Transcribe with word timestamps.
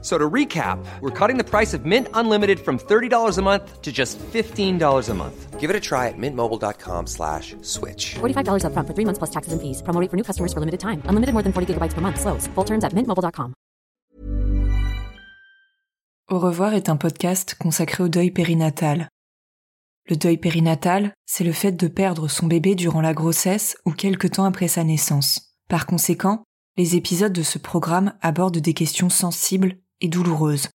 So 0.00 0.16
to 0.16 0.30
recap, 0.30 0.78
we're 1.00 1.10
cutting 1.10 1.38
the 1.38 1.44
price 1.44 1.74
of 1.74 1.84
Mint 1.84 2.06
Unlimited 2.14 2.60
from 2.60 2.78
$30 2.78 3.36
a 3.36 3.42
month 3.42 3.82
to 3.82 3.90
just 3.90 4.16
$15 4.32 5.08
a 5.08 5.14
month. 5.14 5.58
Give 5.58 5.70
it 5.70 5.74
a 5.74 5.80
try 5.80 6.06
at 6.06 6.16
mintmobile.com 6.16 7.06
slash 7.08 7.56
switch. 7.62 8.14
$45 8.20 8.62
upfront 8.62 8.86
for 8.86 8.94
three 8.94 9.04
months 9.04 9.18
plus 9.18 9.30
taxes 9.30 9.52
and 9.52 9.60
fees. 9.60 9.82
Promo 9.82 10.00
rate 10.00 10.10
for 10.10 10.16
new 10.16 10.22
customers 10.22 10.52
for 10.52 10.60
limited 10.60 10.78
time. 10.78 11.02
Unlimited 11.08 11.34
more 11.34 11.42
than 11.42 11.52
40 11.52 11.74
gigabytes 11.74 11.94
per 11.94 12.00
month. 12.00 12.20
Slows. 12.20 12.46
Full 12.54 12.64
terms 12.64 12.84
at 12.84 12.94
mintmobile.com. 12.94 13.54
Au 16.30 16.38
revoir 16.38 16.74
est 16.74 16.90
un 16.90 16.96
podcast 16.96 17.54
consacré 17.58 18.04
au 18.04 18.08
deuil 18.08 18.30
périnatal. 18.30 19.08
Le 20.10 20.16
deuil 20.16 20.36
périnatal, 20.36 21.14
c'est 21.26 21.44
le 21.44 21.52
fait 21.52 21.72
de 21.72 21.88
perdre 21.88 22.28
son 22.28 22.46
bébé 22.46 22.74
durant 22.74 23.00
la 23.00 23.14
grossesse 23.14 23.76
ou 23.84 23.92
quelque 23.92 24.28
temps 24.28 24.44
après 24.44 24.68
sa 24.68 24.84
naissance. 24.84 25.54
Par 25.68 25.86
conséquent, 25.86 26.44
les 26.76 26.96
épisodes 26.96 27.32
de 27.32 27.42
ce 27.42 27.58
programme 27.58 28.12
abordent 28.20 28.58
des 28.58 28.74
questions 28.74 29.10
sensibles 29.10 29.78
et 30.00 30.08
douloureuse. 30.08 30.68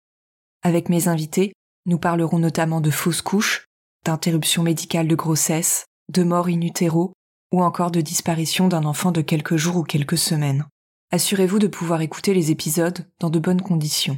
Avec 0.63 0.89
mes 0.89 1.07
invités, 1.07 1.53
nous 1.85 1.97
parlerons 1.97 2.39
notamment 2.39 2.81
de 2.81 2.91
fausses 2.91 3.21
couches, 3.21 3.65
d'interruption 4.05 4.63
médicale 4.63 5.07
de 5.07 5.15
grossesse, 5.15 5.85
de 6.09 6.23
mort 6.23 6.47
in 6.47 6.61
utero 6.61 7.13
ou 7.51 7.63
encore 7.63 7.91
de 7.91 8.01
disparition 8.01 8.67
d'un 8.67 8.85
enfant 8.85 9.11
de 9.11 9.21
quelques 9.21 9.57
jours 9.57 9.77
ou 9.77 9.83
quelques 9.83 10.17
semaines. 10.17 10.65
Assurez-vous 11.11 11.59
de 11.59 11.67
pouvoir 11.67 12.01
écouter 12.01 12.33
les 12.33 12.51
épisodes 12.51 13.05
dans 13.19 13.29
de 13.29 13.39
bonnes 13.39 13.61
conditions. 13.61 14.17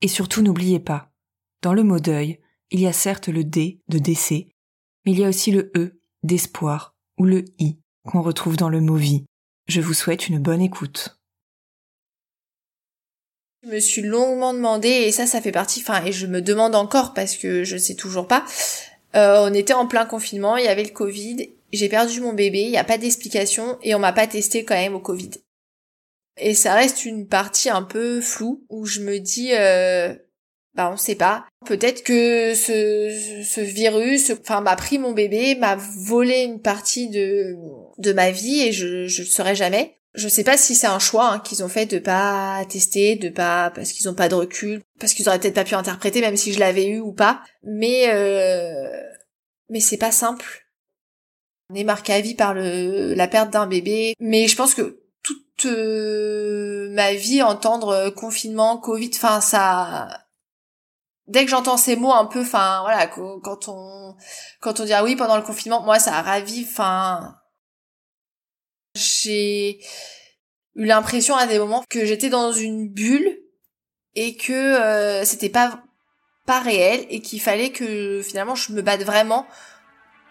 Et 0.00 0.08
surtout 0.08 0.42
n'oubliez 0.42 0.80
pas, 0.80 1.10
dans 1.62 1.74
le 1.74 1.82
mot 1.82 2.00
deuil, 2.00 2.40
il 2.70 2.80
y 2.80 2.86
a 2.86 2.92
certes 2.92 3.28
le 3.28 3.44
D 3.44 3.82
de 3.88 3.98
décès, 3.98 4.48
mais 5.04 5.12
il 5.12 5.18
y 5.18 5.24
a 5.24 5.28
aussi 5.28 5.50
le 5.50 5.70
E 5.76 6.00
d'espoir 6.22 6.94
ou 7.18 7.24
le 7.24 7.44
I 7.58 7.78
qu'on 8.06 8.22
retrouve 8.22 8.56
dans 8.56 8.70
le 8.70 8.80
mot 8.80 8.96
vie. 8.96 9.26
Je 9.68 9.80
vous 9.80 9.92
souhaite 9.92 10.28
une 10.28 10.38
bonne 10.38 10.62
écoute. 10.62 11.19
Je 13.62 13.68
me 13.68 13.78
suis 13.78 14.02
longuement 14.02 14.54
demandé, 14.54 14.88
et 14.88 15.12
ça, 15.12 15.26
ça 15.26 15.40
fait 15.40 15.52
partie, 15.52 15.80
enfin, 15.80 16.04
et 16.04 16.12
je 16.12 16.26
me 16.26 16.40
demande 16.40 16.74
encore 16.74 17.12
parce 17.12 17.36
que 17.36 17.62
je 17.64 17.76
sais 17.76 17.94
toujours 17.94 18.26
pas. 18.26 18.44
Euh, 19.16 19.46
on 19.48 19.52
était 19.52 19.74
en 19.74 19.86
plein 19.86 20.06
confinement, 20.06 20.56
il 20.56 20.64
y 20.64 20.68
avait 20.68 20.84
le 20.84 20.90
Covid, 20.90 21.50
j'ai 21.72 21.88
perdu 21.88 22.20
mon 22.20 22.32
bébé, 22.32 22.60
il 22.60 22.70
n'y 22.70 22.78
a 22.78 22.84
pas 22.84 22.98
d'explication, 22.98 23.78
et 23.82 23.94
on 23.94 23.98
m'a 23.98 24.12
pas 24.12 24.26
testé 24.26 24.64
quand 24.64 24.74
même 24.74 24.94
au 24.94 25.00
Covid. 25.00 25.30
Et 26.38 26.54
ça 26.54 26.74
reste 26.74 27.04
une 27.04 27.26
partie 27.26 27.68
un 27.68 27.82
peu 27.82 28.20
floue, 28.20 28.64
où 28.70 28.86
je 28.86 29.00
me 29.00 29.18
dis, 29.18 29.52
euh, 29.52 30.14
bah 30.74 30.90
on 30.92 30.96
sait 30.96 31.16
pas. 31.16 31.44
Peut-être 31.66 32.02
que 32.02 32.54
ce, 32.54 33.42
ce 33.44 33.60
virus, 33.60 34.30
enfin 34.30 34.60
m'a 34.60 34.76
pris 34.76 34.98
mon 34.98 35.12
bébé, 35.12 35.54
m'a 35.56 35.76
volé 35.76 36.42
une 36.42 36.62
partie 36.62 37.08
de 37.08 37.56
de 37.98 38.12
ma 38.12 38.30
vie 38.30 38.62
et 38.62 38.72
je 38.72 39.06
je 39.06 39.22
le 39.22 39.28
saurais 39.28 39.56
jamais. 39.56 39.99
Je 40.14 40.28
sais 40.28 40.42
pas 40.42 40.56
si 40.56 40.74
c'est 40.74 40.88
un 40.88 40.98
choix 40.98 41.30
hein, 41.30 41.38
qu'ils 41.38 41.62
ont 41.62 41.68
fait 41.68 41.86
de 41.86 41.98
pas 41.98 42.64
tester, 42.68 43.14
de 43.14 43.28
pas 43.28 43.70
parce 43.70 43.92
qu'ils 43.92 44.08
ont 44.08 44.14
pas 44.14 44.28
de 44.28 44.34
recul, 44.34 44.82
parce 44.98 45.14
qu'ils 45.14 45.28
auraient 45.28 45.38
peut-être 45.38 45.54
pas 45.54 45.64
pu 45.64 45.74
interpréter 45.74 46.20
même 46.20 46.36
si 46.36 46.52
je 46.52 46.58
l'avais 46.58 46.86
eu 46.86 47.00
ou 47.00 47.12
pas. 47.12 47.42
Mais 47.62 48.10
euh... 48.12 48.90
mais 49.68 49.80
c'est 49.80 49.96
pas 49.98 50.10
simple. 50.12 50.66
On 51.70 51.76
est 51.76 51.84
marqué 51.84 52.12
à 52.12 52.20
vie 52.20 52.34
par 52.34 52.54
le 52.54 53.14
la 53.14 53.28
perte 53.28 53.50
d'un 53.50 53.68
bébé, 53.68 54.14
mais 54.18 54.48
je 54.48 54.56
pense 54.56 54.74
que 54.74 55.00
toute 55.22 55.66
euh, 55.66 56.88
ma 56.90 57.14
vie 57.14 57.42
entendre 57.42 58.10
confinement, 58.10 58.78
Covid, 58.78 59.10
enfin 59.14 59.40
ça 59.40 60.08
dès 61.28 61.44
que 61.44 61.50
j'entends 61.50 61.76
ces 61.76 61.96
mots 61.96 62.12
un 62.12 62.26
peu 62.26 62.40
enfin 62.40 62.80
voilà 62.82 63.06
quand 63.06 63.68
on 63.68 64.16
quand 64.60 64.80
on 64.80 64.84
dit 64.84 64.92
ah 64.92 65.04
oui 65.04 65.16
pendant 65.16 65.36
le 65.36 65.42
confinement, 65.42 65.82
moi 65.82 65.98
ça 66.00 66.20
ravive 66.22 66.66
enfin 66.68 67.36
j'ai 68.94 69.80
eu 70.76 70.84
l'impression 70.84 71.36
à 71.36 71.46
des 71.46 71.58
moments 71.58 71.84
que 71.88 72.04
j'étais 72.04 72.28
dans 72.28 72.52
une 72.52 72.88
bulle 72.88 73.38
et 74.14 74.36
que 74.36 74.52
euh, 74.52 75.24
c'était 75.24 75.48
pas 75.48 75.82
pas 76.46 76.60
réel 76.60 77.06
et 77.10 77.20
qu'il 77.20 77.40
fallait 77.40 77.70
que 77.70 78.22
finalement 78.22 78.54
je 78.54 78.72
me 78.72 78.82
batte 78.82 79.02
vraiment 79.02 79.46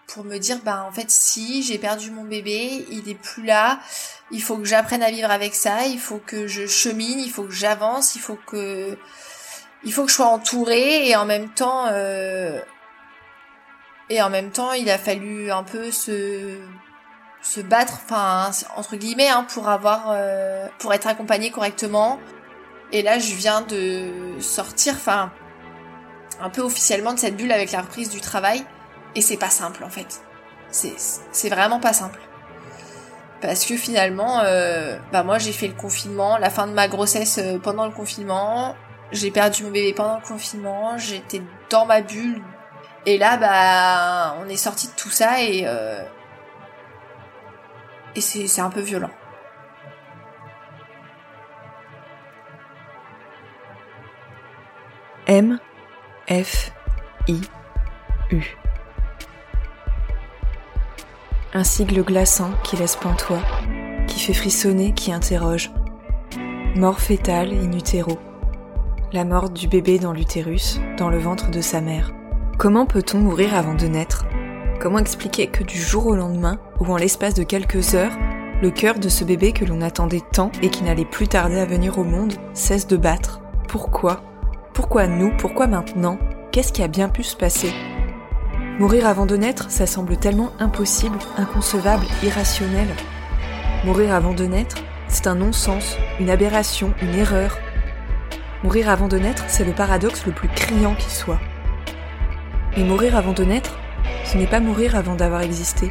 pour 0.06 0.24
me 0.24 0.38
dire 0.38 0.60
bah 0.64 0.84
en 0.86 0.92
fait 0.92 1.10
si 1.10 1.62
j'ai 1.62 1.78
perdu 1.78 2.10
mon 2.10 2.24
bébé, 2.24 2.84
il 2.90 3.08
est 3.08 3.14
plus 3.14 3.44
là, 3.44 3.80
il 4.30 4.42
faut 4.42 4.56
que 4.58 4.64
j'apprenne 4.64 5.02
à 5.02 5.10
vivre 5.10 5.30
avec 5.30 5.54
ça, 5.54 5.86
il 5.86 5.98
faut 5.98 6.18
que 6.18 6.46
je 6.46 6.66
chemine, 6.66 7.20
il 7.20 7.30
faut 7.30 7.44
que 7.44 7.52
j'avance, 7.52 8.16
il 8.16 8.20
faut 8.20 8.38
que 8.46 8.98
il 9.84 9.92
faut 9.92 10.04
que 10.04 10.10
je 10.10 10.16
sois 10.16 10.26
entourée 10.26 11.08
et 11.08 11.16
en 11.16 11.24
même 11.26 11.48
temps 11.50 11.86
euh, 11.86 12.60
et 14.10 14.20
en 14.20 14.30
même 14.30 14.50
temps 14.50 14.72
il 14.72 14.90
a 14.90 14.98
fallu 14.98 15.50
un 15.50 15.62
peu 15.62 15.90
se 15.90 16.58
se 17.42 17.60
battre, 17.60 18.00
enfin 18.04 18.50
entre 18.76 18.96
guillemets, 18.96 19.28
hein, 19.28 19.46
pour 19.52 19.68
avoir, 19.68 20.08
euh, 20.10 20.66
pour 20.78 20.92
être 20.92 21.06
accompagné 21.06 21.50
correctement. 21.50 22.18
Et 22.92 23.02
là, 23.02 23.18
je 23.18 23.34
viens 23.34 23.60
de 23.62 24.40
sortir, 24.40 24.94
enfin, 24.94 25.30
un 26.40 26.50
peu 26.50 26.62
officiellement 26.62 27.12
de 27.12 27.18
cette 27.18 27.36
bulle 27.36 27.52
avec 27.52 27.72
la 27.72 27.82
reprise 27.82 28.10
du 28.10 28.20
travail. 28.20 28.64
Et 29.14 29.20
c'est 29.20 29.36
pas 29.36 29.50
simple 29.50 29.84
en 29.84 29.90
fait. 29.90 30.22
C'est 30.70 31.48
vraiment 31.48 31.80
pas 31.80 31.92
simple. 31.92 32.20
Parce 33.40 33.64
que 33.64 33.76
finalement, 33.76 34.40
euh, 34.40 34.98
bah 35.12 35.22
moi 35.22 35.38
j'ai 35.38 35.52
fait 35.52 35.66
le 35.66 35.74
confinement, 35.74 36.36
la 36.36 36.50
fin 36.50 36.66
de 36.66 36.72
ma 36.72 36.88
grossesse 36.88 37.38
euh, 37.38 37.58
pendant 37.58 37.86
le 37.86 37.92
confinement, 37.92 38.76
j'ai 39.12 39.30
perdu 39.30 39.64
mon 39.64 39.70
bébé 39.70 39.94
pendant 39.94 40.16
le 40.16 40.22
confinement, 40.26 40.98
j'étais 40.98 41.42
dans 41.70 41.86
ma 41.86 42.02
bulle. 42.02 42.42
Et 43.06 43.16
là, 43.16 43.38
bah, 43.38 44.36
on 44.44 44.48
est 44.48 44.58
sorti 44.58 44.88
de 44.88 44.92
tout 44.92 45.10
ça 45.10 45.42
et 45.42 45.64
euh, 45.66 46.02
et 48.16 48.20
c'est 48.20 48.60
un 48.60 48.70
peu 48.70 48.80
violent. 48.80 49.10
M 55.26 55.58
F 56.28 56.72
I 57.28 57.40
U 58.32 58.42
Un 61.52 61.64
sigle 61.64 62.02
glaçant 62.02 62.50
qui 62.64 62.76
laisse 62.76 62.96
pantois, 62.96 63.42
qui 64.06 64.20
fait 64.20 64.34
frissonner, 64.34 64.92
qui 64.92 65.12
interroge. 65.12 65.70
Mort 66.76 67.00
fétale 67.00 67.52
in 67.52 67.72
utero. 67.72 68.18
La 69.12 69.24
mort 69.24 69.50
du 69.50 69.66
bébé 69.66 69.98
dans 69.98 70.12
l'utérus, 70.12 70.80
dans 70.96 71.10
le 71.10 71.18
ventre 71.18 71.50
de 71.50 71.60
sa 71.60 71.80
mère. 71.80 72.12
Comment 72.58 72.86
peut-on 72.86 73.18
mourir 73.18 73.54
avant 73.54 73.74
de 73.74 73.86
naître? 73.86 74.24
Comment 74.80 74.98
expliquer 74.98 75.48
que 75.48 75.62
du 75.62 75.76
jour 75.76 76.06
au 76.06 76.16
lendemain, 76.16 76.58
ou 76.80 76.86
en 76.86 76.96
l'espace 76.96 77.34
de 77.34 77.42
quelques 77.42 77.94
heures, 77.94 78.16
le 78.62 78.70
cœur 78.70 78.98
de 78.98 79.10
ce 79.10 79.24
bébé 79.24 79.52
que 79.52 79.66
l'on 79.66 79.82
attendait 79.82 80.22
tant 80.32 80.50
et 80.62 80.70
qui 80.70 80.84
n'allait 80.84 81.04
plus 81.04 81.28
tarder 81.28 81.60
à 81.60 81.66
venir 81.66 81.98
au 81.98 82.04
monde 82.04 82.32
cesse 82.54 82.86
de 82.86 82.96
battre? 82.96 83.42
Pourquoi? 83.68 84.22
Pourquoi 84.72 85.06
nous? 85.06 85.36
Pourquoi 85.36 85.66
maintenant? 85.66 86.18
Qu'est-ce 86.50 86.72
qui 86.72 86.82
a 86.82 86.88
bien 86.88 87.10
pu 87.10 87.22
se 87.22 87.36
passer? 87.36 87.74
Mourir 88.78 89.06
avant 89.06 89.26
de 89.26 89.36
naître, 89.36 89.70
ça 89.70 89.86
semble 89.86 90.16
tellement 90.16 90.52
impossible, 90.58 91.18
inconcevable, 91.36 92.06
irrationnel. 92.22 92.88
Mourir 93.84 94.14
avant 94.14 94.32
de 94.32 94.44
naître, 94.44 94.78
c'est 95.08 95.26
un 95.26 95.34
non-sens, 95.34 95.98
une 96.20 96.30
aberration, 96.30 96.94
une 97.02 97.16
erreur. 97.16 97.58
Mourir 98.64 98.88
avant 98.88 99.08
de 99.08 99.18
naître, 99.18 99.44
c'est 99.46 99.64
le 99.64 99.72
paradoxe 99.72 100.24
le 100.24 100.32
plus 100.32 100.48
criant 100.48 100.94
qui 100.94 101.10
soit. 101.10 101.40
Et 102.78 102.82
mourir 102.82 103.14
avant 103.14 103.34
de 103.34 103.44
naître, 103.44 103.76
ce 104.30 104.38
n'est 104.38 104.46
pas 104.46 104.60
mourir 104.60 104.94
avant 104.94 105.16
d'avoir 105.16 105.40
existé. 105.40 105.90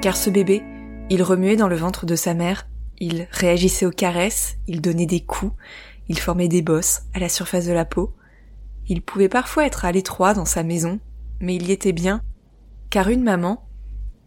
Car 0.00 0.16
ce 0.16 0.30
bébé, 0.30 0.62
il 1.10 1.20
remuait 1.20 1.56
dans 1.56 1.66
le 1.66 1.74
ventre 1.74 2.06
de 2.06 2.14
sa 2.14 2.32
mère, 2.32 2.68
il 3.00 3.26
réagissait 3.32 3.86
aux 3.86 3.90
caresses, 3.90 4.56
il 4.68 4.80
donnait 4.80 5.06
des 5.06 5.18
coups, 5.18 5.52
il 6.08 6.20
formait 6.20 6.46
des 6.46 6.62
bosses 6.62 7.02
à 7.12 7.18
la 7.18 7.28
surface 7.28 7.66
de 7.66 7.72
la 7.72 7.84
peau. 7.84 8.14
Il 8.86 9.02
pouvait 9.02 9.28
parfois 9.28 9.66
être 9.66 9.84
à 9.84 9.90
l'étroit 9.90 10.32
dans 10.32 10.44
sa 10.44 10.62
maison, 10.62 11.00
mais 11.40 11.56
il 11.56 11.66
y 11.66 11.72
était 11.72 11.92
bien, 11.92 12.22
car 12.88 13.08
une 13.08 13.24
maman, 13.24 13.66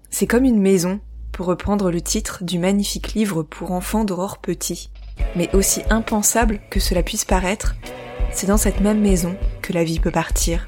c'est 0.10 0.28
comme 0.28 0.44
une 0.44 0.60
maison, 0.60 1.00
pour 1.32 1.46
reprendre 1.46 1.92
le 1.92 2.02
titre 2.02 2.44
du 2.44 2.60
magnifique 2.60 3.14
livre 3.14 3.42
pour 3.42 3.72
enfants 3.72 4.04
d'Aurore 4.04 4.40
Petit. 4.40 4.92
Mais 5.38 5.50
aussi 5.56 5.82
impensable 5.90 6.60
que 6.70 6.82
cela 6.82 7.04
puisse 7.04 7.24
paraître, 7.24 7.78
c'est 8.34 8.48
dans 8.48 8.58
cette 8.58 8.82
même 8.82 9.00
maison 9.00 9.38
que 9.62 9.72
la 9.72 9.86
vie 9.86 10.02
peut 10.02 10.12
partir. 10.12 10.68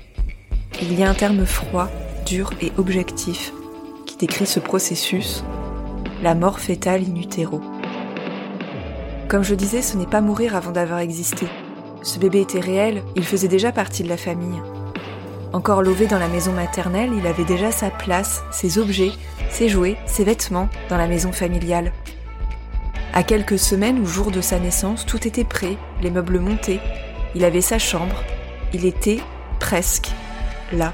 Il 0.81 0.97
y 0.97 1.03
a 1.03 1.09
un 1.09 1.15
terme 1.15 1.45
froid 1.45 1.89
dur 2.25 2.51
et 2.61 2.71
objectif 2.77 3.53
qui 4.05 4.17
décrit 4.17 4.45
ce 4.45 4.59
processus, 4.59 5.43
la 6.21 6.35
mort 6.35 6.59
fétale 6.59 7.01
in 7.03 7.15
utero. 7.15 7.61
Comme 9.27 9.43
je 9.43 9.55
disais, 9.55 9.81
ce 9.81 9.97
n'est 9.97 10.05
pas 10.05 10.21
mourir 10.21 10.55
avant 10.55 10.71
d'avoir 10.71 10.99
existé. 10.99 11.47
Ce 12.01 12.19
bébé 12.19 12.41
était 12.41 12.59
réel, 12.59 13.03
il 13.15 13.25
faisait 13.25 13.47
déjà 13.47 13.71
partie 13.71 14.03
de 14.03 14.09
la 14.09 14.17
famille. 14.17 14.61
Encore 15.53 15.81
lové 15.81 16.07
dans 16.07 16.19
la 16.19 16.27
maison 16.27 16.51
maternelle, 16.51 17.11
il 17.17 17.25
avait 17.27 17.45
déjà 17.45 17.71
sa 17.71 17.89
place, 17.89 18.43
ses 18.51 18.77
objets, 18.77 19.11
ses 19.49 19.69
jouets, 19.69 19.97
ses 20.05 20.23
vêtements 20.23 20.69
dans 20.89 20.97
la 20.97 21.07
maison 21.07 21.31
familiale. 21.31 21.91
À 23.13 23.23
quelques 23.23 23.59
semaines 23.59 23.99
ou 23.99 24.05
jours 24.05 24.31
de 24.31 24.41
sa 24.41 24.59
naissance, 24.59 25.05
tout 25.05 25.27
était 25.27 25.43
prêt, 25.43 25.77
les 26.01 26.11
meubles 26.11 26.39
montés, 26.39 26.79
il 27.35 27.43
avait 27.43 27.61
sa 27.61 27.79
chambre, 27.79 28.23
il 28.73 28.85
était 28.85 29.19
presque 29.59 30.09
là. 30.71 30.93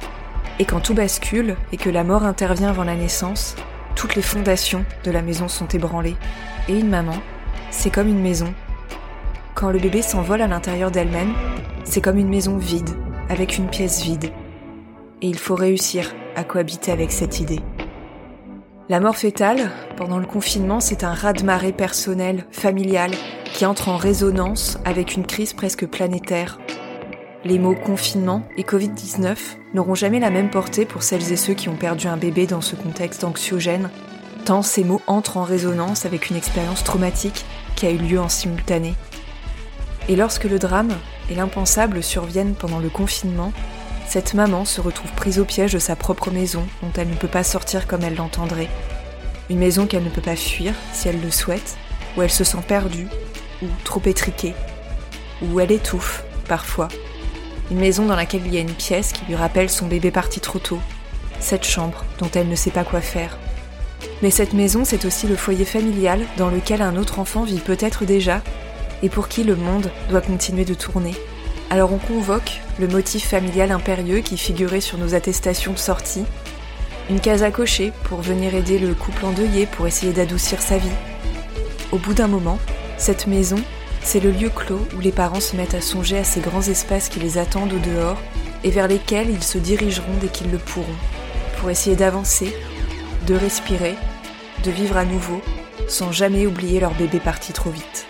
Et 0.60 0.66
quand 0.66 0.80
tout 0.80 0.94
bascule 0.94 1.56
et 1.72 1.78
que 1.78 1.90
la 1.90 2.04
mort 2.04 2.24
intervient 2.24 2.70
avant 2.70 2.84
la 2.84 2.96
naissance, 2.96 3.56
toutes 3.96 4.16
les 4.16 4.22
fondations 4.22 4.86
de 5.04 5.12
la 5.12 5.22
maison 5.22 5.48
sont 5.48 5.68
ébranlées. 5.68 6.16
Et 6.70 6.80
une 6.80 6.90
maman, 6.90 7.18
c'est 7.72 7.90
comme 7.90 8.08
une 8.08 8.22
maison. 8.22 8.54
Quand 9.54 9.70
le 9.70 9.80
bébé 9.80 10.02
s'envole 10.02 10.42
à 10.42 10.48
l'intérieur 10.48 10.92
d'elle-même, 10.92 11.34
c'est 11.84 12.02
comme 12.02 12.18
une 12.18 12.30
maison 12.30 12.58
vide, 12.58 12.90
avec 13.30 13.58
une 13.58 13.70
pièce 13.70 14.02
vide. 14.02 14.32
Et 15.22 15.28
il 15.28 15.38
faut 15.38 15.56
réussir 15.56 16.14
à 16.36 16.44
cohabiter 16.44 16.92
avec 16.92 17.12
cette 17.12 17.40
idée. 17.40 17.62
La 18.88 19.00
mort 19.00 19.16
fétale, 19.16 19.72
pendant 19.98 20.20
le 20.20 20.28
confinement, 20.28 20.80
c'est 20.80 21.04
un 21.04 21.14
raz-de-marée 21.14 21.74
personnel, 21.74 22.46
familial, 22.52 23.12
qui 23.46 23.66
entre 23.66 23.90
en 23.90 23.98
résonance 23.98 24.78
avec 24.86 25.16
une 25.16 25.26
crise 25.26 25.54
presque 25.54 25.88
planétaire. 25.88 26.60
Les 27.46 27.60
mots 27.60 27.76
confinement 27.76 28.42
et 28.58 28.64
Covid-19 28.64 29.38
n'auront 29.76 29.94
jamais 29.94 30.20
la 30.20 30.32
même 30.32 30.50
portée 30.50 30.84
pour 30.84 31.04
celles 31.04 31.32
et 31.32 31.36
ceux 31.36 31.54
qui 31.54 31.70
ont 31.70 31.76
perdu 31.76 32.08
un 32.08 32.18
bébé 32.18 32.48
dans 32.48 32.60
ce 32.60 32.76
contexte 32.76 33.24
anxiogène, 33.24 33.92
tant 34.46 34.64
ces 34.64 34.84
mots 34.84 35.04
entrent 35.06 35.38
en 35.38 35.44
résonance 35.44 36.08
avec 36.08 36.32
une 36.32 36.38
expérience 36.38 36.84
traumatique 36.84 37.46
qui 37.76 37.86
a 37.86 37.92
eu 37.92 37.98
lieu 37.98 38.20
en 38.20 38.30
simultané. 38.30 38.96
Et 40.10 40.16
lorsque 40.16 40.46
le 40.46 40.58
drame 40.58 40.94
et 41.30 41.36
l'impensable 41.36 42.02
surviennent 42.02 42.56
pendant 42.56 42.80
le 42.80 42.90
confinement, 42.90 43.54
cette 44.08 44.34
maman 44.34 44.66
se 44.66 44.82
retrouve 44.82 45.12
prise 45.12 45.38
au 45.38 45.46
piège 45.46 45.74
de 45.74 45.80
sa 45.80 45.96
propre 45.96 46.32
maison 46.32 46.66
dont 46.82 46.92
elle 46.98 47.10
ne 47.10 47.16
peut 47.16 47.28
pas 47.28 47.44
sortir 47.44 47.86
comme 47.86 48.02
elle 48.02 48.16
l'entendrait. 48.16 48.70
Une 49.52 49.60
maison 49.60 49.86
qu'elle 49.86 50.04
ne 50.04 50.10
peut 50.10 50.20
pas 50.20 50.36
fuir 50.36 50.74
si 50.94 51.10
elle 51.10 51.22
le 51.22 51.30
souhaite, 51.30 51.78
où 52.18 52.24
elle 52.24 52.32
se 52.32 52.44
sent 52.44 52.64
perdue 52.68 53.08
ou 53.62 53.68
trop 53.84 54.02
étriquée, 54.04 54.56
où 55.44 55.60
elle 55.60 55.72
étouffe 55.72 56.24
parfois. 56.48 56.88
Une 57.72 57.80
maison 57.80 58.06
dans 58.06 58.16
laquelle 58.16 58.46
il 58.46 58.54
y 58.54 58.58
a 58.58 58.62
une 58.62 58.74
pièce 58.74 59.12
qui 59.12 59.26
lui 59.26 59.36
rappelle 59.36 59.70
son 59.70 59.88
bébé 59.88 60.12
parti 60.12 60.40
trop 60.40 60.60
tôt, 60.60 60.80
cette 61.40 61.66
chambre 61.66 62.06
dont 62.20 62.30
elle 62.36 62.48
ne 62.48 62.56
sait 62.56 62.72
pas 62.72 62.84
quoi 62.84 63.02
faire. 63.02 63.38
Mais 64.22 64.30
cette 64.30 64.54
maison, 64.54 64.86
c'est 64.86 65.06
aussi 65.06 65.28
le 65.28 65.36
foyer 65.36 65.66
familial 65.66 66.22
dans 66.38 66.50
lequel 66.50 66.82
un 66.82 66.96
autre 66.96 67.20
enfant 67.20 67.44
vit 67.44 67.60
peut-être 67.60 68.06
déjà 68.06 68.42
et 69.04 69.10
pour 69.10 69.28
qui 69.28 69.44
le 69.44 69.56
monde 69.56 69.92
doit 70.10 70.22
continuer 70.22 70.66
de 70.66 70.74
tourner. 70.74 71.14
Alors 71.70 71.92
on 71.92 71.98
convoque 71.98 72.62
le 72.80 72.88
motif 72.88 73.28
familial 73.28 73.72
impérieux 73.72 74.20
qui 74.20 74.38
figurait 74.38 74.82
sur 74.82 74.98
nos 74.98 75.16
attestations 75.16 75.74
de 75.74 75.78
sortie, 75.78 76.26
une 77.10 77.20
case 77.20 77.44
à 77.44 77.52
cocher 77.52 77.92
pour 78.04 78.22
venir 78.22 78.56
aider 78.56 78.80
le 78.80 78.94
couple 78.94 79.26
endeuillé 79.26 79.66
pour 79.66 79.88
essayer 79.88 80.14
d'adoucir 80.14 80.62
sa 80.62 80.78
vie. 80.78 80.88
Au 81.92 81.98
bout 81.98 82.14
d'un 82.14 82.28
moment, 82.28 82.60
cette 82.98 83.28
maison, 83.28 83.58
c'est 84.06 84.20
le 84.20 84.30
lieu 84.30 84.50
clos 84.50 84.88
où 84.96 85.00
les 85.00 85.12
parents 85.12 85.40
se 85.40 85.56
mettent 85.56 85.74
à 85.74 85.82
songer 85.82 86.20
à 86.20 86.24
ces 86.24 86.40
grands 86.40 86.62
espaces 86.62 87.10
qui 87.10 87.20
les 87.20 87.40
attendent 87.40 87.74
au 87.74 87.80
dehors 87.80 88.22
et 88.64 88.70
vers 88.70 88.88
lesquels 88.88 89.32
ils 89.32 89.44
se 89.44 89.58
dirigeront 89.58 90.14
dès 90.22 90.28
qu'ils 90.28 90.52
le 90.52 90.60
pourront, 90.60 90.86
pour 91.58 91.72
essayer 91.72 91.96
d'avancer, 91.96 92.56
de 93.26 93.34
respirer, 93.34 93.96
de 94.64 94.70
vivre 94.70 94.96
à 94.96 95.06
nouveau, 95.06 95.42
sans 95.88 96.12
jamais 96.12 96.46
oublier 96.46 96.80
leur 96.80 96.94
bébé 96.94 97.20
parti 97.20 97.52
trop 97.52 97.72
vite. 97.72 98.06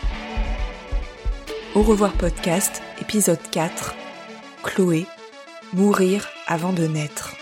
Au 1.75 1.81
revoir 1.81 2.11
podcast, 2.11 2.81
épisode 3.01 3.39
4, 3.51 3.95
Chloé, 4.63 5.05
mourir 5.73 6.27
avant 6.45 6.73
de 6.73 6.87
naître. 6.87 7.34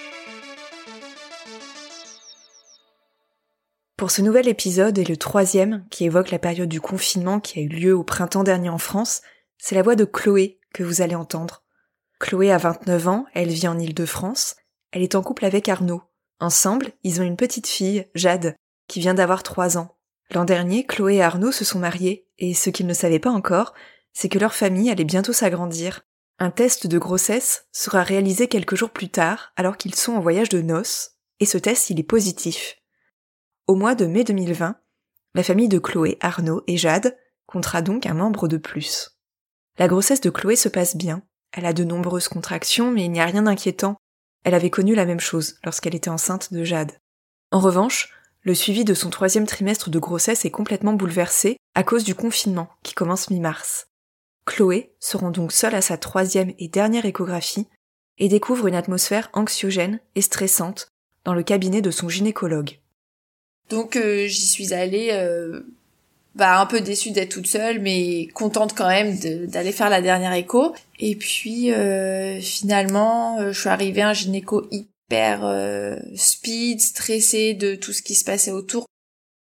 Pour 4.04 4.12
ce 4.12 4.22
nouvel 4.22 4.50
épisode 4.50 4.98
et 4.98 5.06
le 5.06 5.16
troisième 5.16 5.86
qui 5.90 6.04
évoque 6.04 6.30
la 6.30 6.38
période 6.38 6.68
du 6.68 6.82
confinement 6.82 7.40
qui 7.40 7.60
a 7.60 7.62
eu 7.62 7.70
lieu 7.70 7.96
au 7.96 8.04
printemps 8.04 8.44
dernier 8.44 8.68
en 8.68 8.78
France, 8.78 9.22
c'est 9.58 9.76
la 9.76 9.82
voix 9.82 9.96
de 9.96 10.04
Chloé 10.04 10.60
que 10.74 10.84
vous 10.84 11.02
allez 11.02 11.16
entendre. 11.16 11.64
Chloé 12.20 12.52
a 12.52 12.58
29 12.58 13.08
ans, 13.08 13.26
elle 13.34 13.48
vit 13.48 13.70
en 13.70 13.80
Île-de-France, 13.80 14.58
elle 14.92 15.04
est 15.04 15.16
en 15.16 15.24
couple 15.24 15.46
avec 15.46 15.70
Arnaud. 15.70 16.02
Ensemble, 16.42 16.92
ils 17.04 17.22
ont 17.22 17.24
une 17.24 17.38
petite 17.38 17.66
fille, 17.66 18.06
Jade, 18.14 18.58
qui 18.90 19.00
vient 19.00 19.14
d'avoir 19.14 19.42
3 19.42 19.78
ans. 19.78 19.96
L'an 20.32 20.44
dernier, 20.44 20.86
Chloé 20.86 21.16
et 21.16 21.24
Arnaud 21.24 21.54
se 21.54 21.64
sont 21.64 21.80
mariés, 21.80 22.28
et 22.40 22.54
ce 22.54 22.72
qu'ils 22.72 22.88
ne 22.88 22.94
savaient 22.94 23.20
pas 23.20 23.32
encore, 23.32 23.74
c'est 24.12 24.28
que 24.28 24.38
leur 24.38 24.54
famille 24.54 24.92
allait 24.92 25.06
bientôt 25.06 25.32
s'agrandir. 25.32 26.02
Un 26.40 26.52
test 26.52 26.88
de 26.88 26.98
grossesse 26.98 27.68
sera 27.72 28.04
réalisé 28.04 28.50
quelques 28.50 28.76
jours 28.76 28.90
plus 28.90 29.08
tard, 29.08 29.54
alors 29.56 29.78
qu'ils 29.78 29.96
sont 29.96 30.12
en 30.12 30.20
voyage 30.20 30.50
de 30.50 30.62
noces, 30.62 31.12
et 31.40 31.46
ce 31.46 31.58
test 31.58 31.90
il 31.90 32.02
est 32.02 32.04
positif. 32.04 32.83
Au 33.66 33.76
mois 33.76 33.96
de 33.96 34.06
mai 34.06 34.26
2020, 34.26 34.76
la 35.36 35.44
famille 35.44 35.70
de 35.70 35.80
Chloé, 35.80 36.18
Arnaud 36.20 36.64
et 36.68 36.76
Jade 36.76 37.18
comptera 37.46 37.82
donc 37.82 38.06
un 38.06 38.14
membre 38.14 38.50
de 38.50 38.58
plus. 38.58 39.18
La 39.80 39.88
grossesse 39.88 40.20
de 40.20 40.30
Chloé 40.30 40.58
se 40.58 40.68
passe 40.68 40.98
bien. 40.98 41.22
Elle 41.54 41.66
a 41.66 41.72
de 41.72 41.86
nombreuses 41.86 42.28
contractions, 42.28 42.92
mais 42.92 43.06
il 43.06 43.12
n'y 43.12 43.22
a 43.22 43.26
rien 43.26 43.44
d'inquiétant. 43.44 43.96
Elle 44.44 44.54
avait 44.54 44.70
connu 44.70 44.96
la 44.96 45.06
même 45.06 45.22
chose 45.22 45.60
lorsqu'elle 45.64 45.96
était 45.96 46.10
enceinte 46.10 46.52
de 46.52 46.66
Jade. 46.66 46.92
En 47.52 47.62
revanche, 47.62 48.14
le 48.42 48.54
suivi 48.54 48.84
de 48.84 48.94
son 48.94 49.10
troisième 49.10 49.48
trimestre 49.48 49.90
de 49.90 50.00
grossesse 50.00 50.44
est 50.44 50.52
complètement 50.52 50.94
bouleversé 50.94 51.56
à 51.74 51.84
cause 51.84 52.04
du 52.04 52.16
confinement 52.16 52.68
qui 52.84 52.94
commence 52.94 53.30
mi-mars. 53.30 53.88
Chloé 54.46 54.94
se 55.00 55.16
rend 55.16 55.32
donc 55.32 55.54
seule 55.54 55.76
à 55.76 55.82
sa 55.82 55.98
troisième 55.98 56.52
et 56.60 56.68
dernière 56.68 57.06
échographie 57.06 57.70
et 58.18 58.28
découvre 58.28 58.68
une 58.68 58.76
atmosphère 58.76 59.30
anxiogène 59.32 60.02
et 60.16 60.22
stressante 60.22 60.90
dans 61.24 61.34
le 61.34 61.44
cabinet 61.44 61.82
de 61.82 61.92
son 61.92 62.10
gynécologue. 62.10 62.83
Donc 63.70 63.96
euh, 63.96 64.28
j'y 64.28 64.46
suis 64.46 64.74
allée 64.74 65.10
euh, 65.12 65.62
bah, 66.36 66.60
un 66.60 66.66
peu 66.66 66.82
déçue 66.82 67.12
d'être 67.12 67.32
toute 67.32 67.48
seule, 67.48 67.80
mais 67.80 68.28
contente 68.34 68.76
quand 68.76 68.88
même 68.88 69.18
d'aller 69.48 69.72
faire 69.72 69.90
la 69.90 70.02
dernière 70.02 70.34
écho. 70.34 70.74
Et 71.00 71.16
puis 71.16 71.72
euh, 71.72 72.40
finalement, 72.40 73.52
je 73.52 73.60
suis 73.60 73.70
arrivée 73.70 74.02
à 74.02 74.10
un 74.10 74.14
gynéco 74.14 74.68
hyper 74.72 75.98
speed, 76.16 76.82
stressée 76.82 77.54
de 77.54 77.76
tout 77.76 77.94
ce 77.94 78.02
qui 78.02 78.16
se 78.16 78.24
passait 78.24 78.52
autour 78.52 78.86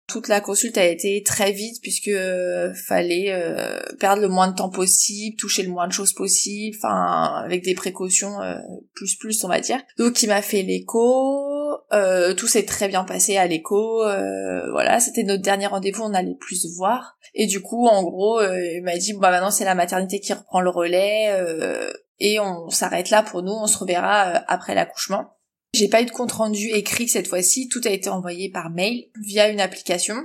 toute 0.07 0.29
la 0.29 0.41
consulte 0.41 0.79
a 0.79 0.85
été 0.85 1.23
très 1.23 1.53
vite 1.53 1.81
puisque 1.81 2.09
euh, 2.09 2.73
fallait 2.75 3.31
euh, 3.31 3.81
perdre 3.99 4.23
le 4.23 4.29
moins 4.29 4.49
de 4.49 4.55
temps 4.55 4.69
possible, 4.69 5.37
toucher 5.37 5.63
le 5.63 5.71
moins 5.71 5.87
de 5.87 5.93
choses 5.93 6.13
possible, 6.13 6.77
enfin 6.77 7.43
avec 7.45 7.63
des 7.63 7.75
précautions 7.75 8.41
euh, 8.41 8.57
plus 8.95 9.17
plus 9.17 9.43
on 9.45 9.49
va 9.49 9.61
dire. 9.61 9.81
Donc 9.99 10.23
il 10.23 10.29
m'a 10.29 10.43
fait 10.43 10.63
l'écho, 10.63 11.49
tout 12.37 12.47
s'est 12.47 12.65
très 12.65 12.89
bien 12.89 13.05
passé 13.05 13.37
à 13.37 13.47
l'écho, 13.47 13.99
voilà 14.73 15.01
c'était 15.01 15.23
notre 15.23 15.43
dernier 15.43 15.67
rendez-vous, 15.67 16.03
on 16.03 16.15
allait 16.15 16.37
plus 16.39 16.67
voir. 16.77 17.17
Et 17.35 17.47
du 17.47 17.61
coup 17.61 17.87
en 17.87 18.03
gros 18.03 18.43
il 18.43 18.83
m'a 18.83 18.97
dit 18.97 19.15
bah 19.15 19.31
maintenant 19.31 19.51
c'est 19.51 19.65
la 19.65 19.75
maternité 19.75 20.21
qui 20.21 20.33
reprend 20.33 20.61
le 20.61 20.71
relais 20.71 21.33
et 22.19 22.41
on 22.41 22.71
s'arrête 22.71 23.11
là 23.11 23.23
pour 23.23 23.43
nous, 23.43 23.53
on 23.53 23.67
se 23.67 23.79
reverra 23.79 24.23
après 24.47 24.75
l'accouchement. 24.75 25.37
J'ai 25.75 25.89
pas 25.89 26.03
eu 26.03 26.05
de 26.05 26.11
compte 26.11 26.33
rendu 26.33 26.69
écrit 26.69 27.09
cette 27.09 27.29
fois-ci, 27.29 27.69
tout 27.69 27.81
a 27.85 27.91
été 27.91 28.11
envoyé 28.11 28.51
par 28.51 28.69
mail 28.69 29.07
via 29.19 29.49
une 29.49 29.61
application 29.61 30.17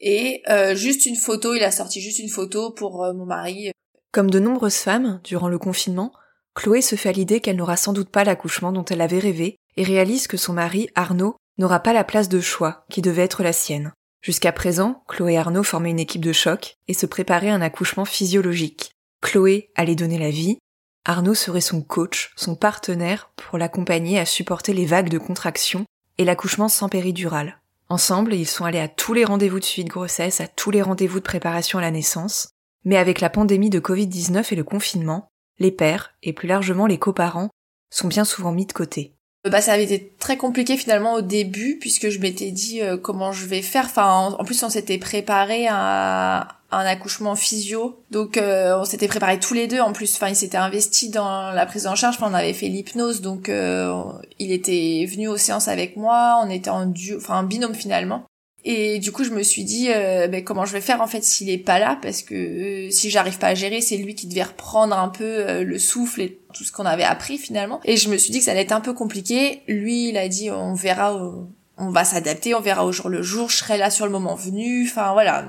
et 0.00 0.42
euh, 0.48 0.76
juste 0.76 1.06
une 1.06 1.16
photo, 1.16 1.54
il 1.54 1.64
a 1.64 1.72
sorti 1.72 2.00
juste 2.00 2.20
une 2.20 2.28
photo 2.28 2.70
pour 2.70 3.04
euh, 3.04 3.12
mon 3.12 3.26
mari. 3.26 3.72
Comme 4.12 4.30
de 4.30 4.38
nombreuses 4.38 4.76
femmes 4.76 5.20
durant 5.24 5.48
le 5.48 5.58
confinement, 5.58 6.12
Chloé 6.54 6.82
se 6.82 6.94
fait 6.94 7.08
à 7.08 7.12
l'idée 7.12 7.40
qu'elle 7.40 7.56
n'aura 7.56 7.76
sans 7.76 7.92
doute 7.92 8.10
pas 8.10 8.22
l'accouchement 8.22 8.70
dont 8.70 8.84
elle 8.84 9.00
avait 9.00 9.18
rêvé 9.18 9.56
et 9.76 9.82
réalise 9.82 10.28
que 10.28 10.36
son 10.36 10.52
mari, 10.52 10.88
Arnaud, 10.94 11.34
n'aura 11.58 11.80
pas 11.80 11.92
la 11.92 12.04
place 12.04 12.28
de 12.28 12.40
choix 12.40 12.84
qui 12.88 13.02
devait 13.02 13.22
être 13.22 13.42
la 13.42 13.52
sienne. 13.52 13.92
Jusqu'à 14.20 14.52
présent, 14.52 15.02
Chloé 15.08 15.32
et 15.32 15.38
Arnaud 15.38 15.64
formaient 15.64 15.90
une 15.90 15.98
équipe 15.98 16.24
de 16.24 16.32
choc 16.32 16.76
et 16.86 16.94
se 16.94 17.06
préparaient 17.06 17.50
à 17.50 17.54
un 17.54 17.62
accouchement 17.62 18.04
physiologique. 18.04 18.92
Chloé 19.20 19.70
allait 19.74 19.96
donner 19.96 20.18
la 20.18 20.30
vie, 20.30 20.58
Arnaud 21.04 21.34
serait 21.34 21.60
son 21.60 21.82
coach, 21.82 22.32
son 22.36 22.54
partenaire 22.54 23.30
pour 23.34 23.58
l'accompagner 23.58 24.20
à 24.20 24.24
supporter 24.24 24.72
les 24.72 24.86
vagues 24.86 25.08
de 25.08 25.18
contraction 25.18 25.84
et 26.18 26.24
l'accouchement 26.24 26.68
sans 26.68 26.88
péridurale. 26.88 27.58
Ensemble, 27.88 28.34
ils 28.34 28.46
sont 28.46 28.64
allés 28.64 28.78
à 28.78 28.88
tous 28.88 29.12
les 29.12 29.24
rendez-vous 29.24 29.58
de 29.58 29.64
suivi 29.64 29.84
de 29.84 29.90
grossesse, 29.92 30.40
à 30.40 30.46
tous 30.46 30.70
les 30.70 30.80
rendez-vous 30.80 31.18
de 31.18 31.24
préparation 31.24 31.78
à 31.78 31.82
la 31.82 31.90
naissance. 31.90 32.50
Mais 32.84 32.96
avec 32.96 33.20
la 33.20 33.30
pandémie 33.30 33.68
de 33.68 33.80
Covid-19 33.80 34.52
et 34.52 34.56
le 34.56 34.64
confinement, 34.64 35.28
les 35.58 35.72
pères, 35.72 36.14
et 36.22 36.32
plus 36.32 36.48
largement 36.48 36.86
les 36.86 36.98
coparents, 36.98 37.50
sont 37.90 38.08
bien 38.08 38.24
souvent 38.24 38.52
mis 38.52 38.66
de 38.66 38.72
côté. 38.72 39.12
Bah 39.44 39.60
ça 39.60 39.72
avait 39.72 39.84
été 39.84 40.14
très 40.20 40.36
compliqué 40.36 40.76
finalement 40.76 41.14
au 41.14 41.20
début 41.20 41.76
puisque 41.80 42.10
je 42.10 42.20
m'étais 42.20 42.52
dit 42.52 42.80
euh, 42.80 42.96
comment 42.96 43.32
je 43.32 43.44
vais 43.44 43.60
faire. 43.60 43.86
Enfin 43.86 44.36
en 44.38 44.44
plus 44.44 44.62
on 44.62 44.70
s'était 44.70 44.98
préparé 44.98 45.66
à 45.68 46.61
un 46.72 46.86
accouchement 46.86 47.36
physio. 47.36 48.02
Donc 48.10 48.36
euh, 48.36 48.80
on 48.80 48.84
s'était 48.84 49.06
préparé 49.06 49.38
tous 49.38 49.54
les 49.54 49.68
deux 49.68 49.80
en 49.80 49.92
plus. 49.92 50.14
Enfin, 50.14 50.28
il 50.28 50.36
s'était 50.36 50.56
investi 50.56 51.10
dans 51.10 51.52
la 51.52 51.66
prise 51.66 51.86
en 51.86 51.94
charge. 51.94 52.16
Enfin, 52.16 52.28
on 52.30 52.34
avait 52.34 52.54
fait 52.54 52.68
l'hypnose, 52.68 53.20
donc 53.20 53.48
euh, 53.48 54.02
il 54.38 54.50
était 54.50 55.06
venu 55.08 55.28
aux 55.28 55.36
séances 55.36 55.68
avec 55.68 55.96
moi. 55.96 56.40
On 56.42 56.50
était 56.50 56.70
en 56.70 56.86
duo, 56.86 57.18
enfin 57.18 57.34
un 57.34 57.44
binôme 57.44 57.74
finalement. 57.74 58.24
Et 58.64 59.00
du 59.00 59.10
coup, 59.10 59.24
je 59.24 59.30
me 59.30 59.42
suis 59.42 59.64
dit, 59.64 59.88
euh, 59.90 60.28
ben, 60.28 60.44
comment 60.44 60.64
je 60.64 60.72
vais 60.72 60.80
faire 60.80 61.02
en 61.02 61.08
fait 61.08 61.24
s'il 61.24 61.50
est 61.50 61.58
pas 61.58 61.80
là, 61.80 61.98
parce 62.00 62.22
que 62.22 62.88
si 62.90 63.10
j'arrive 63.10 63.38
pas 63.38 63.48
à 63.48 63.54
gérer, 63.54 63.80
c'est 63.80 63.96
lui 63.96 64.14
qui 64.14 64.28
devait 64.28 64.44
reprendre 64.44 64.96
un 64.96 65.08
peu 65.08 65.62
le 65.62 65.78
souffle 65.78 66.20
et 66.22 66.38
tout 66.54 66.62
ce 66.62 66.70
qu'on 66.70 66.86
avait 66.86 67.02
appris 67.02 67.38
finalement. 67.38 67.80
Et 67.84 67.96
je 67.96 68.08
me 68.08 68.16
suis 68.16 68.30
dit 68.30 68.38
que 68.38 68.44
ça 68.44 68.52
allait 68.52 68.62
être 68.62 68.72
un 68.72 68.80
peu 68.80 68.94
compliqué. 68.94 69.62
Lui, 69.66 70.10
il 70.10 70.16
a 70.16 70.28
dit, 70.28 70.50
on 70.50 70.74
verra, 70.74 71.20
on 71.76 71.90
va 71.90 72.04
s'adapter, 72.04 72.54
on 72.54 72.60
verra 72.60 72.86
au 72.86 72.92
jour 72.92 73.08
le 73.08 73.20
jour. 73.20 73.50
Je 73.50 73.56
serai 73.56 73.78
là 73.78 73.90
sur 73.90 74.06
le 74.06 74.12
moment 74.12 74.36
venu. 74.36 74.86
Enfin 74.88 75.12
voilà 75.12 75.44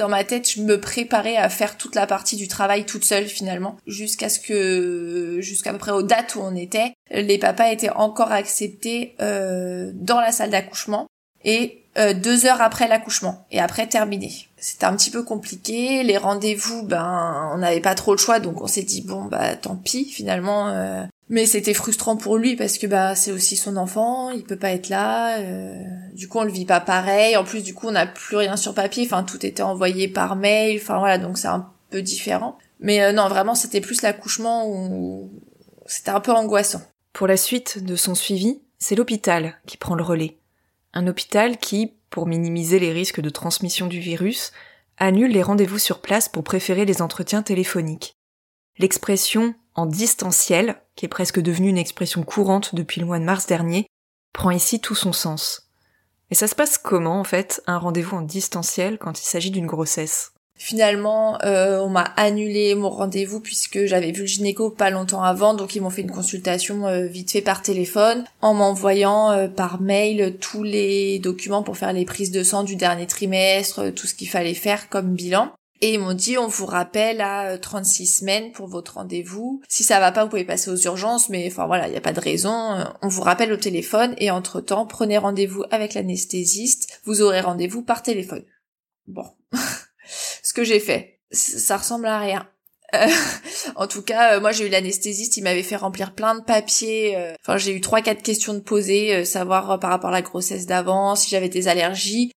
dans 0.00 0.08
ma 0.08 0.24
tête, 0.24 0.50
je 0.50 0.62
me 0.62 0.80
préparais 0.80 1.36
à 1.36 1.50
faire 1.50 1.76
toute 1.76 1.94
la 1.94 2.06
partie 2.06 2.36
du 2.36 2.48
travail 2.48 2.86
toute 2.86 3.04
seule 3.04 3.26
finalement, 3.26 3.76
jusqu'à 3.86 4.30
ce 4.30 4.40
que, 4.40 5.36
jusqu'à 5.40 5.72
peu 5.72 5.78
près 5.78 5.92
aux 5.92 6.02
dates 6.02 6.36
où 6.36 6.40
on 6.40 6.56
était, 6.56 6.94
les 7.10 7.36
papas 7.36 7.70
étaient 7.70 7.90
encore 7.90 8.32
acceptés 8.32 9.14
euh, 9.20 9.90
dans 9.94 10.18
la 10.18 10.32
salle 10.32 10.50
d'accouchement 10.50 11.06
et 11.44 11.84
euh, 11.98 12.14
deux 12.14 12.46
heures 12.46 12.62
après 12.62 12.88
l'accouchement 12.88 13.46
et 13.50 13.60
après 13.60 13.86
terminé. 13.86 14.32
C'était 14.56 14.86
un 14.86 14.96
petit 14.96 15.10
peu 15.10 15.22
compliqué. 15.22 16.02
Les 16.02 16.16
rendez-vous, 16.16 16.82
ben, 16.82 17.50
on 17.52 17.58
n'avait 17.58 17.80
pas 17.80 17.94
trop 17.94 18.12
le 18.12 18.18
choix, 18.18 18.40
donc 18.40 18.62
on 18.62 18.66
s'est 18.66 18.82
dit 18.82 19.02
bon 19.02 19.24
bah 19.24 19.54
tant 19.54 19.76
pis 19.76 20.06
finalement. 20.06 20.68
Euh. 20.68 21.04
Mais 21.30 21.46
c'était 21.46 21.74
frustrant 21.74 22.16
pour 22.16 22.36
lui 22.36 22.56
parce 22.56 22.76
que 22.76 22.86
bah 22.86 23.14
c'est 23.14 23.30
aussi 23.30 23.56
son 23.56 23.76
enfant, 23.76 24.30
il 24.30 24.42
peut 24.42 24.58
pas 24.58 24.72
être 24.72 24.88
là. 24.88 25.38
Euh. 25.38 25.82
Du 26.12 26.28
coup 26.28 26.38
on 26.38 26.44
le 26.44 26.50
vit 26.50 26.66
pas 26.66 26.80
pareil. 26.80 27.36
En 27.36 27.44
plus 27.44 27.62
du 27.62 27.72
coup 27.72 27.86
on 27.86 27.92
n'a 27.92 28.06
plus 28.06 28.36
rien 28.36 28.56
sur 28.56 28.74
papier. 28.74 29.04
Enfin 29.06 29.22
tout 29.22 29.46
était 29.46 29.62
envoyé 29.62 30.08
par 30.08 30.34
mail. 30.34 30.78
Enfin 30.82 30.98
voilà 30.98 31.18
donc 31.18 31.38
c'est 31.38 31.48
un 31.48 31.70
peu 31.90 32.02
différent. 32.02 32.58
Mais 32.80 33.12
non 33.12 33.28
vraiment 33.28 33.54
c'était 33.54 33.80
plus 33.80 34.02
l'accouchement 34.02 34.68
où 34.68 35.30
c'était 35.86 36.10
un 36.10 36.20
peu 36.20 36.32
angoissant. 36.32 36.82
Pour 37.12 37.26
la 37.26 37.36
suite 37.36 37.84
de 37.84 37.96
son 37.96 38.14
suivi, 38.14 38.60
c'est 38.78 38.96
l'hôpital 38.96 39.54
qui 39.66 39.76
prend 39.76 39.94
le 39.94 40.02
relais. 40.02 40.38
Un 40.94 41.06
hôpital 41.06 41.58
qui, 41.58 41.92
pour 42.10 42.26
minimiser 42.26 42.78
les 42.80 42.92
risques 42.92 43.20
de 43.20 43.30
transmission 43.30 43.86
du 43.86 44.00
virus, 44.00 44.52
annule 44.98 45.30
les 45.30 45.42
rendez-vous 45.42 45.78
sur 45.78 46.00
place 46.00 46.28
pour 46.28 46.42
préférer 46.42 46.84
les 46.84 47.02
entretiens 47.02 47.42
téléphoniques. 47.42 48.16
L'expression 48.78 49.54
en 49.80 49.86
distanciel, 49.86 50.76
qui 50.96 51.06
est 51.06 51.08
presque 51.08 51.40
devenue 51.40 51.70
une 51.70 51.78
expression 51.78 52.22
courante 52.22 52.74
depuis 52.74 53.00
le 53.00 53.06
mois 53.06 53.18
de 53.18 53.24
mars 53.24 53.46
dernier, 53.46 53.86
prend 54.32 54.50
ici 54.50 54.80
tout 54.80 54.94
son 54.94 55.12
sens. 55.12 55.70
Et 56.30 56.34
ça 56.34 56.46
se 56.46 56.54
passe 56.54 56.78
comment, 56.78 57.18
en 57.18 57.24
fait, 57.24 57.62
un 57.66 57.78
rendez-vous 57.78 58.16
en 58.16 58.22
distanciel 58.22 58.98
quand 58.98 59.20
il 59.20 59.24
s'agit 59.24 59.50
d'une 59.50 59.66
grossesse? 59.66 60.32
Finalement, 60.62 61.38
euh, 61.42 61.78
on 61.78 61.88
m'a 61.88 62.12
annulé 62.16 62.74
mon 62.74 62.90
rendez-vous 62.90 63.40
puisque 63.40 63.86
j'avais 63.86 64.12
vu 64.12 64.20
le 64.20 64.26
gynéco 64.26 64.68
pas 64.68 64.90
longtemps 64.90 65.22
avant, 65.22 65.54
donc 65.54 65.74
ils 65.74 65.80
m'ont 65.80 65.88
fait 65.88 66.02
une 66.02 66.10
consultation 66.10 66.86
euh, 66.86 67.06
vite 67.06 67.32
fait 67.32 67.40
par 67.40 67.62
téléphone, 67.62 68.24
en 68.42 68.52
m'envoyant 68.52 69.30
euh, 69.30 69.48
par 69.48 69.80
mail 69.80 70.36
tous 70.38 70.62
les 70.62 71.18
documents 71.18 71.62
pour 71.62 71.78
faire 71.78 71.94
les 71.94 72.04
prises 72.04 72.30
de 72.30 72.42
sang 72.42 72.62
du 72.62 72.76
dernier 72.76 73.06
trimestre, 73.06 73.90
tout 73.94 74.06
ce 74.06 74.14
qu'il 74.14 74.28
fallait 74.28 74.52
faire 74.52 74.90
comme 74.90 75.14
bilan. 75.14 75.50
Et 75.82 75.94
ils 75.94 75.98
m'ont 75.98 76.12
dit, 76.12 76.36
on 76.36 76.46
vous 76.46 76.66
rappelle 76.66 77.20
à 77.22 77.56
36 77.56 78.06
semaines 78.06 78.52
pour 78.52 78.66
votre 78.66 78.94
rendez-vous. 78.94 79.62
Si 79.68 79.82
ça 79.82 79.98
va 79.98 80.12
pas, 80.12 80.24
vous 80.24 80.30
pouvez 80.30 80.44
passer 80.44 80.70
aux 80.70 80.76
urgences, 80.76 81.30
mais 81.30 81.46
enfin 81.46 81.66
voilà, 81.66 81.88
il 81.88 81.92
n'y 81.92 81.96
a 81.96 82.02
pas 82.02 82.12
de 82.12 82.20
raison. 82.20 82.84
On 83.00 83.08
vous 83.08 83.22
rappelle 83.22 83.52
au 83.52 83.56
téléphone 83.56 84.14
et 84.18 84.30
entre-temps, 84.30 84.86
prenez 84.86 85.16
rendez-vous 85.16 85.64
avec 85.70 85.94
l'anesthésiste. 85.94 87.00
Vous 87.04 87.22
aurez 87.22 87.40
rendez-vous 87.40 87.82
par 87.82 88.02
téléphone. 88.02 88.44
Bon. 89.06 89.24
ce 90.42 90.52
que 90.52 90.64
j'ai 90.64 90.80
fait. 90.80 91.20
Ça 91.32 91.76
ressemble 91.76 92.06
à 92.06 92.18
rien. 92.18 92.48
Euh, 92.94 93.06
en 93.76 93.86
tout 93.86 94.02
cas, 94.02 94.36
euh, 94.36 94.40
moi 94.40 94.52
j'ai 94.52 94.66
eu 94.66 94.68
l'anesthésiste, 94.68 95.36
il 95.36 95.42
m'avait 95.42 95.62
fait 95.62 95.76
remplir 95.76 96.14
plein 96.14 96.34
de 96.34 96.42
papiers. 96.42 97.16
Euh, 97.16 97.34
enfin, 97.40 97.56
j'ai 97.56 97.72
eu 97.72 97.80
trois 97.80 98.02
quatre 98.02 98.22
questions 98.22 98.54
de 98.54 98.60
poser, 98.60 99.24
savoir 99.24 99.78
par 99.78 99.90
rapport 99.90 100.10
à 100.10 100.12
la 100.12 100.22
grossesse 100.22 100.66
d'avant, 100.66 101.14
si 101.14 101.30
j'avais 101.30 101.48
des 101.48 101.68
allergies. 101.68 102.32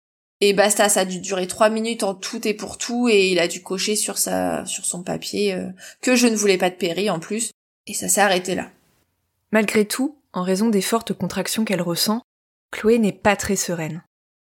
Et 0.45 0.51
basta, 0.51 0.89
ça 0.89 1.01
a 1.01 1.05
dû 1.05 1.19
durer 1.19 1.47
trois 1.47 1.69
minutes 1.69 2.03
en 2.03 2.13
tout 2.13 2.45
et 2.45 2.53
pour 2.53 2.77
tout, 2.77 3.07
et 3.07 3.29
il 3.29 3.39
a 3.39 3.47
dû 3.47 3.63
cocher 3.63 3.95
sur 3.95 4.17
sa 4.17 4.65
sur 4.65 4.83
son 4.83 5.01
papier 5.01 5.57
que 6.01 6.17
je 6.17 6.27
ne 6.27 6.35
voulais 6.35 6.57
pas 6.57 6.69
de 6.69 6.75
péri 6.75 7.09
en 7.09 7.19
plus. 7.19 7.51
Et 7.87 7.93
ça 7.93 8.09
s'est 8.09 8.19
arrêté 8.19 8.53
là. 8.53 8.69
Malgré 9.53 9.85
tout, 9.85 10.17
en 10.33 10.43
raison 10.43 10.67
des 10.67 10.81
fortes 10.81 11.13
contractions 11.13 11.63
qu'elle 11.63 11.81
ressent, 11.81 12.21
Chloé 12.71 12.99
n'est 12.99 13.13
pas 13.13 13.37
très 13.37 13.55
sereine. 13.55 14.03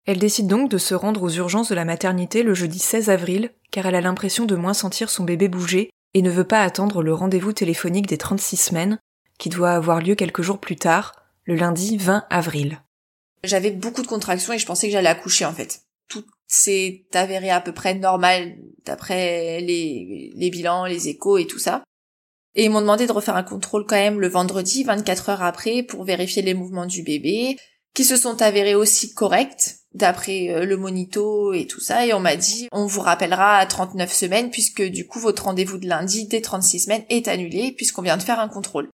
Elle 0.06 0.20
décide 0.20 0.48
donc 0.48 0.70
de 0.70 0.78
se 0.78 0.96
rendre 0.96 1.24
aux 1.24 1.30
urgences 1.30 1.70
de 1.70 1.76
la 1.76 1.86
maternité 1.86 2.44
le 2.44 2.54
jeudi 2.54 2.80
16 2.80 3.10
avril, 3.10 3.52
car 3.72 3.86
elle 3.86 3.96
a 3.96 4.02
l'impression 4.02 4.46
de 4.46 4.56
moins 4.56 4.74
sentir 4.74 5.10
son 5.10 5.24
bébé 5.24 5.48
bouger 5.48 5.92
et 6.14 6.22
ne 6.22 6.30
veut 6.30 6.44
pas 6.44 6.62
attendre 6.62 7.02
le 7.02 7.14
rendez-vous 7.14 7.54
téléphonique 7.54 8.08
des 8.08 8.18
36 8.18 8.58
semaines, 8.58 9.00
qui 9.38 9.50
doit 9.50 9.72
avoir 9.72 10.02
lieu 10.02 10.16
quelques 10.16 10.42
jours 10.42 10.60
plus 10.60 10.76
tard, 10.76 11.14
le 11.44 11.56
lundi 11.56 11.98
20 11.98 12.26
avril. 12.30 12.82
J'avais 13.44 13.72
beaucoup 13.72 14.02
de 14.02 14.08
contractions 14.08 14.54
et 14.54 14.58
je 14.58 14.66
pensais 14.66 14.88
que 14.88 14.94
j'allais 14.94 15.10
accoucher 15.10 15.46
en 15.46 15.54
fait. 15.54 15.85
Tout 16.08 16.26
s'est 16.48 17.06
avéré 17.14 17.50
à 17.50 17.62
peu 17.62 17.74
près 17.74 17.96
normal 17.96 18.58
d'après 18.86 19.62
les, 19.62 20.32
les 20.36 20.50
bilans, 20.50 20.86
les 20.86 21.10
échos 21.10 21.38
et 21.38 21.48
tout 21.48 21.60
ça. 21.60 21.84
Et 22.56 22.66
ils 22.66 22.72
m'ont 22.72 22.82
demandé 22.82 23.06
de 23.06 23.12
refaire 23.12 23.36
un 23.36 23.44
contrôle 23.44 23.86
quand 23.86 23.96
même 23.96 24.22
le 24.22 24.30
vendredi, 24.30 24.84
24 24.84 25.30
heures 25.30 25.44
après, 25.44 25.84
pour 25.84 26.06
vérifier 26.06 26.42
les 26.42 26.54
mouvements 26.54 26.86
du 26.86 27.04
bébé, 27.04 27.58
qui 27.96 28.04
se 28.04 28.18
sont 28.18 28.42
avérés 28.42 28.76
aussi 28.76 29.14
corrects 29.14 29.78
d'après 29.96 30.50
euh, 30.50 30.66
le 30.66 30.78
monito 30.78 31.54
et 31.54 31.66
tout 31.66 31.80
ça 31.80 32.06
et 32.06 32.14
on 32.14 32.20
m'a 32.20 32.36
dit 32.36 32.68
on 32.72 32.86
vous 32.86 33.02
rappellera 33.02 33.58
à 33.58 33.66
39 33.66 34.12
semaines 34.12 34.52
puisque 34.52 34.84
du 34.84 35.08
coup 35.08 35.20
votre 35.20 35.46
rendez-vous 35.46 35.78
de 35.78 35.88
lundi 35.88 36.28
des 36.28 36.42
36 36.42 36.82
semaines 36.82 37.06
est 37.10 37.28
annulé 37.28 37.72
puisqu'on 37.72 38.02
vient 38.02 38.18
de 38.18 38.24
faire 38.24 38.40
un 38.40 38.50
contrôle. 38.50 38.90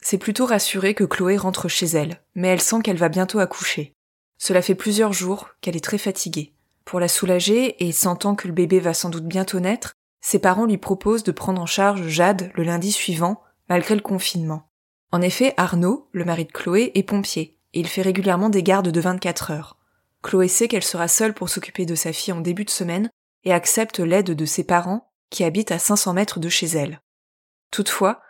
C'est 0.00 0.18
plutôt 0.18 0.46
rassuré 0.46 0.94
que 0.94 1.04
Chloé 1.04 1.36
rentre 1.36 1.68
chez 1.68 1.86
elle, 1.86 2.22
mais 2.34 2.48
elle 2.48 2.60
sent 2.60 2.80
qu'elle 2.82 2.96
va 2.96 3.08
bientôt 3.08 3.40
accoucher. 3.40 3.92
Cela 4.38 4.62
fait 4.62 4.74
plusieurs 4.74 5.12
jours 5.12 5.50
qu'elle 5.60 5.76
est 5.76 5.84
très 5.84 5.98
fatiguée. 5.98 6.54
Pour 6.84 7.00
la 7.00 7.08
soulager 7.08 7.84
et 7.86 7.92
sentant 7.92 8.34
que 8.34 8.48
le 8.48 8.54
bébé 8.54 8.80
va 8.80 8.94
sans 8.94 9.10
doute 9.10 9.26
bientôt 9.26 9.60
naître, 9.60 9.92
ses 10.20 10.38
parents 10.38 10.66
lui 10.66 10.78
proposent 10.78 11.24
de 11.24 11.32
prendre 11.32 11.60
en 11.60 11.66
charge 11.66 12.08
Jade 12.08 12.50
le 12.54 12.62
lundi 12.62 12.92
suivant, 12.92 13.42
malgré 13.68 13.94
le 13.94 14.00
confinement. 14.00 14.70
En 15.12 15.20
effet, 15.20 15.54
Arnaud, 15.56 16.08
le 16.12 16.24
mari 16.24 16.44
de 16.44 16.52
Chloé, 16.52 16.92
est 16.94 17.02
pompier 17.02 17.58
et 17.74 17.80
il 17.80 17.88
fait 17.88 18.02
régulièrement 18.02 18.48
des 18.48 18.62
gardes 18.62 18.88
de 18.88 19.00
24 19.00 19.50
heures. 19.50 19.76
Chloé 20.22 20.48
sait 20.48 20.68
qu'elle 20.68 20.84
sera 20.84 21.08
seule 21.08 21.34
pour 21.34 21.48
s'occuper 21.48 21.86
de 21.86 21.94
sa 21.94 22.12
fille 22.12 22.32
en 22.32 22.40
début 22.40 22.64
de 22.64 22.70
semaine 22.70 23.10
et 23.44 23.52
accepte 23.52 24.00
l'aide 24.00 24.32
de 24.32 24.44
ses 24.44 24.64
parents 24.64 25.10
qui 25.30 25.44
habitent 25.44 25.72
à 25.72 25.78
500 25.78 26.14
mètres 26.14 26.40
de 26.40 26.48
chez 26.48 26.66
elle. 26.66 27.00
Toutefois, 27.70 28.20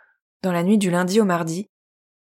dans 0.43 0.51
la 0.51 0.63
nuit 0.63 0.77
du 0.77 0.91
lundi 0.91 1.19
au 1.19 1.25
mardi, 1.25 1.67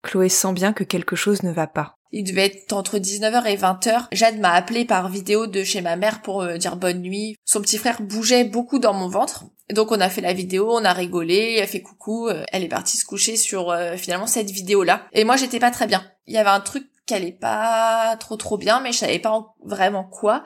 Chloé 0.03 0.29
sent 0.29 0.53
bien 0.53 0.73
que 0.73 0.85
quelque 0.85 1.17
chose 1.17 1.43
ne 1.43 1.53
va 1.53 1.67
pas. 1.67 1.96
Il 2.13 2.25
devait 2.25 2.47
être 2.47 2.73
entre 2.73 2.99
19h 2.99 3.47
et 3.47 3.57
20h. 3.57 4.07
Jade 4.13 4.39
m'a 4.39 4.53
appelé 4.53 4.85
par 4.85 5.09
vidéo 5.09 5.47
de 5.47 5.65
chez 5.65 5.81
ma 5.81 5.97
mère 5.97 6.23
pour 6.23 6.43
me 6.43 6.57
dire 6.57 6.77
bonne 6.77 7.01
nuit. 7.01 7.37
Son 7.45 7.61
petit 7.61 7.79
frère 7.79 8.03
bougeait 8.03 8.45
beaucoup 8.45 8.79
dans 8.79 8.95
mon 8.95 9.09
ventre. 9.09 9.45
Donc 9.71 9.91
on 9.91 10.01
a 10.01 10.09
fait 10.09 10.21
la 10.21 10.33
vidéo, 10.33 10.71
on 10.71 10.85
a 10.85 10.93
rigolé, 10.93 11.59
elle 11.61 11.67
fait 11.67 11.83
coucou, 11.83 12.29
elle 12.53 12.63
est 12.63 12.69
partie 12.69 12.97
se 12.97 13.05
coucher 13.05 13.37
sur 13.37 13.71
euh, 13.71 13.97
finalement 13.97 14.29
cette 14.29 14.51
vidéo 14.51 14.85
là. 14.85 15.07
Et 15.13 15.25
moi 15.25 15.37
j'étais 15.37 15.59
pas 15.59 15.73
très 15.73 15.89
bien. 15.89 16.05
Il 16.27 16.35
y 16.35 16.39
avait 16.39 16.51
un 16.51 16.61
truc 16.61 16.87
qu'elle 17.07 17.25
est 17.25 17.33
pas 17.33 18.17
trop 18.21 18.37
trop 18.37 18.59
bien, 18.59 18.81
mais 18.81 18.93
je 18.93 18.99
savais 18.99 19.19
pas 19.19 19.55
vraiment 19.65 20.05
quoi. 20.05 20.45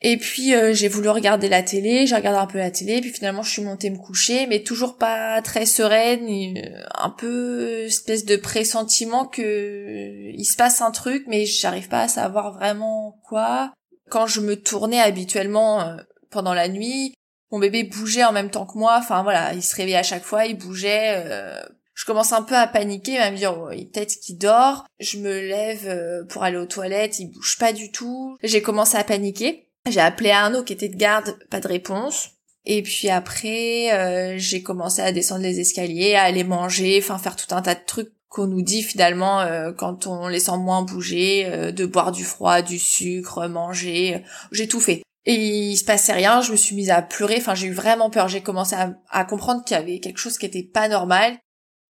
Et 0.00 0.16
puis 0.16 0.54
euh, 0.54 0.72
j'ai 0.72 0.88
voulu 0.88 1.08
regarder 1.08 1.48
la 1.48 1.62
télé, 1.62 2.06
j'ai 2.06 2.14
regardé 2.14 2.38
un 2.38 2.46
peu 2.46 2.58
la 2.58 2.70
télé, 2.70 3.00
puis 3.00 3.10
finalement 3.10 3.42
je 3.42 3.50
suis 3.50 3.62
montée 3.62 3.90
me 3.90 3.98
coucher, 3.98 4.46
mais 4.46 4.62
toujours 4.62 4.96
pas 4.96 5.42
très 5.42 5.66
sereine, 5.66 6.28
euh, 6.56 6.84
un 6.94 7.10
peu 7.10 7.84
espèce 7.86 8.24
de 8.24 8.36
pressentiment 8.36 9.26
que 9.26 10.30
il 10.32 10.44
se 10.44 10.56
passe 10.56 10.80
un 10.82 10.92
truc, 10.92 11.24
mais 11.26 11.46
j'arrive 11.46 11.88
pas 11.88 12.02
à 12.02 12.08
savoir 12.08 12.52
vraiment 12.52 13.20
quoi. 13.24 13.72
Quand 14.08 14.26
je 14.26 14.40
me 14.40 14.54
tournais 14.54 15.00
habituellement 15.00 15.80
euh, 15.80 15.96
pendant 16.30 16.54
la 16.54 16.68
nuit, 16.68 17.14
mon 17.50 17.58
bébé 17.58 17.82
bougeait 17.82 18.24
en 18.24 18.32
même 18.32 18.50
temps 18.50 18.66
que 18.66 18.78
moi, 18.78 18.96
enfin 18.98 19.24
voilà, 19.24 19.52
il 19.54 19.62
se 19.62 19.74
réveillait 19.74 19.96
à 19.96 20.02
chaque 20.04 20.24
fois, 20.24 20.46
il 20.46 20.56
bougeait 20.56 21.24
je 21.98 22.04
commence 22.04 22.32
un 22.32 22.42
peu 22.42 22.54
à 22.54 22.68
paniquer, 22.68 23.18
à 23.18 23.32
me 23.32 23.36
dire 23.36 23.58
oh, 23.58 23.70
peut-être 23.70 24.20
qu'il 24.20 24.38
dort. 24.38 24.86
Je 25.00 25.18
me 25.18 25.40
lève 25.40 25.88
euh, 25.88 26.24
pour 26.26 26.44
aller 26.44 26.56
aux 26.56 26.64
toilettes, 26.64 27.18
il 27.18 27.26
bouge 27.26 27.58
pas 27.58 27.72
du 27.72 27.90
tout. 27.90 28.36
J'ai 28.44 28.62
commencé 28.62 28.96
à 28.96 29.02
paniquer. 29.02 29.67
J'ai 29.90 30.00
appelé 30.00 30.30
Arnaud 30.30 30.62
qui 30.62 30.72
était 30.72 30.88
de 30.88 30.96
garde, 30.96 31.38
pas 31.50 31.60
de 31.60 31.68
réponse. 31.68 32.30
Et 32.64 32.82
puis 32.82 33.08
après, 33.08 33.92
euh, 33.92 34.34
j'ai 34.36 34.62
commencé 34.62 35.00
à 35.00 35.12
descendre 35.12 35.42
les 35.42 35.60
escaliers, 35.60 36.14
à 36.14 36.22
aller 36.22 36.44
manger, 36.44 37.00
enfin 37.02 37.18
faire 37.18 37.36
tout 37.36 37.54
un 37.54 37.62
tas 37.62 37.74
de 37.74 37.84
trucs 37.86 38.12
qu'on 38.28 38.46
nous 38.46 38.60
dit 38.60 38.82
finalement 38.82 39.40
euh, 39.40 39.72
quand 39.72 40.06
on 40.06 40.28
les 40.28 40.40
sent 40.40 40.58
moins 40.58 40.82
bouger, 40.82 41.72
de 41.72 41.86
boire 41.86 42.12
du 42.12 42.24
froid, 42.24 42.60
du 42.60 42.78
sucre, 42.78 43.46
manger. 43.48 44.22
J'ai 44.52 44.68
tout 44.68 44.80
fait. 44.80 45.02
Et 45.24 45.34
il 45.34 45.76
se 45.76 45.84
passait 45.84 46.12
rien, 46.12 46.40
je 46.40 46.52
me 46.52 46.56
suis 46.56 46.74
mise 46.74 46.90
à 46.90 47.02
pleurer, 47.02 47.36
enfin 47.38 47.54
j'ai 47.54 47.66
eu 47.66 47.72
vraiment 47.72 48.08
peur, 48.08 48.28
j'ai 48.28 48.40
commencé 48.40 48.74
à, 48.74 48.94
à 49.10 49.24
comprendre 49.24 49.62
qu'il 49.64 49.76
y 49.76 49.80
avait 49.80 50.00
quelque 50.00 50.18
chose 50.18 50.38
qui 50.38 50.46
était 50.46 50.62
pas 50.62 50.88
normal. 50.88 51.38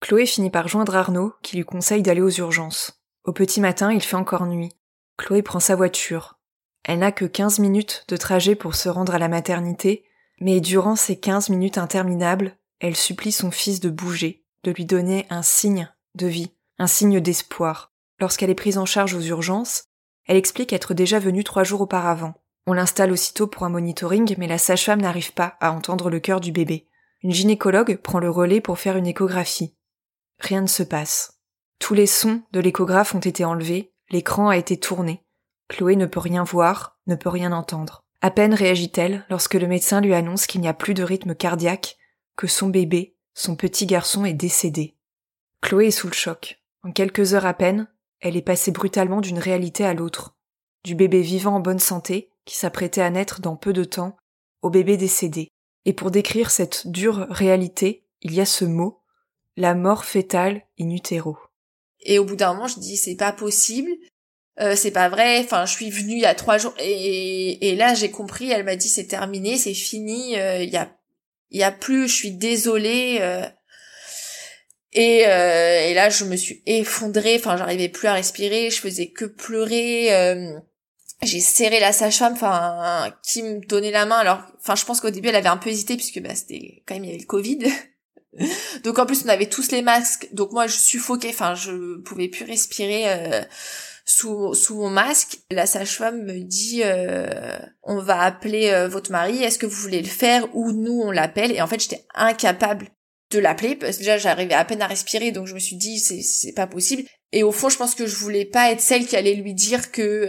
Chloé 0.01 0.25
finit 0.25 0.49
par 0.49 0.67
joindre 0.67 0.95
Arnaud, 0.95 1.33
qui 1.43 1.57
lui 1.57 1.63
conseille 1.63 2.01
d'aller 2.01 2.21
aux 2.21 2.29
urgences. 2.29 2.99
Au 3.25 3.33
petit 3.33 3.59
matin, 3.59 3.91
il 3.91 4.01
fait 4.01 4.15
encore 4.15 4.45
nuit. 4.45 4.71
Chloé 5.17 5.41
prend 5.41 5.59
sa 5.59 5.75
voiture. 5.75 6.38
Elle 6.83 6.99
n'a 6.99 7.11
que 7.11 7.25
15 7.25 7.59
minutes 7.59 8.05
de 8.07 8.17
trajet 8.17 8.55
pour 8.55 8.75
se 8.75 8.89
rendre 8.89 9.13
à 9.13 9.19
la 9.19 9.27
maternité, 9.27 10.03
mais 10.39 10.61
durant 10.61 10.95
ces 10.95 11.19
15 11.19 11.49
minutes 11.49 11.77
interminables, 11.77 12.55
elle 12.79 12.95
supplie 12.95 13.31
son 13.31 13.51
fils 13.51 13.79
de 13.79 13.89
bouger, 13.89 14.45
de 14.63 14.71
lui 14.71 14.85
donner 14.85 15.25
un 15.29 15.41
signe 15.41 15.91
de 16.15 16.27
vie, 16.27 16.51
un 16.77 16.87
signe 16.87 17.19
d'espoir. 17.19 17.91
Lorsqu'elle 18.19 18.49
est 18.49 18.55
prise 18.55 18.77
en 18.77 18.85
charge 18.85 19.13
aux 19.13 19.21
urgences, 19.21 19.85
elle 20.25 20.37
explique 20.37 20.73
être 20.73 20.93
déjà 20.93 21.19
venue 21.19 21.43
trois 21.43 21.63
jours 21.63 21.81
auparavant. 21.81 22.33
On 22.67 22.73
l'installe 22.73 23.11
aussitôt 23.11 23.47
pour 23.47 23.63
un 23.63 23.69
monitoring, 23.69 24.35
mais 24.37 24.47
la 24.47 24.57
sage-femme 24.57 25.01
n'arrive 25.01 25.33
pas 25.33 25.57
à 25.59 25.71
entendre 25.71 26.09
le 26.09 26.19
cœur 26.19 26.39
du 26.39 26.51
bébé. 26.51 26.87
Une 27.23 27.33
gynécologue 27.33 27.97
prend 27.97 28.19
le 28.19 28.29
relais 28.29 28.61
pour 28.61 28.79
faire 28.79 28.95
une 28.95 29.07
échographie. 29.07 29.75
Rien 30.39 30.61
ne 30.61 30.67
se 30.67 30.83
passe. 30.83 31.39
Tous 31.79 31.93
les 31.93 32.07
sons 32.07 32.41
de 32.51 32.59
l'échographe 32.59 33.15
ont 33.15 33.19
été 33.19 33.43
enlevés, 33.43 33.93
l'écran 34.09 34.49
a 34.49 34.57
été 34.57 34.77
tourné. 34.77 35.23
Chloé 35.69 35.95
ne 35.95 36.05
peut 36.05 36.19
rien 36.19 36.43
voir, 36.43 36.99
ne 37.07 37.15
peut 37.15 37.29
rien 37.29 37.53
entendre. 37.53 38.03
À 38.21 38.31
peine 38.31 38.53
réagit-elle 38.53 39.25
lorsque 39.29 39.53
le 39.53 39.67
médecin 39.67 40.01
lui 40.01 40.13
annonce 40.13 40.45
qu'il 40.45 40.59
n'y 40.59 40.67
a 40.67 40.73
plus 40.73 40.93
de 40.93 41.03
rythme 41.03 41.35
cardiaque, 41.35 41.97
que 42.35 42.47
son 42.47 42.67
bébé, 42.67 43.15
son 43.33 43.55
petit 43.55 43.85
garçon, 43.85 44.25
est 44.25 44.33
décédé. 44.33 44.97
Chloé 45.61 45.87
est 45.87 45.91
sous 45.91 46.07
le 46.07 46.13
choc. 46.13 46.61
En 46.83 46.91
quelques 46.91 47.33
heures 47.33 47.45
à 47.45 47.53
peine, 47.53 47.87
elle 48.19 48.35
est 48.35 48.41
passée 48.41 48.71
brutalement 48.71 49.21
d'une 49.21 49.39
réalité 49.39 49.85
à 49.85 49.93
l'autre. 49.93 50.35
Du 50.83 50.95
bébé 50.95 51.21
vivant 51.21 51.55
en 51.55 51.59
bonne 51.59 51.79
santé, 51.79 52.31
qui 52.45 52.55
s'apprêtait 52.55 53.01
à 53.01 53.09
naître 53.09 53.41
dans 53.41 53.55
peu 53.55 53.71
de 53.71 53.83
temps, 53.83 54.17
au 54.61 54.69
bébé 54.69 54.97
décédé. 54.97 55.49
Et 55.85 55.93
pour 55.93 56.11
décrire 56.11 56.51
cette 56.51 56.87
dure 56.87 57.27
réalité, 57.29 58.05
il 58.21 58.33
y 58.33 58.41
a 58.41 58.45
ce 58.45 58.65
mot, 58.65 59.01
la 59.55 59.75
mort 59.75 60.03
fétale 60.03 60.63
in 60.79 60.89
utero. 60.89 61.37
Et 62.01 62.19
au 62.19 62.25
bout 62.25 62.35
d'un 62.35 62.53
moment, 62.53 62.67
je 62.67 62.79
dis 62.79 62.97
c'est 62.97 63.15
pas 63.15 63.31
possible, 63.31 63.91
euh, 64.61 64.75
c'est 64.75 64.91
pas 64.91 65.09
vrai. 65.09 65.39
Enfin, 65.39 65.65
je 65.65 65.71
suis 65.71 65.89
venue 65.89 66.13
il 66.13 66.21
y 66.21 66.25
a 66.25 66.35
trois 66.35 66.57
jours 66.57 66.73
et, 66.79 67.69
et 67.69 67.75
là 67.75 67.93
j'ai 67.93 68.11
compris. 68.11 68.51
Elle 68.51 68.65
m'a 68.65 68.75
dit 68.75 68.89
c'est 68.89 69.07
terminé, 69.07 69.57
c'est 69.57 69.73
fini. 69.73 70.37
Euh, 70.37 70.63
il 70.63 70.69
y 70.69 70.77
a 70.77 70.89
y 71.51 71.63
a 71.63 71.71
plus. 71.71 72.07
Je 72.07 72.15
suis 72.15 72.31
désolée. 72.31 73.19
Euh. 73.21 73.45
et, 74.93 75.19
et 75.19 75.93
là 75.93 76.09
je 76.09 76.25
me 76.25 76.35
suis 76.35 76.61
effondrée. 76.65 77.35
Enfin, 77.37 77.57
j'arrivais 77.57 77.89
plus 77.89 78.07
à 78.07 78.13
respirer. 78.13 78.69
Je 78.69 78.81
faisais 78.81 79.07
que 79.07 79.25
pleurer. 79.25 80.09
j'ai 81.21 81.39
serré 81.39 81.79
la 81.79 81.91
sage-femme, 81.93 82.33
enfin 82.33 83.13
qui 83.23 83.43
me 83.43 83.65
donnait 83.65 83.91
la 83.91 84.05
main. 84.05 84.17
Alors, 84.17 84.41
enfin, 84.59 84.75
je 84.75 84.85
pense 84.85 84.99
qu'au 85.01 85.09
début 85.09 85.29
elle 85.29 85.35
avait 85.35 85.49
un 85.49 85.57
peu 85.57 85.69
hésité 85.69 85.95
puisque 85.95 86.21
bah 86.21 86.35
c'était 86.35 86.83
quand 86.85 86.95
même 86.95 87.05
il 87.05 87.07
y 87.07 87.11
avait 87.11 87.21
le 87.21 87.25
Covid. 87.25 87.59
donc 88.83 88.99
en 88.99 89.05
plus 89.05 89.23
on 89.25 89.29
avait 89.29 89.49
tous 89.49 89.71
les 89.71 89.81
masques, 89.81 90.27
donc 90.33 90.51
moi 90.51 90.67
je 90.67 90.77
suffoquais, 90.77 91.29
enfin 91.29 91.55
je 91.55 91.99
pouvais 92.01 92.27
plus 92.27 92.45
respirer 92.45 93.09
euh, 93.09 93.41
sous, 94.09 94.53
sous 94.55 94.75
mon 94.75 94.89
masque. 94.89 95.39
La 95.51 95.65
sage-femme 95.65 96.23
me 96.23 96.39
dit 96.39 96.81
euh, 96.83 97.59
on 97.83 97.99
va 97.99 98.21
appeler 98.21 98.69
euh, 98.69 98.87
votre 98.87 99.11
mari, 99.11 99.43
est-ce 99.43 99.59
que 99.59 99.65
vous 99.65 99.81
voulez 99.81 100.01
le 100.01 100.07
faire 100.07 100.47
ou 100.55 100.71
nous 100.71 101.01
on 101.01 101.11
l'appelle? 101.11 101.51
Et 101.51 101.61
en 101.61 101.67
fait 101.67 101.79
j'étais 101.79 102.05
incapable 102.15 102.87
de 103.31 103.39
l'appeler 103.39 103.75
parce 103.75 103.97
que 103.97 103.99
déjà 103.99 104.17
j'arrivais 104.17 104.55
à 104.55 104.65
peine 104.65 104.81
à 104.81 104.87
respirer 104.87 105.31
donc 105.31 105.45
je 105.45 105.53
me 105.53 105.59
suis 105.59 105.75
dit 105.75 105.99
c'est 105.99 106.53
pas 106.53 106.65
possible 106.65 107.03
et 107.31 107.43
au 107.43 107.51
fond 107.51 107.69
je 107.69 107.77
pense 107.77 107.93
que 107.93 108.07
je 108.07 108.15
voulais 108.15 108.45
pas 108.45 108.71
être 108.71 108.81
celle 108.81 109.05
qui 109.05 109.15
allait 109.15 109.35
lui 109.35 109.53
dire 109.53 109.91
que 109.91 110.27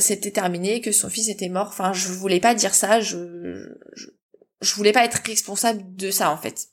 c'était 0.00 0.32
terminé 0.32 0.80
que 0.80 0.90
son 0.90 1.08
fils 1.10 1.28
était 1.28 1.48
mort 1.48 1.68
enfin 1.68 1.92
je 1.92 2.08
voulais 2.08 2.40
pas 2.40 2.56
dire 2.56 2.74
ça 2.74 3.00
je, 3.00 3.62
je 3.94 4.06
je 4.60 4.74
voulais 4.74 4.90
pas 4.90 5.04
être 5.04 5.22
responsable 5.24 5.94
de 5.94 6.10
ça 6.10 6.32
en 6.32 6.36
fait 6.36 6.70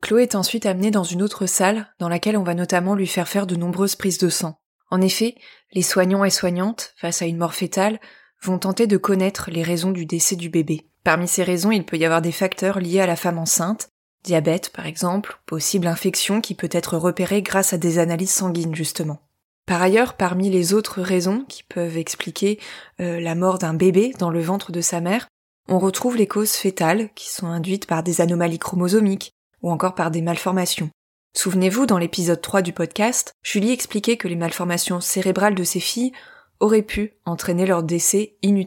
Chloé 0.00 0.22
est 0.22 0.34
ensuite 0.34 0.64
amenée 0.64 0.90
dans 0.90 1.04
une 1.04 1.22
autre 1.22 1.46
salle, 1.46 1.92
dans 1.98 2.08
laquelle 2.08 2.36
on 2.36 2.42
va 2.42 2.54
notamment 2.54 2.94
lui 2.94 3.06
faire 3.06 3.28
faire 3.28 3.46
de 3.46 3.56
nombreuses 3.56 3.96
prises 3.96 4.18
de 4.18 4.28
sang. 4.28 4.58
En 4.90 5.00
effet, 5.00 5.34
les 5.72 5.82
soignants 5.82 6.24
et 6.24 6.30
soignantes, 6.30 6.94
face 6.96 7.22
à 7.22 7.26
une 7.26 7.38
mort 7.38 7.54
fétale, 7.54 8.00
vont 8.42 8.58
tenter 8.58 8.86
de 8.86 8.96
connaître 8.96 9.50
les 9.50 9.62
raisons 9.62 9.90
du 9.90 10.06
décès 10.06 10.36
du 10.36 10.48
bébé. 10.48 10.86
Parmi 11.04 11.28
ces 11.28 11.42
raisons, 11.42 11.70
il 11.70 11.84
peut 11.84 11.96
y 11.96 12.04
avoir 12.04 12.22
des 12.22 12.32
facteurs 12.32 12.80
liés 12.80 13.00
à 13.00 13.06
la 13.06 13.16
femme 13.16 13.38
enceinte, 13.38 13.88
diabète 14.24 14.70
par 14.70 14.86
exemple, 14.86 15.40
possible 15.46 15.86
infection 15.86 16.40
qui 16.40 16.54
peut 16.54 16.68
être 16.72 16.96
repérée 16.96 17.42
grâce 17.42 17.72
à 17.72 17.78
des 17.78 17.98
analyses 17.98 18.32
sanguines 18.32 18.74
justement. 18.74 19.20
Par 19.66 19.82
ailleurs, 19.82 20.14
parmi 20.14 20.48
les 20.48 20.74
autres 20.74 21.02
raisons 21.02 21.44
qui 21.48 21.64
peuvent 21.64 21.96
expliquer 21.96 22.60
euh, 23.00 23.18
la 23.20 23.34
mort 23.34 23.58
d'un 23.58 23.74
bébé 23.74 24.12
dans 24.18 24.30
le 24.30 24.40
ventre 24.40 24.70
de 24.70 24.80
sa 24.80 25.00
mère, 25.00 25.26
on 25.68 25.80
retrouve 25.80 26.16
les 26.16 26.28
causes 26.28 26.52
fétales 26.52 27.10
qui 27.14 27.30
sont 27.30 27.48
induites 27.48 27.86
par 27.86 28.04
des 28.04 28.20
anomalies 28.20 28.60
chromosomiques, 28.60 29.32
ou 29.62 29.70
encore 29.72 29.96
par 29.96 30.12
des 30.12 30.22
malformations. 30.22 30.90
Souvenez-vous, 31.36 31.84
dans 31.84 31.98
l'épisode 31.98 32.40
3 32.40 32.62
du 32.62 32.72
podcast, 32.72 33.34
Julie 33.42 33.70
expliquait 33.70 34.16
que 34.16 34.26
les 34.26 34.36
malformations 34.36 35.02
cérébrales 35.02 35.54
de 35.54 35.64
ses 35.64 35.80
filles 35.80 36.12
auraient 36.60 36.80
pu 36.80 37.12
entraîner 37.26 37.66
leur 37.66 37.82
décès 37.82 38.38
in. 38.42 38.58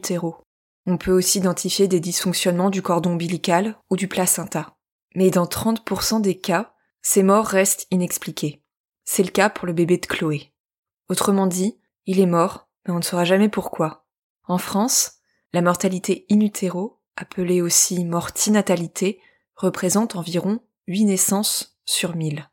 On 0.86 0.96
peut 0.96 1.10
aussi 1.10 1.38
identifier 1.38 1.88
des 1.88 1.98
dysfonctionnements 1.98 2.70
du 2.70 2.80
cordon 2.80 3.14
ombilical 3.14 3.76
ou 3.90 3.96
du 3.96 4.06
placenta. 4.06 4.76
Mais 5.16 5.30
dans 5.30 5.46
30% 5.46 6.20
des 6.20 6.38
cas, 6.38 6.72
ces 7.02 7.24
morts 7.24 7.46
restent 7.46 7.88
inexpliquées. 7.90 8.62
C'est 9.04 9.24
le 9.24 9.30
cas 9.30 9.50
pour 9.50 9.66
le 9.66 9.72
bébé 9.72 9.98
de 9.98 10.06
Chloé. 10.06 10.52
Autrement 11.08 11.48
dit, 11.48 11.76
il 12.06 12.20
est 12.20 12.26
mort, 12.26 12.68
mais 12.86 12.94
on 12.94 12.98
ne 12.98 13.02
saura 13.02 13.24
jamais 13.24 13.48
pourquoi. 13.48 14.06
En 14.46 14.58
France, 14.58 15.14
la 15.52 15.60
mortalité 15.60 16.24
in 16.30 16.38
utero, 16.38 17.00
appelée 17.16 17.62
aussi 17.62 18.04
mortinatalité, 18.04 19.20
représente 19.56 20.14
environ 20.14 20.60
8 20.86 21.06
naissances 21.06 21.76
sur 21.84 22.14
1000. 22.14 22.48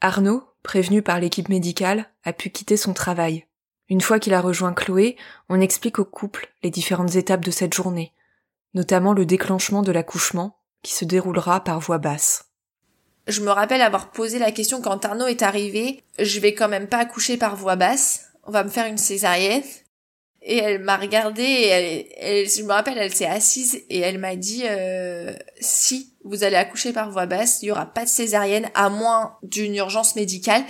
Arnaud, 0.00 0.44
prévenu 0.62 1.02
par 1.02 1.20
l'équipe 1.20 1.48
médicale, 1.48 2.10
a 2.24 2.32
pu 2.32 2.50
quitter 2.50 2.76
son 2.76 2.92
travail. 2.92 3.46
Une 3.88 4.00
fois 4.00 4.18
qu'il 4.18 4.34
a 4.34 4.40
rejoint 4.40 4.74
Chloé, 4.74 5.16
on 5.48 5.60
explique 5.60 5.98
au 5.98 6.04
couple 6.04 6.52
les 6.62 6.70
différentes 6.70 7.14
étapes 7.14 7.44
de 7.44 7.50
cette 7.50 7.74
journée, 7.74 8.12
notamment 8.74 9.12
le 9.12 9.24
déclenchement 9.24 9.82
de 9.82 9.92
l'accouchement, 9.92 10.58
qui 10.82 10.92
se 10.92 11.04
déroulera 11.04 11.64
par 11.64 11.80
voie 11.80 11.98
basse. 11.98 12.50
Je 13.26 13.40
me 13.40 13.50
rappelle 13.50 13.80
avoir 13.80 14.10
posé 14.10 14.38
la 14.38 14.52
question 14.52 14.80
quand 14.80 15.04
Arnaud 15.04 15.26
est 15.26 15.42
arrivé, 15.42 16.02
je 16.18 16.40
vais 16.40 16.54
quand 16.54 16.68
même 16.68 16.88
pas 16.88 16.98
accoucher 16.98 17.36
par 17.36 17.56
voie 17.56 17.76
basse, 17.76 18.26
on 18.44 18.50
va 18.50 18.64
me 18.64 18.68
faire 18.70 18.86
une 18.86 18.98
césarienne 18.98 19.64
et 20.48 20.58
elle 20.58 20.78
m'a 20.78 20.96
regardée 20.96 21.42
et 21.42 22.08
elle, 22.20 22.48
je 22.48 22.62
me 22.62 22.72
rappelle 22.72 22.96
elle 22.98 23.12
s'est 23.12 23.26
assise 23.26 23.82
et 23.90 23.98
elle 23.98 24.18
m'a 24.18 24.36
dit 24.36 24.62
euh, 24.64 25.34
si 25.60 26.14
vous 26.24 26.44
allez 26.44 26.54
accoucher 26.54 26.92
par 26.92 27.10
voie 27.10 27.26
basse 27.26 27.62
il 27.62 27.66
y 27.66 27.70
aura 27.72 27.86
pas 27.86 28.04
de 28.04 28.08
césarienne 28.08 28.70
à 28.74 28.88
moins 28.88 29.36
d'une 29.42 29.74
urgence 29.74 30.14
médicale. 30.14 30.64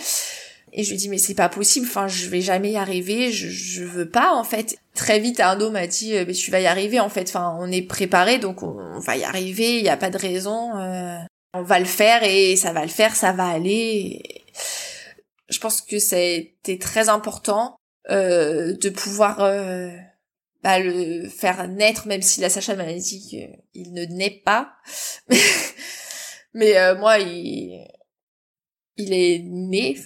Et 0.73 0.83
je 0.83 0.91
lui 0.91 0.97
dis 0.97 1.09
mais 1.11 1.19
c'est 1.19 1.35
pas 1.35 1.51
possible 1.51 1.87
enfin 1.87 2.09
je 2.09 2.27
vais 2.29 2.41
jamais 2.41 2.73
y 2.73 2.77
arriver 2.77 3.31
je, 3.31 3.49
je 3.49 3.85
veux 3.85 4.09
pas 4.09 4.35
en 4.35 4.45
fait. 4.45 4.79
Très 4.95 5.21
vite 5.21 5.41
Arnaud 5.41 5.71
m'a 5.71 5.87
dit 5.87 6.17
euh, 6.17 6.25
mais 6.27 6.33
tu 6.33 6.51
vas 6.51 6.61
y 6.61 6.67
arriver 6.67 6.99
en 6.99 7.11
fait. 7.11 7.29
Enfin 7.29 7.55
on 7.61 7.71
est 7.71 7.83
préparé 7.83 8.39
donc 8.39 8.62
on, 8.62 8.99
va 9.01 9.17
y 9.19 9.25
arriver 9.25 9.77
il 9.77 9.85
y 9.85 9.91
a 9.91 9.99
pas 9.99 10.11
de 10.11 10.19
raison 10.19 10.75
euh, 10.79 11.19
on 11.53 11.62
va 11.62 11.79
le 11.81 11.85
faire 11.85 12.23
et 12.23 12.57
ça 12.57 12.73
va 12.73 12.81
le 12.81 12.89
faire 12.89 13.15
ça 13.15 13.33
va 13.33 13.47
aller. 13.47 14.23
Je 15.51 15.59
pense 15.61 15.83
que 15.83 15.99
c'était 15.99 16.79
très 16.79 17.11
important 17.11 17.77
euh, 18.11 18.77
de 18.77 18.88
pouvoir 18.88 19.42
euh, 19.42 19.90
bah, 20.62 20.79
le 20.79 21.29
faire 21.29 21.66
naître, 21.69 22.07
même 22.07 22.23
si 22.23 22.40
la 22.40 22.51
Sacha 22.51 22.77
m'a 22.77 22.92
dit 22.92 23.21
qu'il 23.75 23.92
ne 23.92 24.05
naît 24.05 24.42
pas. 24.45 24.75
Mais 26.55 26.77
euh, 26.79 26.95
moi, 26.97 27.19
il, 27.19 27.87
il 28.97 29.12
est 29.12 29.40
né 29.45 29.99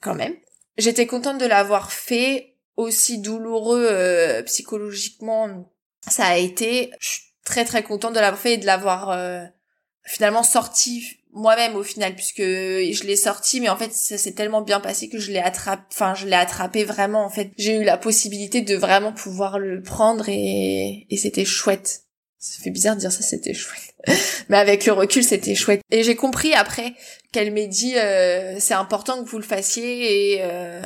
quand 0.00 0.14
même. 0.14 0.36
J'étais 0.76 1.06
contente 1.06 1.38
de 1.38 1.46
l'avoir 1.46 1.92
fait, 1.92 2.54
aussi 2.76 3.18
douloureux 3.18 4.42
psychologiquement 4.46 5.72
ça 6.06 6.26
a 6.26 6.36
été. 6.36 6.92
Je 7.00 7.08
suis 7.08 7.22
très 7.44 7.64
très 7.64 7.82
contente 7.82 8.14
de 8.14 8.20
l'avoir 8.20 8.40
fait 8.40 8.54
et 8.54 8.58
de 8.58 8.66
l'avoir 8.66 9.18
finalement 10.04 10.44
sorti 10.44 11.17
moi-même 11.32 11.76
au 11.76 11.82
final 11.82 12.14
puisque 12.14 12.40
je 12.40 13.04
l'ai 13.04 13.16
sorti 13.16 13.60
mais 13.60 13.68
en 13.68 13.76
fait 13.76 13.92
ça 13.92 14.18
s'est 14.18 14.32
tellement 14.32 14.62
bien 14.62 14.80
passé 14.80 15.08
que 15.08 15.18
je 15.18 15.30
l'ai 15.30 15.38
attrapé 15.38 15.82
enfin 15.92 16.14
je 16.14 16.26
l'ai 16.26 16.36
attrapé 16.36 16.84
vraiment 16.84 17.24
en 17.24 17.30
fait. 17.30 17.50
J'ai 17.56 17.76
eu 17.76 17.84
la 17.84 17.98
possibilité 17.98 18.62
de 18.62 18.76
vraiment 18.76 19.12
pouvoir 19.12 19.58
le 19.58 19.82
prendre 19.82 20.28
et 20.28 21.06
et 21.10 21.16
c'était 21.16 21.44
chouette. 21.44 22.02
Ça 22.38 22.62
fait 22.62 22.70
bizarre 22.70 22.94
de 22.94 23.00
dire 23.00 23.12
ça 23.12 23.22
c'était 23.22 23.54
chouette. 23.54 23.94
Mais 24.48 24.56
avec 24.56 24.86
le 24.86 24.92
recul 24.92 25.24
c'était 25.24 25.54
chouette. 25.54 25.82
Et 25.90 26.02
j'ai 26.02 26.16
compris 26.16 26.54
après 26.54 26.94
qu'elle 27.32 27.52
m'ait 27.52 27.68
dit 27.68 27.96
euh, 27.96 28.58
c'est 28.58 28.74
important 28.74 29.22
que 29.22 29.28
vous 29.28 29.38
le 29.38 29.44
fassiez 29.44 30.34
et 30.34 30.38
euh, 30.42 30.82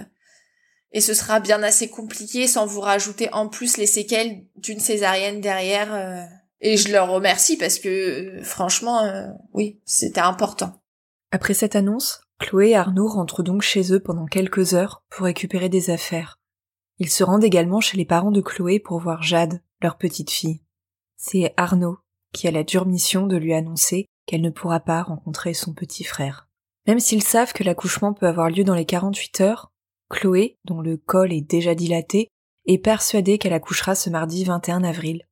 et 0.92 1.00
ce 1.00 1.14
sera 1.14 1.40
bien 1.40 1.62
assez 1.62 1.88
compliqué 1.88 2.46
sans 2.46 2.66
vous 2.66 2.80
rajouter 2.80 3.28
en 3.32 3.48
plus 3.48 3.76
les 3.76 3.86
séquelles 3.86 4.44
d'une 4.56 4.80
césarienne 4.80 5.40
derrière 5.40 5.94
euh. 5.94 6.24
Et 6.62 6.76
je 6.76 6.92
leur 6.92 7.10
remercie 7.10 7.56
parce 7.56 7.78
que 7.78 8.40
franchement, 8.42 9.00
euh, 9.00 9.26
oui, 9.52 9.80
c'était 9.84 10.20
important. 10.20 10.80
Après 11.32 11.54
cette 11.54 11.76
annonce, 11.76 12.22
Chloé 12.38 12.70
et 12.70 12.76
Arnaud 12.76 13.08
rentrent 13.08 13.42
donc 13.42 13.62
chez 13.62 13.92
eux 13.92 14.00
pendant 14.00 14.26
quelques 14.26 14.74
heures 14.74 15.04
pour 15.10 15.26
récupérer 15.26 15.68
des 15.68 15.90
affaires. 15.90 16.38
Ils 16.98 17.10
se 17.10 17.24
rendent 17.24 17.44
également 17.44 17.80
chez 17.80 17.96
les 17.96 18.04
parents 18.04 18.30
de 18.30 18.40
Chloé 18.40 18.78
pour 18.78 19.00
voir 19.00 19.22
Jade, 19.22 19.60
leur 19.82 19.98
petite 19.98 20.30
fille. 20.30 20.62
C'est 21.16 21.52
Arnaud 21.56 21.98
qui 22.32 22.46
a 22.48 22.52
la 22.52 22.62
dure 22.62 22.86
mission 22.86 23.26
de 23.26 23.36
lui 23.36 23.54
annoncer 23.54 24.06
qu'elle 24.26 24.40
ne 24.40 24.50
pourra 24.50 24.80
pas 24.80 25.02
rencontrer 25.02 25.54
son 25.54 25.74
petit 25.74 26.04
frère. 26.04 26.48
Même 26.86 27.00
s'ils 27.00 27.22
savent 27.22 27.52
que 27.52 27.64
l'accouchement 27.64 28.12
peut 28.12 28.26
avoir 28.26 28.50
lieu 28.50 28.64
dans 28.64 28.74
les 28.74 28.86
48 28.86 29.40
heures, 29.40 29.72
Chloé, 30.08 30.58
dont 30.64 30.80
le 30.80 30.96
col 30.96 31.32
est 31.32 31.40
déjà 31.40 31.74
dilaté, 31.74 32.28
est 32.66 32.78
persuadée 32.78 33.38
qu'elle 33.38 33.52
accouchera 33.52 33.94
ce 33.94 34.10
mardi 34.10 34.44
21 34.44 34.84
avril, 34.84 35.26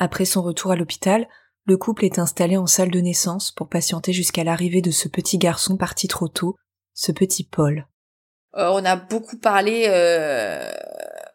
après 0.00 0.24
son 0.24 0.42
retour 0.42 0.72
à 0.72 0.76
l'hôpital, 0.76 1.28
le 1.66 1.76
couple 1.76 2.06
est 2.06 2.18
installé 2.18 2.56
en 2.56 2.66
salle 2.66 2.90
de 2.90 3.00
naissance 3.00 3.52
pour 3.52 3.68
patienter 3.68 4.14
jusqu'à 4.14 4.44
l'arrivée 4.44 4.80
de 4.80 4.90
ce 4.90 5.08
petit 5.08 5.36
garçon 5.36 5.76
parti 5.76 6.08
trop 6.08 6.26
tôt, 6.26 6.56
ce 6.94 7.12
petit 7.12 7.44
Paul. 7.44 7.86
Euh, 8.56 8.70
on 8.72 8.84
a 8.84 8.96
beaucoup 8.96 9.36
parlé 9.36 9.84
euh, 9.88 10.72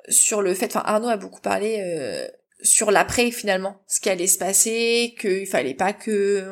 sur 0.10 0.42
le 0.42 0.54
fait, 0.56 0.66
enfin 0.66 0.82
Arnaud 0.84 1.10
a 1.10 1.16
beaucoup 1.16 1.42
parlé 1.42 1.80
euh, 1.80 2.28
sur 2.64 2.90
l'après 2.90 3.30
finalement, 3.30 3.78
ce 3.88 4.02
qui 4.02 4.10
allait 4.10 4.26
se 4.26 4.40
passer, 4.40 5.16
qu'il 5.22 5.46
fallait 5.46 5.76
pas 5.76 5.94
que 5.94 6.44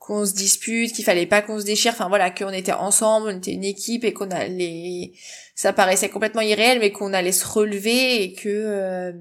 qu'on 0.00 0.26
se 0.26 0.34
dispute, 0.34 0.92
qu'il 0.92 1.04
fallait 1.04 1.26
pas 1.26 1.42
qu'on 1.42 1.60
se 1.60 1.64
déchire, 1.64 1.92
enfin 1.92 2.08
voilà, 2.08 2.30
qu'on 2.30 2.50
était 2.50 2.72
ensemble, 2.72 3.28
on 3.28 3.38
était 3.38 3.52
une 3.52 3.64
équipe 3.64 4.04
et 4.04 4.12
qu'on 4.12 4.30
allait, 4.30 5.12
ça 5.54 5.72
paraissait 5.72 6.08
complètement 6.08 6.42
irréel, 6.42 6.80
mais 6.80 6.90
qu'on 6.90 7.12
allait 7.12 7.32
se 7.32 7.46
relever 7.46 8.22
et 8.22 8.34
que 8.34 9.14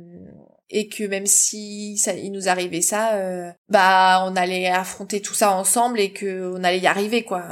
et 0.69 0.88
que 0.88 1.04
même 1.04 1.28
si 1.28 1.97
ça, 1.97 2.13
il 2.13 2.32
nous 2.32 2.47
arrivait 2.47 2.82
ça, 2.82 3.15
euh, 3.15 3.51
bah 3.69 4.23
on 4.25 4.36
allait 4.36 4.67
affronter 4.67 5.21
tout 5.21 5.34
ça 5.34 5.51
ensemble 5.51 5.99
et 5.99 6.12
que 6.12 6.54
on 6.56 6.63
allait 6.63 6.80
y 6.80 6.88
arriver 6.88 7.23
quoi. 7.23 7.47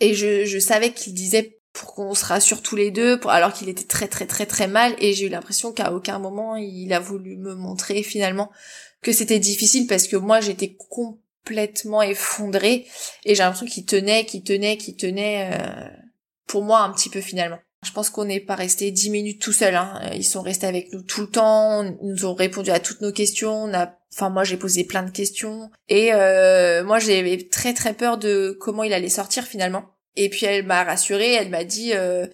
Et 0.00 0.14
je, 0.14 0.44
je 0.44 0.58
savais 0.58 0.92
qu'il 0.92 1.14
disait 1.14 1.58
pour 1.72 1.94
qu'on 1.94 2.14
se 2.14 2.24
rassure 2.24 2.62
tous 2.62 2.76
les 2.76 2.90
deux, 2.90 3.18
pour, 3.18 3.30
alors 3.30 3.52
qu'il 3.52 3.68
était 3.68 3.86
très 3.86 4.08
très 4.08 4.26
très 4.26 4.46
très 4.46 4.68
mal 4.68 4.94
et 4.98 5.14
j'ai 5.14 5.26
eu 5.26 5.30
l'impression 5.30 5.72
qu'à 5.72 5.92
aucun 5.92 6.18
moment 6.18 6.56
il 6.56 6.92
a 6.92 7.00
voulu 7.00 7.36
me 7.36 7.54
montrer 7.54 8.02
finalement 8.02 8.50
que 9.02 9.12
c'était 9.12 9.38
difficile 9.38 9.86
parce 9.86 10.06
que 10.06 10.16
moi 10.16 10.40
j'étais 10.40 10.76
complètement 10.88 12.02
effondrée 12.02 12.86
et 13.24 13.34
j'ai 13.34 13.42
l'impression 13.42 13.66
qu'il 13.66 13.84
tenait, 13.84 14.26
qu'il 14.26 14.44
tenait, 14.44 14.76
qu'il 14.76 14.96
tenait 14.96 15.50
euh, 15.54 15.88
pour 16.46 16.62
moi 16.62 16.80
un 16.80 16.92
petit 16.92 17.08
peu 17.08 17.20
finalement. 17.20 17.58
Je 17.84 17.90
pense 17.90 18.10
qu'on 18.10 18.24
n'est 18.24 18.40
pas 18.40 18.54
resté 18.54 18.90
dix 18.90 19.10
minutes 19.10 19.40
tout 19.40 19.52
seul. 19.52 19.74
Hein. 19.74 20.00
Ils 20.14 20.24
sont 20.24 20.42
restés 20.42 20.66
avec 20.66 20.92
nous 20.92 21.02
tout 21.02 21.22
le 21.22 21.26
temps. 21.26 21.82
Ils 21.84 21.96
nous 22.08 22.24
ont 22.24 22.34
répondu 22.34 22.70
à 22.70 22.80
toutes 22.80 23.00
nos 23.00 23.12
questions. 23.12 23.64
On 23.64 23.74
a, 23.74 23.98
enfin 24.12 24.30
moi 24.30 24.44
j'ai 24.44 24.56
posé 24.56 24.84
plein 24.84 25.02
de 25.02 25.10
questions 25.10 25.70
et 25.88 26.12
euh, 26.12 26.84
moi 26.84 27.00
j'avais 27.00 27.48
très 27.50 27.74
très 27.74 27.92
peur 27.92 28.18
de 28.18 28.56
comment 28.60 28.84
il 28.84 28.92
allait 28.92 29.08
sortir 29.08 29.44
finalement. 29.44 29.84
Et 30.14 30.28
puis 30.28 30.46
elle 30.46 30.64
m'a 30.64 30.84
rassurée. 30.84 31.32
Elle 31.32 31.50
m'a 31.50 31.64
dit, 31.64 31.92
euh, 31.94 32.26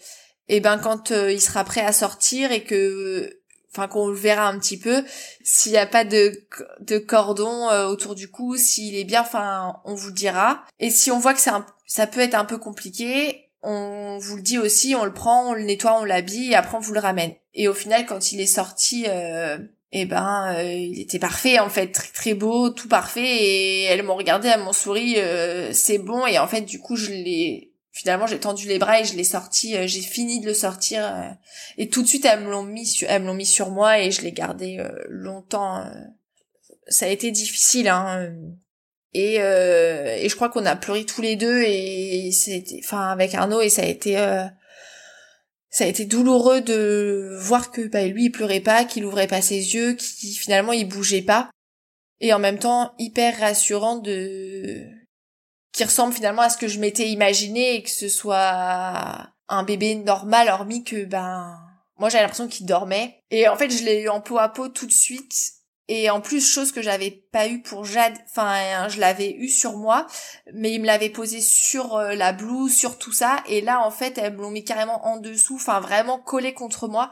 eh 0.48 0.60
ben 0.60 0.78
quand 0.78 1.12
euh, 1.12 1.32
il 1.32 1.40
sera 1.40 1.64
prêt 1.64 1.82
à 1.82 1.92
sortir 1.92 2.52
et 2.52 2.62
que 2.64 3.40
enfin 3.70 3.88
qu'on 3.88 4.08
le 4.08 4.14
verra 4.14 4.48
un 4.48 4.58
petit 4.58 4.78
peu 4.78 5.04
s'il 5.44 5.72
n'y 5.72 5.78
a 5.78 5.86
pas 5.86 6.04
de 6.04 6.98
cordon 7.06 7.68
euh, 7.68 7.86
autour 7.86 8.14
du 8.14 8.30
cou 8.30 8.56
s'il 8.56 8.96
est 8.96 9.04
bien 9.04 9.20
enfin 9.20 9.76
on 9.84 9.94
vous 9.94 10.10
dira 10.10 10.64
et 10.80 10.90
si 10.90 11.10
on 11.10 11.18
voit 11.18 11.34
que 11.34 11.40
ça 11.40 12.06
peut 12.06 12.20
être 12.20 12.34
un 12.34 12.46
peu 12.46 12.56
compliqué 12.56 13.47
on 13.62 14.18
vous 14.18 14.36
le 14.36 14.42
dit 14.42 14.58
aussi 14.58 14.94
on 14.94 15.04
le 15.04 15.12
prend 15.12 15.50
on 15.50 15.52
le 15.52 15.62
nettoie 15.62 15.98
on 16.00 16.04
l'habille 16.04 16.52
et 16.52 16.54
après 16.54 16.76
on 16.76 16.80
vous 16.80 16.92
le 16.92 17.00
ramène. 17.00 17.32
Et 17.54 17.68
au 17.68 17.74
final 17.74 18.06
quand 18.06 18.32
il 18.32 18.40
est 18.40 18.46
sorti 18.46 19.04
euh, 19.08 19.58
eh 19.92 20.04
ben 20.04 20.54
euh, 20.54 20.72
il 20.72 21.00
était 21.00 21.18
parfait 21.18 21.58
en 21.58 21.68
fait. 21.68 21.88
Très 21.88 22.12
très 22.12 22.34
beau 22.34 22.70
tout 22.70 22.88
parfait 22.88 23.20
et 23.26 23.82
elles 23.84 24.02
m'ont 24.02 24.16
regardé 24.16 24.48
elles 24.48 24.62
m'ont 24.62 24.72
souri 24.72 25.14
euh, 25.18 25.72
c'est 25.72 25.98
bon. 25.98 26.26
Et 26.26 26.38
en 26.38 26.46
fait 26.46 26.62
du 26.62 26.78
coup 26.78 26.96
je 26.96 27.10
l'ai 27.10 27.72
finalement 27.98 28.28
j'ai 28.28 28.38
tendu 28.38 28.68
les 28.68 28.78
bras 28.78 29.00
et 29.00 29.04
je 29.04 29.16
l'ai 29.16 29.24
sorti 29.24 29.76
euh, 29.76 29.88
j'ai 29.88 30.02
fini 30.02 30.40
de 30.40 30.46
le 30.46 30.54
sortir 30.54 31.04
euh, 31.04 31.30
et 31.78 31.88
tout 31.88 32.02
de 32.02 32.06
suite 32.06 32.24
elles 32.24 32.44
me 32.44 32.50
l'ont 32.50 32.62
mis 32.62 32.86
sur 32.86 33.10
elles 33.10 33.22
me 33.22 33.26
l'ont 33.26 33.34
mis 33.34 33.46
sur 33.46 33.70
moi 33.70 33.98
et 33.98 34.12
je 34.12 34.22
l'ai 34.22 34.30
gardé 34.30 34.78
euh, 34.78 34.88
longtemps 35.08 35.84
ça 36.86 37.06
a 37.06 37.08
été 37.08 37.32
difficile 37.32 37.88
hein 37.88 38.30
et 39.14 39.36
et 39.36 40.28
je 40.28 40.34
crois 40.34 40.48
qu'on 40.48 40.66
a 40.66 40.76
pleuré 40.76 41.04
tous 41.04 41.22
les 41.22 41.36
deux 41.36 41.62
et 41.62 42.30
c'était 42.32 42.80
enfin 42.84 43.08
avec 43.08 43.34
Arnaud 43.34 43.60
et 43.60 43.68
ça 43.68 43.82
a 43.82 43.86
été 43.86 44.16
ça 45.70 45.84
a 45.84 45.86
été 45.86 46.06
douloureux 46.06 46.60
de 46.60 47.36
voir 47.40 47.70
que 47.70 47.86
bah, 47.86 48.04
lui 48.06 48.26
il 48.26 48.30
pleurait 48.30 48.60
pas, 48.60 48.84
qu'il 48.84 49.04
ouvrait 49.04 49.26
pas 49.26 49.42
ses 49.42 49.74
yeux, 49.74 49.94
qu'il 49.94 50.34
finalement 50.34 50.72
il 50.72 50.88
bougeait 50.88 51.22
pas. 51.22 51.50
Et 52.20 52.32
en 52.32 52.38
même 52.38 52.58
temps 52.58 52.94
hyper 52.98 53.38
rassurant 53.38 53.96
de 53.96 54.84
qui 55.72 55.84
ressemble 55.84 56.14
finalement 56.14 56.42
à 56.42 56.50
ce 56.50 56.56
que 56.56 56.66
je 56.66 56.80
m'étais 56.80 57.08
imaginé 57.10 57.74
et 57.74 57.82
que 57.82 57.90
ce 57.90 58.08
soit 58.08 59.30
un 59.48 59.62
bébé 59.62 59.94
normal 59.94 60.48
hormis 60.48 60.82
que 60.82 61.04
ben 61.04 61.56
moi 61.98 62.08
j'avais 62.08 62.22
l'impression 62.22 62.48
qu'il 62.48 62.66
dormait. 62.66 63.22
Et 63.30 63.46
en 63.46 63.56
fait 63.56 63.70
je 63.70 63.84
l'ai 63.84 64.00
eu 64.00 64.08
en 64.08 64.20
peau 64.20 64.38
à 64.38 64.48
peau 64.48 64.68
tout 64.68 64.86
de 64.86 64.92
suite 64.92 65.52
et 65.88 66.10
en 66.10 66.20
plus 66.20 66.46
chose 66.46 66.72
que 66.72 66.82
j'avais 66.82 67.10
pas 67.10 67.48
eu 67.48 67.62
pour 67.62 67.84
Jade 67.84 68.14
enfin 68.30 68.88
je 68.88 69.00
l'avais 69.00 69.32
eu 69.32 69.48
sur 69.48 69.76
moi 69.76 70.06
mais 70.52 70.72
il 70.72 70.80
me 70.80 70.86
l'avait 70.86 71.08
posé 71.08 71.40
sur 71.40 71.96
euh, 71.96 72.14
la 72.14 72.32
blouse 72.32 72.74
sur 72.74 72.98
tout 72.98 73.12
ça 73.12 73.42
et 73.48 73.60
là 73.60 73.80
en 73.84 73.90
fait 73.90 74.18
elles 74.18 74.34
me 74.34 74.42
l'ont 74.42 74.50
mis 74.50 74.64
carrément 74.64 75.06
en 75.06 75.16
dessous 75.16 75.56
enfin 75.56 75.80
vraiment 75.80 76.18
collé 76.18 76.52
contre 76.52 76.88
moi 76.88 77.10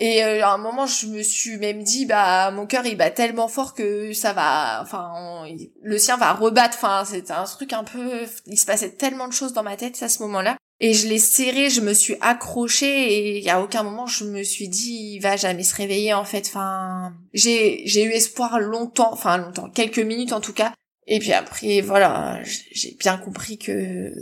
et 0.00 0.22
euh, 0.22 0.44
à 0.44 0.52
un 0.52 0.58
moment, 0.58 0.86
je 0.86 1.06
me 1.06 1.22
suis 1.22 1.56
même 1.56 1.82
dit, 1.82 2.06
bah, 2.06 2.50
mon 2.52 2.66
cœur, 2.66 2.86
il 2.86 2.96
bat 2.96 3.10
tellement 3.10 3.48
fort 3.48 3.74
que 3.74 4.12
ça 4.12 4.32
va, 4.32 4.80
enfin, 4.80 5.44
le 5.82 5.98
sien 5.98 6.16
va 6.16 6.32
rebattre. 6.32 6.76
Enfin, 6.76 7.04
c'était 7.04 7.32
un 7.32 7.44
truc 7.44 7.72
un 7.72 7.82
peu, 7.82 8.24
il 8.46 8.56
se 8.56 8.66
passait 8.66 8.92
tellement 8.92 9.26
de 9.26 9.32
choses 9.32 9.52
dans 9.52 9.64
ma 9.64 9.76
tête 9.76 10.00
à 10.02 10.08
ce 10.08 10.22
moment-là. 10.22 10.56
Et 10.80 10.94
je 10.94 11.08
l'ai 11.08 11.18
serré, 11.18 11.70
je 11.70 11.80
me 11.80 11.92
suis 11.92 12.16
accrochée 12.20 13.38
et 13.38 13.50
a 13.50 13.60
aucun 13.60 13.82
moment 13.82 14.06
je 14.06 14.24
me 14.24 14.44
suis 14.44 14.68
dit, 14.68 15.14
il 15.14 15.20
va 15.20 15.36
jamais 15.36 15.64
se 15.64 15.74
réveiller 15.74 16.14
en 16.14 16.24
fait. 16.24 16.46
Enfin, 16.46 17.14
j'ai 17.34 17.82
j'ai 17.86 18.04
eu 18.04 18.10
espoir 18.10 18.60
longtemps, 18.60 19.12
enfin 19.12 19.38
longtemps, 19.38 19.70
quelques 19.70 19.98
minutes 19.98 20.32
en 20.32 20.40
tout 20.40 20.52
cas. 20.52 20.72
Et 21.06 21.18
puis 21.18 21.32
après, 21.32 21.80
voilà, 21.80 22.40
j'ai 22.44 22.96
bien 23.00 23.18
compris 23.18 23.58
que 23.58 24.12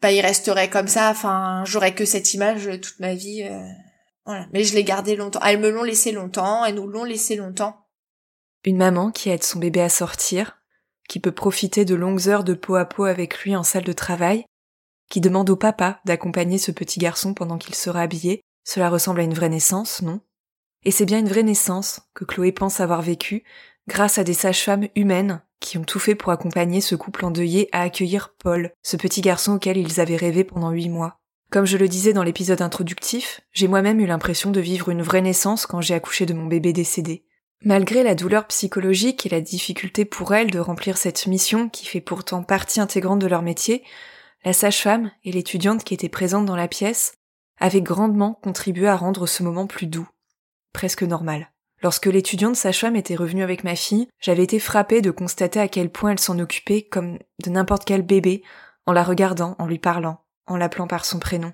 bah 0.00 0.12
il 0.12 0.20
resterait 0.20 0.70
comme 0.70 0.88
ça. 0.88 1.10
Enfin, 1.10 1.64
j'aurais 1.66 1.94
que 1.94 2.04
cette 2.04 2.32
image 2.34 2.68
toute 2.80 3.00
ma 3.00 3.14
vie. 3.14 3.42
Euh 3.42 3.60
voilà. 4.24 4.46
Mais 4.52 4.64
je 4.64 4.74
l'ai 4.74 4.84
gardé 4.84 5.16
longtemps. 5.16 5.40
Elles 5.44 5.58
me 5.58 5.70
l'ont 5.70 5.82
laissé 5.82 6.12
longtemps, 6.12 6.64
elles 6.64 6.76
nous 6.76 6.86
l'ont 6.86 7.04
laissé 7.04 7.36
longtemps. 7.36 7.86
Une 8.64 8.76
maman 8.76 9.10
qui 9.10 9.30
aide 9.30 9.42
son 9.42 9.58
bébé 9.58 9.80
à 9.80 9.88
sortir, 9.88 10.58
qui 11.08 11.18
peut 11.18 11.32
profiter 11.32 11.84
de 11.84 11.96
longues 11.96 12.28
heures 12.28 12.44
de 12.44 12.54
peau 12.54 12.76
à 12.76 12.84
peau 12.84 13.04
avec 13.04 13.40
lui 13.40 13.56
en 13.56 13.64
salle 13.64 13.84
de 13.84 13.92
travail, 13.92 14.44
qui 15.12 15.20
demande 15.20 15.50
au 15.50 15.56
papa 15.56 16.00
d'accompagner 16.06 16.56
ce 16.56 16.70
petit 16.70 16.98
garçon 16.98 17.34
pendant 17.34 17.58
qu'il 17.58 17.74
sera 17.74 18.00
habillé, 18.00 18.40
cela 18.64 18.88
ressemble 18.88 19.20
à 19.20 19.24
une 19.24 19.34
vraie 19.34 19.50
naissance, 19.50 20.00
non? 20.00 20.20
Et 20.86 20.90
c'est 20.90 21.04
bien 21.04 21.18
une 21.18 21.28
vraie 21.28 21.42
naissance 21.42 22.00
que 22.14 22.24
Chloé 22.24 22.50
pense 22.50 22.80
avoir 22.80 23.02
vécue 23.02 23.44
grâce 23.86 24.16
à 24.16 24.24
des 24.24 24.32
sages-femmes 24.32 24.88
humaines 24.96 25.42
qui 25.60 25.76
ont 25.76 25.84
tout 25.84 25.98
fait 25.98 26.14
pour 26.14 26.32
accompagner 26.32 26.80
ce 26.80 26.94
couple 26.94 27.26
endeuillé 27.26 27.68
à 27.72 27.82
accueillir 27.82 28.32
Paul, 28.38 28.72
ce 28.82 28.96
petit 28.96 29.20
garçon 29.20 29.56
auquel 29.56 29.76
ils 29.76 30.00
avaient 30.00 30.16
rêvé 30.16 30.44
pendant 30.44 30.70
huit 30.70 30.88
mois. 30.88 31.18
Comme 31.50 31.66
je 31.66 31.76
le 31.76 31.88
disais 31.88 32.14
dans 32.14 32.22
l'épisode 32.22 32.62
introductif, 32.62 33.42
j'ai 33.52 33.68
moi-même 33.68 34.00
eu 34.00 34.06
l'impression 34.06 34.50
de 34.50 34.60
vivre 34.60 34.88
une 34.88 35.02
vraie 35.02 35.20
naissance 35.20 35.66
quand 35.66 35.82
j'ai 35.82 35.92
accouché 35.92 36.24
de 36.24 36.32
mon 36.32 36.46
bébé 36.46 36.72
décédé. 36.72 37.26
Malgré 37.62 38.02
la 38.02 38.14
douleur 38.14 38.46
psychologique 38.46 39.26
et 39.26 39.28
la 39.28 39.42
difficulté 39.42 40.06
pour 40.06 40.32
elle 40.34 40.50
de 40.50 40.58
remplir 40.58 40.96
cette 40.96 41.26
mission 41.26 41.68
qui 41.68 41.84
fait 41.84 42.00
pourtant 42.00 42.42
partie 42.42 42.80
intégrante 42.80 43.18
de 43.18 43.26
leur 43.26 43.42
métier, 43.42 43.84
la 44.44 44.52
sage-femme 44.52 45.10
et 45.24 45.32
l'étudiante 45.32 45.84
qui 45.84 45.94
étaient 45.94 46.08
présentes 46.08 46.46
dans 46.46 46.56
la 46.56 46.68
pièce 46.68 47.14
avaient 47.58 47.82
grandement 47.82 48.34
contribué 48.42 48.88
à 48.88 48.96
rendre 48.96 49.26
ce 49.26 49.42
moment 49.42 49.66
plus 49.66 49.86
doux, 49.86 50.08
presque 50.72 51.04
normal. 51.04 51.50
Lorsque 51.82 52.06
l'étudiante 52.06 52.56
sage-femme 52.56 52.96
était 52.96 53.14
revenue 53.14 53.42
avec 53.42 53.64
ma 53.64 53.76
fille, 53.76 54.08
j'avais 54.20 54.44
été 54.44 54.58
frappée 54.58 55.00
de 55.00 55.10
constater 55.10 55.60
à 55.60 55.68
quel 55.68 55.90
point 55.90 56.12
elle 56.12 56.20
s'en 56.20 56.38
occupait 56.38 56.82
comme 56.82 57.18
de 57.42 57.50
n'importe 57.50 57.84
quel 57.84 58.02
bébé, 58.02 58.42
en 58.86 58.92
la 58.92 59.04
regardant, 59.04 59.56
en 59.58 59.66
lui 59.66 59.78
parlant, 59.78 60.24
en 60.46 60.56
l'appelant 60.56 60.86
par 60.86 61.04
son 61.04 61.18
prénom. 61.18 61.52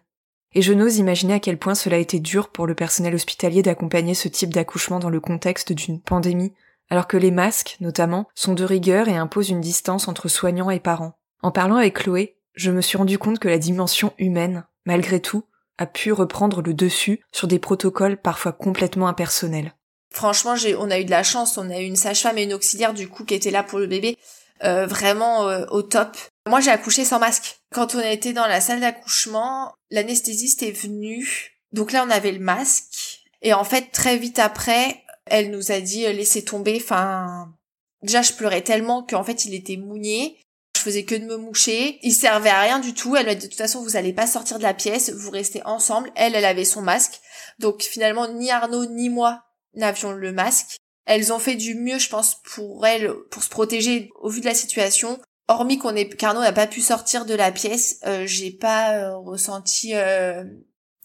Et 0.55 0.63
je 0.63 0.73
n'ose 0.73 0.97
imaginer 0.97 1.35
à 1.35 1.41
quel 1.41 1.59
point 1.59 1.75
cela 1.75 1.97
a 1.97 2.01
été 2.01 2.21
dur 2.21 2.51
pour 2.51 2.67
le 2.67 2.75
personnel 2.75 3.15
hospitalier 3.15 3.63
d'accompagner 3.63 4.15
ce 4.15 4.29
type 4.29 4.53
d'accouchement 4.53 4.99
dans 4.99 5.11
le 5.11 5.21
contexte 5.21 5.73
d'une 5.73 6.01
pandémie, 6.01 6.55
alors 6.89 7.07
que 7.07 7.19
les 7.19 7.31
masques, 7.31 7.77
notamment, 7.81 8.29
sont 8.35 8.55
de 8.55 8.65
rigueur 8.65 9.09
et 9.09 9.17
imposent 9.17 9.51
une 9.51 9.61
distance 9.61 10.09
entre 10.09 10.29
soignants 10.29 10.71
et 10.71 10.81
parents. 10.81 11.19
En 11.43 11.51
parlant 11.51 11.77
avec 11.77 11.99
Chloé, 11.99 12.38
je 12.59 12.73
me 12.73 12.81
suis 12.81 12.99
rendu 12.99 13.19
compte 13.19 13.39
que 13.39 13.49
la 13.49 13.59
dimension 13.59 14.13
humaine, 14.19 14.67
malgré 14.85 15.21
tout, 15.21 15.45
a 15.79 15.87
pu 15.87 16.13
reprendre 16.13 16.61
le 16.61 16.75
dessus 16.75 17.21
sur 17.33 17.47
des 17.47 17.61
protocoles 17.61 18.21
parfois 18.21 18.53
complètement 18.53 19.07
impersonnels. 19.07 19.75
Franchement, 20.11 20.55
on 20.79 20.91
a 20.91 20.99
eu 20.99 21.05
de 21.05 21.11
la 21.11 21.23
chance, 21.23 21.57
on 21.57 21.71
a 21.71 21.79
eu 21.79 21.85
une 21.85 21.97
sage-femme 21.97 22.37
et 22.37 22.43
une 22.43 22.55
auxiliaire 22.55 22.95
du 22.95 23.09
coup 23.09 23.25
qui 23.25 23.35
était 23.35 23.53
là 23.53 23.63
pour 23.63 23.79
le 23.79 23.87
bébé, 23.87 24.19
euh, 24.65 24.87
vraiment 24.87 25.49
euh, 25.49 25.67
au 25.71 25.83
top. 25.83 26.17
Moi, 26.49 26.61
j'ai 26.61 26.71
accouché 26.71 27.05
sans 27.05 27.21
masque. 27.21 27.61
Quand 27.73 27.95
on 27.95 27.99
a 27.99 28.11
été 28.11 28.33
dans 28.33 28.47
la 28.47 28.61
salle 28.61 28.81
d'accouchement, 28.81 29.73
l'anesthésiste 29.91 30.65
est 30.65 30.73
venue. 30.73 31.61
Donc 31.73 31.93
là, 31.93 32.05
on 32.05 32.11
avait 32.11 32.33
le 32.33 32.41
masque. 32.41 33.21
Et 33.43 33.53
en 33.53 33.65
fait, 33.65 33.93
très 33.93 34.17
vite 34.17 34.41
après, 34.41 35.05
elle 35.27 35.53
nous 35.53 35.71
a 35.71 35.81
dit 35.81 36.07
euh, 36.07 36.13
laissez 36.13 36.45
tomber. 36.45 36.81
Enfin, 36.83 37.55
déjà, 38.03 38.23
je 38.23 38.33
pleurais 38.33 38.63
tellement 38.63 39.05
qu'en 39.05 39.23
fait, 39.23 39.45
il 39.45 39.55
était 39.55 39.77
mouillé. 39.77 40.39
Je 40.77 40.83
faisais 40.83 41.05
que 41.05 41.15
de 41.15 41.25
me 41.25 41.37
moucher. 41.37 41.99
Il 42.03 42.13
servait 42.13 42.51
à 42.51 42.61
rien 42.61 42.79
du 42.79 42.95
tout. 42.95 43.17
Elle 43.17 43.27
m'a 43.27 43.35
dit 43.35 43.47
de 43.47 43.51
toute 43.51 43.59
façon, 43.59 43.83
vous 43.83 43.97
allez 43.97 44.13
pas 44.13 44.27
sortir 44.27 44.59
de 44.59 44.63
la 44.63 44.75
pièce. 44.75 45.11
Vous 45.11 45.31
restez 45.31 45.63
ensemble. 45.65 46.11
Elle, 46.15 46.35
elle 46.35 46.45
avait 46.45 46.65
son 46.65 46.83
masque. 46.83 47.21
Donc 47.59 47.83
finalement, 47.83 48.29
ni 48.29 48.51
Arnaud 48.51 48.87
ni 48.87 49.09
moi 49.09 49.45
n'avions 49.75 50.13
le 50.13 50.33
masque. 50.33 50.77
Elles 51.05 51.33
ont 51.33 51.39
fait 51.39 51.57
du 51.57 51.75
mieux, 51.75 51.99
je 51.99 52.09
pense, 52.09 52.37
pour 52.45 52.87
elles, 52.87 53.13
pour 53.31 53.43
se 53.43 53.49
protéger 53.49 54.11
au 54.21 54.29
vu 54.29 54.41
de 54.41 54.47
la 54.47 54.55
situation 54.55 55.19
hormis 55.49 55.79
qu'on 55.79 55.97
est 55.97 56.09
qu'Arnaud 56.15 56.43
n'a 56.43 56.53
pas 56.53 56.67
pu 56.67 56.81
sortir 56.81 57.25
de 57.25 57.35
la 57.35 57.51
pièce, 57.51 58.01
euh, 58.07 58.27
j'ai 58.27 58.51
pas 58.51 58.95
euh, 58.95 59.17
ressenti 59.17 59.95
euh, 59.95 60.45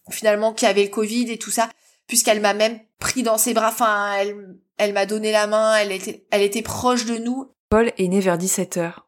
finalement 0.10 0.54
qu'il 0.54 0.68
y 0.68 0.72
avait 0.72 0.84
le 0.84 0.90
Covid 0.90 1.32
et 1.32 1.38
tout 1.38 1.52
ça, 1.52 1.70
puisqu'elle 2.08 2.42
m'a 2.42 2.54
même 2.54 2.80
pris 3.00 3.24
dans 3.24 3.38
ses 3.38 3.54
bras. 3.54 3.70
Enfin, 3.70 4.14
elle, 4.20 4.58
elle 4.78 4.94
m'a 4.94 5.06
donné 5.06 5.32
la 5.32 5.48
main, 5.48 5.76
elle 5.78 5.92
était, 5.92 6.26
elle 6.30 6.42
était 6.42 6.62
proche 6.62 7.06
de 7.06 7.18
nous. 7.18 7.52
Paul 7.70 7.92
est 7.98 8.08
né 8.08 8.20
vers 8.20 8.38
17 8.38 8.78
heures. 8.78 9.03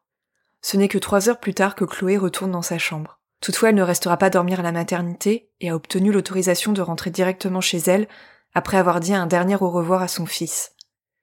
Ce 0.68 0.76
n'est 0.76 0.88
que 0.88 0.98
trois 0.98 1.28
heures 1.28 1.38
plus 1.38 1.54
tard 1.54 1.76
que 1.76 1.84
Chloé 1.84 2.16
retourne 2.16 2.50
dans 2.50 2.60
sa 2.60 2.76
chambre. 2.76 3.20
Toutefois, 3.40 3.68
elle 3.68 3.76
ne 3.76 3.84
restera 3.84 4.16
pas 4.16 4.30
dormir 4.30 4.58
à 4.58 4.64
la 4.64 4.72
maternité 4.72 5.48
et 5.60 5.70
a 5.70 5.76
obtenu 5.76 6.10
l'autorisation 6.10 6.72
de 6.72 6.82
rentrer 6.82 7.10
directement 7.10 7.60
chez 7.60 7.78
elle 7.78 8.08
après 8.52 8.76
avoir 8.76 8.98
dit 8.98 9.14
un 9.14 9.28
dernier 9.28 9.54
au 9.54 9.70
revoir 9.70 10.02
à 10.02 10.08
son 10.08 10.26
fils. 10.26 10.72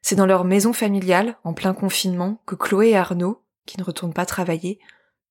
C'est 0.01 0.15
dans 0.15 0.25
leur 0.25 0.45
maison 0.45 0.71
familiale, 0.71 1.35
en 1.43 1.53
plein 1.53 1.73
confinement, 1.73 2.41
que 2.45 2.55
Chloé 2.55 2.91
et 2.91 2.95
Arnaud, 2.95 3.43
qui 3.65 3.77
ne 3.77 3.83
retournent 3.83 4.13
pas 4.13 4.25
travailler, 4.25 4.79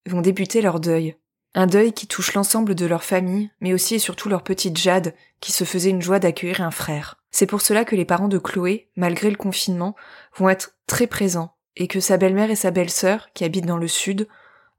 vont 0.06 0.20
débuter 0.20 0.60
leur 0.60 0.78
deuil. 0.78 1.16
Un 1.54 1.66
deuil 1.66 1.94
qui 1.94 2.06
touche 2.06 2.34
l'ensemble 2.34 2.74
de 2.74 2.84
leur 2.84 3.04
famille, 3.04 3.50
mais 3.62 3.72
aussi 3.72 3.94
et 3.94 3.98
surtout 3.98 4.28
leur 4.28 4.42
petite 4.42 4.76
Jade, 4.76 5.14
qui 5.40 5.52
se 5.52 5.64
faisait 5.64 5.88
une 5.88 6.02
joie 6.02 6.18
d'accueillir 6.18 6.60
un 6.60 6.70
frère. 6.70 7.16
C'est 7.30 7.46
pour 7.46 7.62
cela 7.62 7.86
que 7.86 7.96
les 7.96 8.04
parents 8.04 8.28
de 8.28 8.36
Chloé, 8.36 8.90
malgré 8.94 9.30
le 9.30 9.36
confinement, 9.36 9.96
vont 10.36 10.50
être 10.50 10.76
très 10.86 11.06
présents 11.06 11.51
et 11.76 11.88
que 11.88 12.00
sa 12.00 12.16
belle-mère 12.16 12.50
et 12.50 12.56
sa 12.56 12.70
belle-sœur, 12.70 13.28
qui 13.34 13.44
habitent 13.44 13.66
dans 13.66 13.78
le 13.78 13.88
sud, 13.88 14.28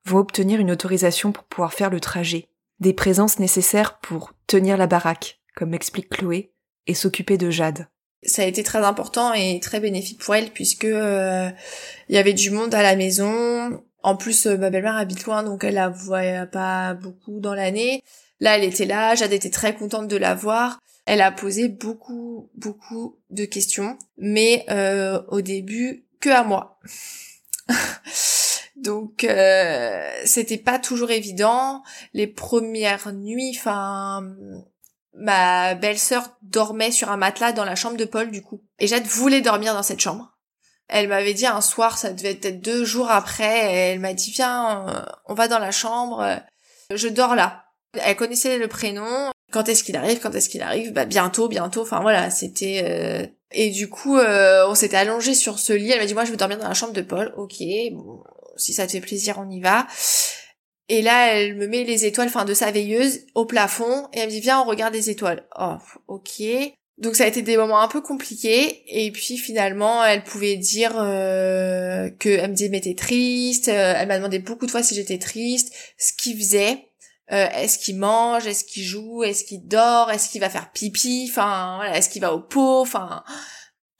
vont 0.05 0.19
obtenir 0.19 0.59
une 0.59 0.71
autorisation 0.71 1.31
pour 1.31 1.43
pouvoir 1.45 1.73
faire 1.73 1.89
le 1.89 1.99
trajet. 1.99 2.47
Des 2.79 2.93
présences 2.93 3.39
nécessaires 3.39 3.99
pour 3.99 4.33
tenir 4.47 4.77
la 4.77 4.87
baraque, 4.87 5.39
comme 5.55 5.69
m'explique 5.69 6.09
Chloé, 6.09 6.51
et 6.87 6.93
s'occuper 6.93 7.37
de 7.37 7.49
Jade. 7.49 7.87
Ça 8.25 8.43
a 8.43 8.45
été 8.45 8.63
très 8.63 8.79
important 8.79 9.33
et 9.33 9.59
très 9.59 9.79
bénéfique 9.79 10.21
pour 10.21 10.35
elle 10.35 10.49
puisque 10.49 10.85
euh, 10.85 11.49
il 12.09 12.15
y 12.15 12.17
avait 12.17 12.33
du 12.33 12.51
monde 12.51 12.73
à 12.73 12.81
la 12.81 12.95
maison. 12.95 13.83
En 14.01 14.15
plus, 14.15 14.45
euh, 14.45 14.57
ma 14.57 14.69
belle-mère 14.69 14.95
habite 14.95 15.25
loin, 15.25 15.43
donc 15.43 15.63
elle 15.63 15.75
la 15.75 15.89
voyait 15.89 16.45
pas 16.45 16.93
beaucoup 16.93 17.39
dans 17.39 17.53
l'année. 17.53 18.01
Là, 18.39 18.57
elle 18.57 18.63
était 18.63 18.85
là, 18.85 19.15
Jade 19.15 19.33
était 19.33 19.49
très 19.49 19.75
contente 19.75 20.07
de 20.07 20.17
la 20.17 20.35
voir. 20.35 20.79
Elle 21.05 21.21
a 21.21 21.31
posé 21.31 21.67
beaucoup, 21.67 22.49
beaucoup 22.55 23.17
de 23.29 23.43
questions, 23.43 23.97
mais 24.17 24.65
euh, 24.69 25.21
au 25.27 25.41
début, 25.41 26.05
que 26.23 26.29
à 26.29 26.43
moi. 26.43 26.79
Donc 28.77 29.23
euh, 29.23 30.11
c'était 30.25 30.57
pas 30.57 30.79
toujours 30.79 31.11
évident. 31.11 31.83
Les 32.13 32.27
premières 32.27 33.11
nuits, 33.13 33.55
enfin 33.57 34.25
ma 35.15 35.75
belle-sœur 35.75 36.35
dormait 36.41 36.91
sur 36.91 37.11
un 37.11 37.17
matelas 37.17 37.51
dans 37.51 37.65
la 37.65 37.75
chambre 37.75 37.97
de 37.97 38.05
Paul 38.05 38.31
du 38.31 38.41
coup. 38.41 38.63
Et 38.79 38.87
Jade 38.87 39.05
voulait 39.05 39.41
dormir 39.41 39.73
dans 39.73 39.83
cette 39.83 39.99
chambre. 39.99 40.31
Elle 40.87 41.07
m'avait 41.07 41.33
dit 41.33 41.45
un 41.45 41.61
soir, 41.61 41.97
ça 41.97 42.11
devait 42.13 42.39
être 42.41 42.61
deux 42.61 42.83
jours 42.83 43.11
après, 43.11 43.73
elle 43.73 43.99
m'a 43.99 44.13
dit 44.13 44.31
viens, 44.31 45.05
on 45.25 45.33
va 45.33 45.47
dans 45.47 45.59
la 45.59 45.71
chambre, 45.71 46.41
je 46.93 47.07
dors 47.07 47.35
là. 47.35 47.65
Elle 47.93 48.15
connaissait 48.15 48.57
le 48.57 48.67
prénom, 48.67 49.31
quand 49.53 49.69
est-ce 49.69 49.83
qu'il 49.83 49.95
arrive, 49.95 50.19
quand 50.19 50.33
est-ce 50.33 50.49
qu'il 50.49 50.61
arrive, 50.61 50.91
bah 50.91 51.05
bientôt, 51.05 51.47
bientôt, 51.47 51.81
enfin 51.81 52.01
voilà, 52.01 52.29
c'était... 52.29 52.81
Euh, 52.83 53.25
et 53.51 53.69
du 53.69 53.87
coup, 53.87 54.17
euh, 54.17 54.67
on 54.67 54.73
s'était 54.75 54.97
allongé 54.97 55.35
sur 55.35 55.59
ce 55.59 55.73
lit, 55.73 55.91
elle 55.91 55.99
m'a 55.99 56.05
dit 56.05 56.15
moi 56.15 56.25
je 56.25 56.31
veux 56.31 56.37
dormir 56.37 56.57
dans 56.57 56.67
la 56.67 56.73
chambre 56.73 56.93
de 56.93 57.01
Paul, 57.01 57.33
ok, 57.37 57.63
bon, 57.91 58.23
si 58.57 58.73
ça 58.73 58.87
te 58.87 58.91
fait 58.91 59.01
plaisir, 59.01 59.37
on 59.39 59.49
y 59.49 59.61
va. 59.61 59.87
Et 60.89 61.01
là, 61.01 61.33
elle 61.33 61.55
me 61.55 61.67
met 61.67 61.83
les 61.83 62.05
étoiles, 62.05 62.27
enfin 62.27 62.45
de 62.45 62.53
sa 62.53 62.71
veilleuse, 62.71 63.21
au 63.35 63.45
plafond, 63.45 64.07
et 64.13 64.19
elle 64.19 64.27
me 64.27 64.31
dit 64.31 64.41
viens, 64.41 64.59
on 64.59 64.65
regarde 64.65 64.93
les 64.93 65.09
étoiles. 65.09 65.47
Oh, 65.57 65.77
ok. 66.07 66.41
Donc 66.97 67.15
ça 67.15 67.23
a 67.23 67.27
été 67.27 67.41
des 67.41 67.57
moments 67.57 67.81
un 67.81 67.87
peu 67.87 68.01
compliqués, 68.01 68.83
et 68.87 69.11
puis 69.11 69.37
finalement, 69.37 70.03
elle 70.03 70.23
pouvait 70.23 70.57
dire 70.57 70.93
euh, 70.95 72.09
que 72.19 72.29
elle 72.29 72.51
me 72.51 72.55
disait 72.55 72.69
mais 72.69 72.81
t'es 72.81 72.95
triste. 72.95 73.67
Euh, 73.69 73.93
elle 73.97 74.07
m'a 74.07 74.17
demandé 74.17 74.39
beaucoup 74.39 74.65
de 74.65 74.71
fois 74.71 74.83
si 74.83 74.93
j'étais 74.95 75.17
triste, 75.17 75.73
ce 75.97 76.13
qu'il 76.13 76.37
faisait. 76.37 76.87
Euh, 77.31 77.47
est-ce 77.55 77.79
qu'il 77.79 77.97
mange, 77.97 78.45
est-ce 78.45 78.65
qu'il 78.65 78.83
joue, 78.83 79.23
est-ce 79.23 79.45
qu'il 79.45 79.65
dort, 79.65 80.11
est-ce 80.11 80.29
qu'il 80.29 80.41
va 80.41 80.49
faire 80.49 80.71
pipi, 80.71 81.27
enfin 81.29 81.77
voilà, 81.77 81.97
est-ce 81.97 82.09
qu'il 82.09 82.21
va 82.21 82.33
au 82.33 82.41
pot, 82.41 82.81
enfin 82.81 83.23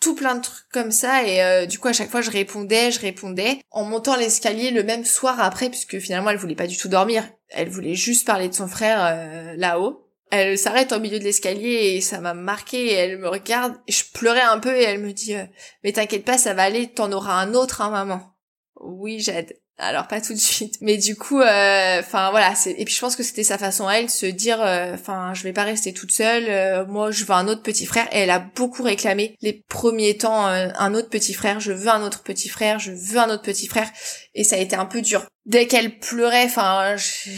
tout 0.02 0.16
plein 0.16 0.36
de 0.36 0.42
trucs 0.42 0.68
comme 0.74 0.92
ça 0.92 1.26
et 1.26 1.42
euh, 1.42 1.66
du 1.66 1.80
coup 1.80 1.88
à 1.88 1.94
chaque 1.94 2.10
fois 2.10 2.20
je 2.20 2.30
répondais, 2.30 2.92
je 2.92 3.00
répondais 3.00 3.62
en 3.72 3.86
montant 3.86 4.18
l'escalier 4.18 4.70
le 4.72 4.84
même 4.84 5.06
soir 5.06 5.40
après 5.40 5.70
puisque 5.70 5.98
finalement 6.00 6.30
elle 6.30 6.38
voulait 6.38 6.56
pas 6.56 6.68
du 6.68 6.78
tout 6.78 6.90
dormir, 6.90 7.24
elle 7.48 7.70
voulait 7.70 7.96
juste 7.96 8.28
parler 8.28 8.50
de 8.50 8.54
son 8.54 8.68
frère 8.68 9.00
euh, 9.02 9.54
là-haut. 9.56 10.02
Elle 10.30 10.58
s'arrête 10.58 10.92
au 10.92 11.00
milieu 11.00 11.20
de 11.20 11.24
l'escalier 11.24 11.94
et 11.96 12.02
ça 12.02 12.20
m'a 12.20 12.34
marqué 12.34 12.88
et 12.88 12.94
elle 12.94 13.20
me 13.20 13.30
regarde, 13.30 13.76
et 13.88 13.94
je 13.94 14.04
pleurais 14.14 14.42
un 14.42 14.60
peu 14.60 14.76
et 14.76 14.84
elle 14.84 15.00
me 15.00 15.14
dit 15.14 15.36
euh, 15.36 15.46
mais 15.86 15.94
t'inquiète 15.94 16.26
pas 16.26 16.38
ça 16.38 16.54
va 16.54 16.64
aller, 16.64 16.92
t'en 16.92 17.12
auras 17.14 17.36
un 17.36 17.54
autre 17.54 17.80
hein 17.80 17.90
maman. 17.90 18.36
Oui 18.82 19.22
j'aide 19.22 19.58
alors 19.80 20.08
pas 20.08 20.22
tout 20.22 20.34
de 20.34 20.40
suite. 20.40 20.78
Mais 20.82 20.98
du 20.98 21.16
coup 21.16 21.40
euh, 21.40 22.00
enfin 22.00 22.30
voilà 22.30 22.54
et 22.66 22.86
puis 22.86 22.94
je 22.94 23.00
pense 23.00 23.16
que 23.16 23.24
c'était 23.24 23.44
sa 23.44 23.58
façon 23.58 23.88
à 23.88 23.96
elle 23.96 24.06
de 24.06 24.12
se 24.12 24.28
dire 24.28 24.62
euh, 24.62 24.94
enfin 24.94 25.34
je 25.34 25.44
vais 25.44 25.54
pas 25.54 25.64
rester 25.64 25.94
toute 25.94 26.12
seule 26.12 26.46
euh, 26.48 26.86
moi 26.86 27.10
je 27.10 27.26
veux 27.26 27.32
un 27.32 27.48
autre 27.48 27.64
petit 27.64 27.86
frère. 27.86 28.08
Et 28.12 28.20
elle 28.20 28.30
a 28.30 28.40
beaucoup 28.40 28.84
réclamé 28.84 29.36
les 29.42 29.64
premiers 29.68 30.18
temps 30.18 30.46
un 30.46 30.94
autre 30.94 31.10
petit 31.10 31.34
frère 31.34 31.60
je 31.60 31.72
veux 31.72 31.90
un 31.90 32.04
autre 32.04 32.22
petit 32.22 32.50
frère 32.50 32.78
je 32.78 32.92
veux 32.92 33.18
un 33.18 33.30
autre 33.30 33.44
petit 33.44 33.68
frère. 33.68 33.90
Et 34.36 34.44
ça 34.44 34.56
a 34.56 34.60
été 34.60 34.76
un 34.76 34.86
peu 34.86 35.02
dur. 35.02 35.26
Dès 35.46 35.68
qu'elle 35.68 36.00
pleurait 36.00 36.46
enfin 36.46 36.96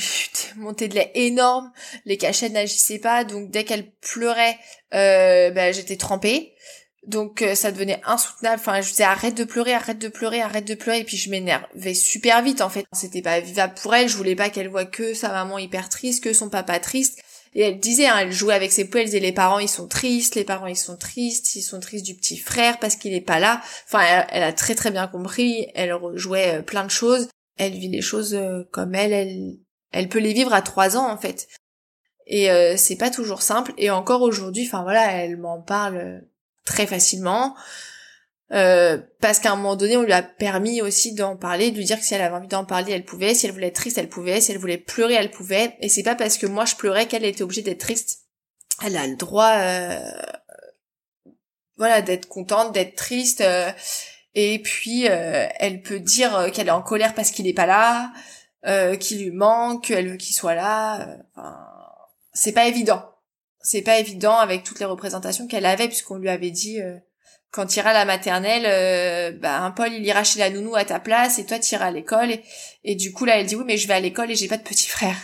montée 0.57 0.89
de 0.89 0.95
lait 0.95 1.11
énorme 1.15 1.71
les 2.05 2.17
cachettes 2.17 2.53
n'agissaient 2.53 2.99
pas. 2.99 3.23
Donc 3.23 3.49
dès 3.49 3.63
qu'elle 3.63 3.91
pleurait 4.01 4.57
ben, 4.91 5.73
j'étais 5.73 5.97
trempée 5.97 6.53
donc 7.07 7.41
euh, 7.41 7.55
ça 7.55 7.71
devenait 7.71 8.01
insoutenable. 8.05 8.59
Enfin, 8.59 8.81
je 8.81 8.89
disais 8.89 9.03
arrête 9.03 9.35
de 9.35 9.43
pleurer, 9.43 9.73
arrête 9.73 9.99
de 9.99 10.07
pleurer, 10.07 10.41
arrête 10.41 10.67
de 10.67 10.75
pleurer. 10.75 10.99
Et 10.99 11.03
puis 11.03 11.17
je 11.17 11.29
m'énervais 11.29 11.93
super 11.93 12.41
vite 12.41 12.61
en 12.61 12.69
fait. 12.69 12.85
C'était 12.93 13.21
pas 13.21 13.39
vivable 13.39 13.73
pour 13.75 13.93
elle. 13.93 14.09
Je 14.09 14.17
voulais 14.17 14.35
pas 14.35 14.49
qu'elle 14.49 14.69
voit 14.69 14.85
que 14.85 15.13
sa 15.13 15.29
maman 15.29 15.57
hyper 15.59 15.89
triste, 15.89 16.23
que 16.23 16.33
son 16.33 16.49
papa 16.49 16.79
triste. 16.79 17.19
Et 17.53 17.61
elle 17.61 17.79
disait, 17.79 18.07
hein, 18.07 18.17
elle 18.19 18.33
jouait 18.33 18.53
avec 18.53 18.71
ses 18.71 18.89
poils, 18.89 19.03
elle 19.03 19.07
disait 19.07 19.19
les 19.19 19.31
parents 19.31 19.59
ils 19.59 19.69
sont 19.69 19.87
tristes, 19.87 20.35
les 20.35 20.43
parents 20.43 20.67
ils 20.67 20.75
sont 20.75 20.97
tristes, 20.97 21.55
ils 21.55 21.61
sont 21.61 21.79
tristes 21.79 22.05
du 22.05 22.15
petit 22.15 22.37
frère 22.37 22.79
parce 22.79 22.95
qu'il 22.95 23.13
est 23.13 23.21
pas 23.21 23.39
là. 23.39 23.61
Enfin, 23.87 24.25
elle, 24.29 24.43
a 24.43 24.53
très 24.53 24.75
très 24.75 24.91
bien 24.91 25.07
compris. 25.07 25.67
Elle 25.75 25.93
rejouait 25.93 26.57
euh, 26.57 26.61
plein 26.61 26.83
de 26.83 26.91
choses. 26.91 27.29
Elle 27.57 27.73
vit 27.73 27.87
les 27.87 28.01
choses 28.01 28.33
euh, 28.33 28.63
comme 28.71 28.95
elle, 28.95 29.13
elle, 29.13 29.57
elle 29.91 30.09
peut 30.09 30.19
les 30.19 30.33
vivre 30.33 30.53
à 30.53 30.61
trois 30.61 30.97
ans 30.97 31.09
en 31.09 31.17
fait. 31.17 31.47
Et 32.27 32.49
c'est 32.75 32.95
pas 32.95 33.11
toujours 33.11 33.43
simple. 33.43 33.71
Et 33.77 33.91
encore 33.91 34.23
aujourd'hui, 34.23 34.65
enfin 34.65 34.81
voilà, 34.81 35.11
elle 35.11 35.37
m'en 35.37 35.61
parle 35.61 36.23
très 36.65 36.87
facilement. 36.87 37.55
Euh, 38.51 38.99
parce 39.21 39.39
qu'à 39.39 39.51
un 39.51 39.55
moment 39.55 39.75
donné, 39.75 39.97
on 39.97 40.03
lui 40.03 40.13
a 40.13 40.21
permis 40.21 40.81
aussi 40.81 41.13
d'en 41.13 41.35
parler, 41.35 41.71
de 41.71 41.77
lui 41.77 41.85
dire 41.85 41.99
que 41.99 42.05
si 42.05 42.13
elle 42.13 42.21
avait 42.21 42.35
envie 42.35 42.47
d'en 42.47 42.65
parler, 42.65 42.91
elle 42.91 43.05
pouvait, 43.05 43.33
si 43.33 43.45
elle 43.45 43.51
voulait 43.51 43.67
être 43.67 43.75
triste, 43.75 43.97
elle 43.97 44.09
pouvait, 44.09 44.39
si 44.39 44.51
elle 44.51 44.59
voulait 44.59 44.77
pleurer, 44.77 45.15
elle 45.15 45.31
pouvait. 45.31 45.75
Et 45.81 45.89
c'est 45.89 46.03
pas 46.03 46.15
parce 46.15 46.37
que 46.37 46.45
moi 46.45 46.65
je 46.65 46.75
pleurais 46.75 47.07
qu'elle 47.07 47.25
était 47.25 47.43
obligée 47.43 47.63
d'être 47.63 47.79
triste. 47.79 48.21
Elle 48.85 48.97
a 48.97 49.07
le 49.07 49.15
droit, 49.15 49.53
euh, 49.55 49.99
voilà, 51.77 52.01
d'être 52.01 52.27
contente, 52.27 52.73
d'être 52.73 52.95
triste. 52.95 53.41
Euh, 53.41 53.71
et 54.35 54.59
puis 54.59 55.05
elle 55.05 55.81
peut 55.81 56.01
dire 56.01 56.51
qu'elle 56.53 56.67
est 56.67 56.71
en 56.71 56.81
colère 56.81 57.15
parce 57.15 57.31
qu'il 57.31 57.47
est 57.47 57.53
pas 57.53 57.65
là, 57.65 58.11
qu'il 58.97 59.23
lui 59.23 59.31
manque, 59.31 59.85
qu'elle 59.85 60.09
veut 60.09 60.17
qu'il 60.17 60.35
soit 60.35 60.55
là. 60.55 61.07
C'est 62.33 62.51
pas 62.51 62.67
évident 62.67 63.14
c'est 63.65 63.81
pas 63.81 63.99
évident 63.99 64.37
avec 64.37 64.63
toutes 64.63 64.79
les 64.79 64.85
représentations 64.85 65.47
qu'elle 65.47 65.65
avait 65.65 65.87
puisqu'on 65.87 66.17
lui 66.17 66.29
avait 66.29 66.51
dit 66.51 66.79
euh, 66.81 66.95
quand 67.51 67.65
tu 67.65 67.79
iras 67.79 67.91
à 67.91 67.93
la 67.93 68.05
maternelle 68.05 68.65
euh, 68.67 69.37
bah 69.39 69.73
Paul 69.75 69.91
il 69.91 70.05
ira 70.05 70.23
chez 70.23 70.39
la 70.39 70.51
nounou 70.51 70.75
à 70.75 70.85
ta 70.85 70.99
place 70.99 71.39
et 71.39 71.45
toi 71.45 71.57
tu 71.57 71.73
iras 71.73 71.87
à 71.87 71.91
l'école. 71.91 72.29
Et, 72.83 72.95
du 72.95 73.11
coup 73.11 73.25
là 73.25 73.39
elle 73.39 73.47
dit 73.47 73.55
oui 73.55 73.63
mais 73.65 73.77
je 73.77 73.87
vais 73.87 73.95
à 73.95 73.99
l'école 73.99 74.29
et 74.29 74.35
j'ai 74.35 74.47
pas 74.47 74.57
de 74.57 74.63
petit 74.63 74.87
frère. 74.87 75.17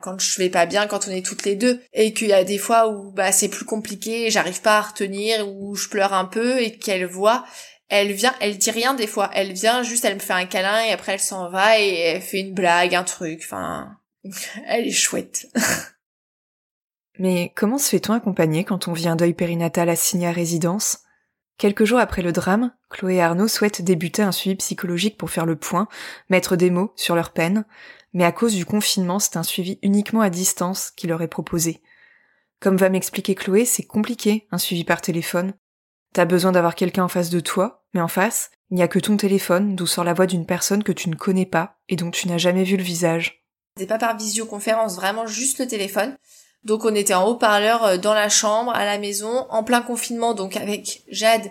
Quand 0.00 0.20
je 0.20 0.38
vais 0.38 0.50
pas 0.50 0.66
bien 0.66 0.86
quand 0.86 1.08
on 1.08 1.10
est 1.10 1.24
toutes 1.24 1.44
les 1.44 1.56
deux. 1.56 1.80
Et 1.94 2.12
qu'il 2.12 2.28
y 2.28 2.32
a 2.32 2.44
des 2.44 2.58
fois 2.58 2.88
où 2.88 3.10
bah 3.12 3.32
c'est 3.32 3.48
plus 3.48 3.64
compliqué 3.64 4.30
j'arrive 4.30 4.60
pas 4.60 4.78
à 4.78 4.82
retenir 4.82 5.48
ou 5.48 5.74
je 5.74 5.88
pleure 5.88 6.12
un 6.12 6.26
peu 6.26 6.60
et 6.60 6.76
qu'elle 6.76 7.06
voit 7.06 7.44
elle 7.88 8.12
vient 8.12 8.34
elle 8.40 8.58
dit 8.58 8.70
rien 8.70 8.92
des 8.92 9.06
fois. 9.06 9.30
Elle 9.32 9.52
vient 9.52 9.82
juste 9.82 10.04
elle 10.04 10.16
me 10.16 10.20
fait 10.20 10.34
un 10.34 10.46
câlin 10.46 10.84
et 10.84 10.92
après 10.92 11.12
elle 11.12 11.20
s'en 11.20 11.48
va 11.48 11.80
et 11.80 11.98
elle 12.00 12.22
fait 12.22 12.40
une 12.40 12.52
blague 12.52 12.94
un 12.94 13.04
truc. 13.04 13.40
Enfin 13.44 13.96
elle 14.66 14.86
est 14.86 14.92
chouette 14.92 15.46
Mais 17.18 17.52
comment 17.56 17.78
se 17.78 17.88
fait-on 17.88 18.12
accompagner 18.12 18.64
quand 18.64 18.86
on 18.86 18.92
vit 18.92 19.08
un 19.08 19.16
deuil 19.16 19.34
périnatal 19.34 19.88
assigné 19.88 20.28
à 20.28 20.32
résidence? 20.32 21.00
Quelques 21.58 21.84
jours 21.84 21.98
après 21.98 22.22
le 22.22 22.30
drame, 22.30 22.72
Chloé 22.88 23.16
et 23.16 23.22
Arnaud 23.22 23.48
souhaitent 23.48 23.82
débuter 23.82 24.22
un 24.22 24.30
suivi 24.30 24.54
psychologique 24.56 25.18
pour 25.18 25.30
faire 25.30 25.44
le 25.44 25.56
point, 25.56 25.88
mettre 26.28 26.54
des 26.54 26.70
mots 26.70 26.92
sur 26.94 27.16
leur 27.16 27.32
peine, 27.32 27.64
mais 28.12 28.24
à 28.24 28.30
cause 28.30 28.54
du 28.54 28.64
confinement, 28.64 29.18
c'est 29.18 29.36
un 29.36 29.42
suivi 29.42 29.80
uniquement 29.82 30.20
à 30.20 30.30
distance 30.30 30.92
qui 30.92 31.08
leur 31.08 31.20
est 31.20 31.28
proposé. 31.28 31.82
Comme 32.60 32.76
va 32.76 32.88
m'expliquer 32.88 33.34
Chloé, 33.34 33.64
c'est 33.64 33.84
compliqué 33.84 34.46
un 34.52 34.58
suivi 34.58 34.84
par 34.84 35.00
téléphone. 35.00 35.54
T'as 36.12 36.24
besoin 36.24 36.52
d'avoir 36.52 36.76
quelqu'un 36.76 37.04
en 37.04 37.08
face 37.08 37.30
de 37.30 37.40
toi, 37.40 37.84
mais 37.92 38.00
en 38.00 38.08
face, 38.08 38.50
il 38.70 38.76
n'y 38.76 38.82
a 38.82 38.88
que 38.88 38.98
ton 39.00 39.16
téléphone 39.16 39.74
d'où 39.74 39.86
sort 39.86 40.04
la 40.04 40.14
voix 40.14 40.26
d'une 40.26 40.46
personne 40.46 40.84
que 40.84 40.92
tu 40.92 41.10
ne 41.10 41.16
connais 41.16 41.46
pas 41.46 41.78
et 41.88 41.96
dont 41.96 42.10
tu 42.10 42.28
n'as 42.28 42.38
jamais 42.38 42.64
vu 42.64 42.76
le 42.76 42.82
visage. 42.82 43.44
C'est 43.76 43.86
pas 43.86 43.98
par 43.98 44.16
visioconférence, 44.16 44.96
vraiment 44.96 45.26
juste 45.26 45.58
le 45.58 45.66
téléphone. 45.66 46.16
Donc 46.68 46.84
on 46.84 46.94
était 46.94 47.14
en 47.14 47.26
haut-parleur 47.26 47.82
euh, 47.82 47.96
dans 47.96 48.12
la 48.12 48.28
chambre, 48.28 48.72
à 48.72 48.84
la 48.84 48.98
maison, 48.98 49.46
en 49.48 49.64
plein 49.64 49.80
confinement, 49.80 50.34
donc 50.34 50.54
avec 50.54 51.02
Jade 51.08 51.50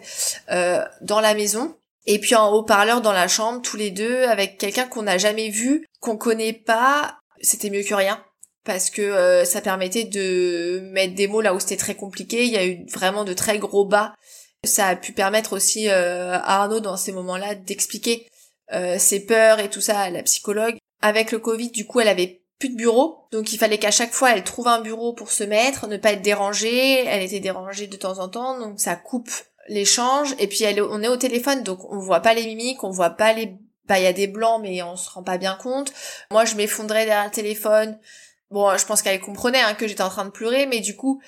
euh, 0.52 0.86
dans 1.02 1.20
la 1.20 1.34
maison. 1.34 1.76
Et 2.06 2.20
puis 2.20 2.36
en 2.36 2.54
haut-parleur 2.54 3.02
dans 3.02 3.12
la 3.12 3.28
chambre, 3.28 3.62
tous 3.64 3.78
les 3.78 3.90
deux, 3.90 4.26
avec 4.26 4.60
quelqu'un 4.60 4.86
qu'on 4.86 5.02
n'a 5.02 5.18
jamais 5.18 5.50
vu, 5.50 5.86
qu'on 6.00 6.18
connaît 6.18 6.54
pas. 6.54 7.18
C'était 7.42 7.72
mieux 7.72 7.84
que 7.84 7.96
rien 7.96 8.24
parce 8.64 8.90
que 8.90 9.02
euh, 9.02 9.44
ça 9.44 9.62
permettait 9.62 10.04
de 10.04 10.82
mettre 10.92 11.16
des 11.16 11.28
mots 11.28 11.42
là 11.42 11.56
où 11.56 11.60
c'était 11.60 11.78
très 11.78 11.96
compliqué. 11.96 12.46
Il 12.46 12.52
y 12.52 12.58
a 12.58 12.66
eu 12.66 12.86
vraiment 12.94 13.24
de 13.24 13.34
très 13.34 13.58
gros 13.58 13.86
bas. 13.86 14.14
Ça 14.64 14.88
a 14.88 14.96
pu 14.96 15.14
permettre 15.14 15.54
aussi 15.54 15.90
à 15.90 16.62
Arnaud 16.62 16.80
dans 16.80 16.98
ces 16.98 17.12
moments-là 17.12 17.56
d'expliquer 17.56 18.28
ses 18.98 19.26
peurs 19.26 19.60
et 19.60 19.70
tout 19.70 19.82
ça 19.82 20.00
à 20.00 20.10
la 20.10 20.24
psychologue. 20.24 20.78
Avec 21.02 21.32
le 21.32 21.40
Covid, 21.40 21.70
du 21.70 21.86
coup, 21.86 22.02
elle 22.02 22.08
avait 22.08 22.42
plus 22.60 22.70
de 22.70 22.76
bureau. 22.76 23.28
Donc 23.32 23.54
il 23.54 23.58
fallait 23.58 23.78
qu'à 23.78 23.92
chaque 23.92 24.14
fois 24.14 24.32
elle 24.32 24.44
trouve 24.44 24.68
un 24.68 24.82
bureau 24.82 25.14
pour 25.14 25.32
se 25.32 25.44
mettre, 25.44 25.88
ne 25.88 25.98
pas 25.98 26.14
être 26.14 26.22
dérangée. 26.22 27.06
Elle 27.06 27.24
était 27.24 27.40
dérangée 27.40 27.88
de 27.88 27.98
temps 27.98 28.20
en 28.20 28.30
temps, 28.30 28.60
donc 28.60 28.80
ça 28.80 28.96
coupe 28.96 29.30
l'échange. 29.68 30.36
Et 30.40 30.48
puis 30.48 30.64
elle, 30.64 30.82
on 30.82 31.02
est 31.02 31.08
au 31.08 31.18
téléphone, 31.18 31.64
donc 31.64 31.80
on 31.92 32.00
voit 32.00 32.22
pas 32.22 32.34
les 32.34 32.46
mimiques, 32.46 32.84
on 32.84 32.92
voit 32.92 33.12
pas 33.12 33.34
les... 33.34 33.58
Bah 33.86 34.00
il 34.00 34.04
y 34.04 34.08
a 34.08 34.14
des 34.14 34.28
blancs, 34.28 34.62
mais 34.62 34.84
on 34.84 34.98
se 34.98 35.10
rend 35.10 35.24
pas 35.24 35.38
bien 35.38 35.56
compte. 35.56 35.94
Moi 36.32 36.46
je 36.46 36.56
m'effondrais 36.56 37.06
derrière 37.06 37.26
le 37.26 37.32
téléphone. 37.32 37.98
Bon, 38.50 38.78
je 38.78 38.86
pense 38.86 39.02
qu'elle 39.02 39.20
comprenait 39.20 39.62
hein, 39.62 39.74
que 39.74 39.88
j'étais 39.88 40.04
en 40.04 40.10
train 40.10 40.26
de 40.26 40.30
pleurer, 40.32 40.66
mais 40.66 40.80
du 40.80 40.96
coup, 40.96 41.22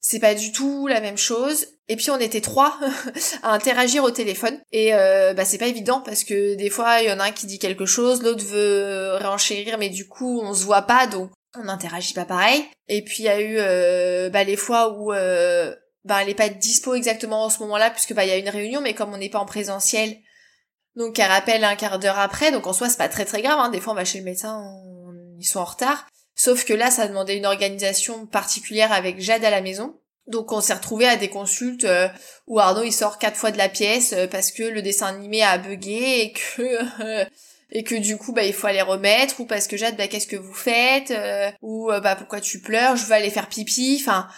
c'est 0.00 0.20
pas 0.20 0.34
du 0.34 0.52
tout 0.52 0.86
la 0.86 1.00
même 1.00 1.16
chose. 1.16 1.66
Et 1.88 1.96
puis 1.96 2.10
on 2.10 2.18
était 2.18 2.40
trois 2.40 2.78
à 3.42 3.52
interagir 3.52 4.04
au 4.04 4.10
téléphone 4.10 4.58
et 4.72 4.94
euh, 4.94 5.34
bah 5.34 5.44
c'est 5.44 5.58
pas 5.58 5.66
évident 5.66 6.00
parce 6.00 6.24
que 6.24 6.54
des 6.54 6.70
fois 6.70 7.02
il 7.02 7.08
y 7.08 7.12
en 7.12 7.20
a 7.20 7.24
un 7.24 7.30
qui 7.30 7.46
dit 7.46 7.58
quelque 7.58 7.84
chose, 7.84 8.22
l'autre 8.22 8.44
veut 8.44 9.16
réenchérir 9.16 9.76
mais 9.76 9.90
du 9.90 10.08
coup 10.08 10.40
on 10.42 10.54
se 10.54 10.64
voit 10.64 10.82
pas 10.82 11.06
donc 11.06 11.30
on 11.56 11.64
n'interagit 11.64 12.14
pas 12.14 12.24
pareil. 12.24 12.64
Et 12.88 13.02
puis 13.04 13.18
il 13.20 13.26
y 13.26 13.28
a 13.28 13.40
eu 13.40 13.56
euh, 13.58 14.30
bah, 14.30 14.44
les 14.44 14.56
fois 14.56 14.98
où 14.98 15.12
euh, 15.12 15.74
bah, 16.04 16.22
elle 16.22 16.28
est 16.28 16.34
pas 16.34 16.48
dispo 16.48 16.94
exactement 16.94 17.44
en 17.44 17.50
ce 17.50 17.58
moment-là 17.60 17.90
puisque 17.90 18.14
bah 18.14 18.24
il 18.24 18.28
y 18.28 18.32
a 18.32 18.38
une 18.38 18.48
réunion 18.48 18.80
mais 18.80 18.94
comme 18.94 19.12
on 19.12 19.18
n'est 19.18 19.30
pas 19.30 19.38
en 19.38 19.46
présentiel 19.46 20.16
donc 20.96 21.18
elle 21.18 21.30
rappelle 21.30 21.64
un 21.64 21.76
quart 21.76 21.98
d'heure 21.98 22.18
après 22.18 22.52
donc 22.52 22.66
en 22.66 22.72
soi 22.72 22.88
c'est 22.88 22.98
pas 22.98 23.08
très 23.08 23.24
très 23.24 23.42
grave 23.42 23.58
hein. 23.58 23.70
des 23.70 23.80
fois 23.80 23.94
on 23.94 23.96
va 23.96 24.04
chez 24.04 24.18
le 24.18 24.24
médecin 24.24 24.62
ils 25.38 25.46
sont 25.46 25.60
en 25.60 25.64
retard 25.64 26.06
sauf 26.34 26.64
que 26.64 26.74
là 26.74 26.90
ça 26.90 27.08
demandait 27.08 27.38
une 27.38 27.46
organisation 27.46 28.26
particulière 28.26 28.92
avec 28.92 29.20
Jade 29.20 29.44
à 29.44 29.50
la 29.50 29.62
maison 29.62 29.98
donc 30.26 30.52
on 30.52 30.60
s'est 30.60 30.74
retrouvé 30.74 31.06
à 31.06 31.16
des 31.16 31.28
consultes 31.28 31.84
euh, 31.84 32.08
où 32.46 32.58
Arnaud 32.58 32.84
il 32.84 32.92
sort 32.92 33.18
quatre 33.18 33.36
fois 33.36 33.50
de 33.50 33.58
la 33.58 33.68
pièce 33.68 34.14
euh, 34.14 34.26
parce 34.26 34.52
que 34.52 34.62
le 34.62 34.80
dessin 34.80 35.06
animé 35.06 35.42
a 35.42 35.58
bugué 35.58 36.20
et 36.20 36.32
que 36.32 37.02
euh, 37.02 37.24
et 37.70 37.84
que 37.84 37.94
du 37.94 38.16
coup 38.16 38.32
bah 38.32 38.44
il 38.44 38.54
faut 38.54 38.66
aller 38.66 38.82
remettre 38.82 39.40
ou 39.40 39.44
parce 39.44 39.66
que 39.66 39.76
Jade 39.76 39.96
bah 39.96 40.08
qu'est-ce 40.08 40.26
que 40.26 40.36
vous 40.36 40.54
faites 40.54 41.12
ou 41.60 41.90
bah 42.02 42.14
pourquoi 42.16 42.40
tu 42.40 42.60
pleures 42.60 42.96
je 42.96 43.04
veux 43.04 43.12
aller 43.12 43.30
faire 43.30 43.48
pipi 43.48 43.98
enfin. 44.00 44.28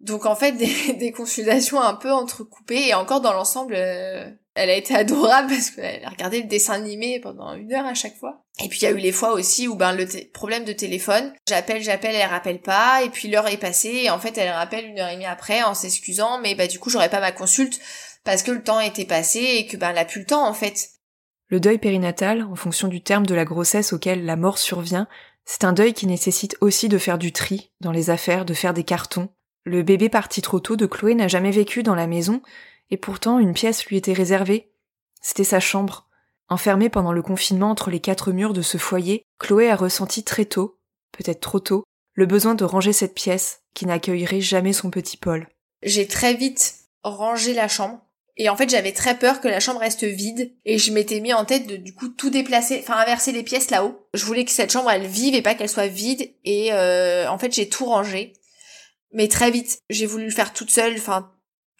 Donc 0.00 0.26
en 0.26 0.36
fait 0.36 0.52
des, 0.56 0.92
des 0.94 1.12
consultations 1.12 1.80
un 1.80 1.94
peu 1.94 2.12
entrecoupées 2.12 2.88
et 2.88 2.94
encore 2.94 3.20
dans 3.20 3.32
l'ensemble 3.32 3.76
elle 4.58 4.70
a 4.70 4.74
été 4.74 4.94
adorable 4.94 5.48
parce 5.48 5.70
qu'elle 5.70 6.04
a 6.04 6.10
regardé 6.10 6.42
le 6.42 6.48
dessin 6.48 6.74
animé 6.74 7.20
pendant 7.20 7.54
une 7.54 7.72
heure 7.72 7.86
à 7.86 7.94
chaque 7.94 8.16
fois. 8.16 8.42
Et 8.62 8.68
puis 8.68 8.80
il 8.80 8.84
y 8.84 8.86
a 8.86 8.90
eu 8.90 8.96
les 8.96 9.12
fois 9.12 9.32
aussi 9.32 9.68
où 9.68 9.76
ben 9.76 9.92
le 9.92 10.06
problème 10.32 10.64
de 10.64 10.72
téléphone, 10.72 11.32
j'appelle, 11.48 11.82
j'appelle, 11.82 12.16
elle 12.16 12.28
rappelle 12.28 12.60
pas, 12.60 13.02
et 13.04 13.08
puis 13.08 13.28
l'heure 13.28 13.46
est 13.46 13.56
passée, 13.56 14.02
et 14.04 14.10
en 14.10 14.18
fait 14.18 14.36
elle 14.36 14.50
rappelle 14.50 14.86
une 14.86 14.98
heure 14.98 15.08
et 15.08 15.14
demie 15.14 15.26
après 15.26 15.62
en 15.62 15.74
s'excusant, 15.74 16.40
mais 16.40 16.56
bah 16.56 16.66
du 16.66 16.80
coup 16.80 16.90
j'aurais 16.90 17.08
pas 17.08 17.20
ma 17.20 17.32
consulte 17.32 17.80
parce 18.24 18.42
que 18.42 18.50
le 18.50 18.62
temps 18.62 18.80
était 18.80 19.04
passé 19.04 19.38
et 19.38 19.66
que 19.66 19.76
ben 19.76 19.90
elle 19.90 19.98
a 19.98 20.04
plus 20.04 20.20
le 20.20 20.26
temps 20.26 20.46
en 20.46 20.54
fait. 20.54 20.88
Le 21.46 21.60
deuil 21.60 21.78
périnatal, 21.78 22.42
en 22.42 22.56
fonction 22.56 22.88
du 22.88 23.00
terme 23.00 23.26
de 23.26 23.34
la 23.34 23.44
grossesse 23.44 23.92
auquel 23.92 24.24
la 24.24 24.36
mort 24.36 24.58
survient, 24.58 25.06
c'est 25.44 25.64
un 25.64 25.72
deuil 25.72 25.94
qui 25.94 26.06
nécessite 26.06 26.56
aussi 26.60 26.88
de 26.88 26.98
faire 26.98 27.16
du 27.16 27.32
tri 27.32 27.70
dans 27.80 27.92
les 27.92 28.10
affaires, 28.10 28.44
de 28.44 28.52
faire 28.52 28.74
des 28.74 28.84
cartons. 28.84 29.30
Le 29.64 29.82
bébé 29.82 30.08
parti 30.08 30.42
trop 30.42 30.60
tôt 30.60 30.76
de 30.76 30.84
Chloé 30.84 31.14
n'a 31.14 31.28
jamais 31.28 31.50
vécu 31.50 31.82
dans 31.82 31.94
la 31.94 32.06
maison, 32.06 32.42
et 32.90 32.96
pourtant 32.96 33.38
une 33.38 33.54
pièce 33.54 33.86
lui 33.86 33.96
était 33.96 34.12
réservée. 34.12 34.70
C'était 35.20 35.44
sa 35.44 35.60
chambre. 35.60 36.08
Enfermée 36.48 36.88
pendant 36.88 37.12
le 37.12 37.22
confinement 37.22 37.70
entre 37.70 37.90
les 37.90 38.00
quatre 38.00 38.32
murs 38.32 38.54
de 38.54 38.62
ce 38.62 38.78
foyer, 38.78 39.22
Chloé 39.38 39.70
a 39.70 39.76
ressenti 39.76 40.24
très 40.24 40.46
tôt, 40.46 40.78
peut-être 41.12 41.40
trop 41.40 41.60
tôt, 41.60 41.84
le 42.14 42.26
besoin 42.26 42.54
de 42.54 42.64
ranger 42.64 42.92
cette 42.92 43.14
pièce 43.14 43.60
qui 43.74 43.86
n'accueillerait 43.86 44.40
jamais 44.40 44.72
son 44.72 44.90
petit 44.90 45.16
Paul. 45.16 45.46
J'ai 45.82 46.08
très 46.08 46.34
vite 46.34 46.74
rangé 47.02 47.54
la 47.54 47.68
chambre. 47.68 48.00
Et 48.36 48.48
en 48.48 48.56
fait, 48.56 48.70
j'avais 48.70 48.92
très 48.92 49.18
peur 49.18 49.40
que 49.40 49.48
la 49.48 49.60
chambre 49.60 49.80
reste 49.80 50.04
vide. 50.04 50.52
Et 50.64 50.78
je 50.78 50.92
m'étais 50.92 51.20
mis 51.20 51.32
en 51.32 51.44
tête 51.44 51.66
de, 51.66 51.76
du 51.76 51.94
coup, 51.94 52.08
tout 52.08 52.30
déplacer, 52.30 52.80
enfin, 52.80 52.96
inverser 52.96 53.32
les 53.32 53.42
pièces 53.42 53.70
là-haut. 53.70 54.08
Je 54.14 54.24
voulais 54.24 54.44
que 54.44 54.50
cette 54.52 54.72
chambre, 54.72 54.90
elle 54.90 55.06
vive 55.06 55.34
et 55.34 55.42
pas 55.42 55.54
qu'elle 55.54 55.68
soit 55.68 55.88
vide. 55.88 56.32
Et 56.44 56.72
euh, 56.72 57.28
en 57.28 57.38
fait, 57.38 57.52
j'ai 57.52 57.68
tout 57.68 57.84
rangé. 57.84 58.32
Mais 59.12 59.26
très 59.28 59.50
vite, 59.50 59.80
j'ai 59.90 60.06
voulu 60.06 60.26
le 60.26 60.30
faire 60.30 60.52
toute 60.52 60.70
seule. 60.70 60.94
Enfin, 60.96 61.32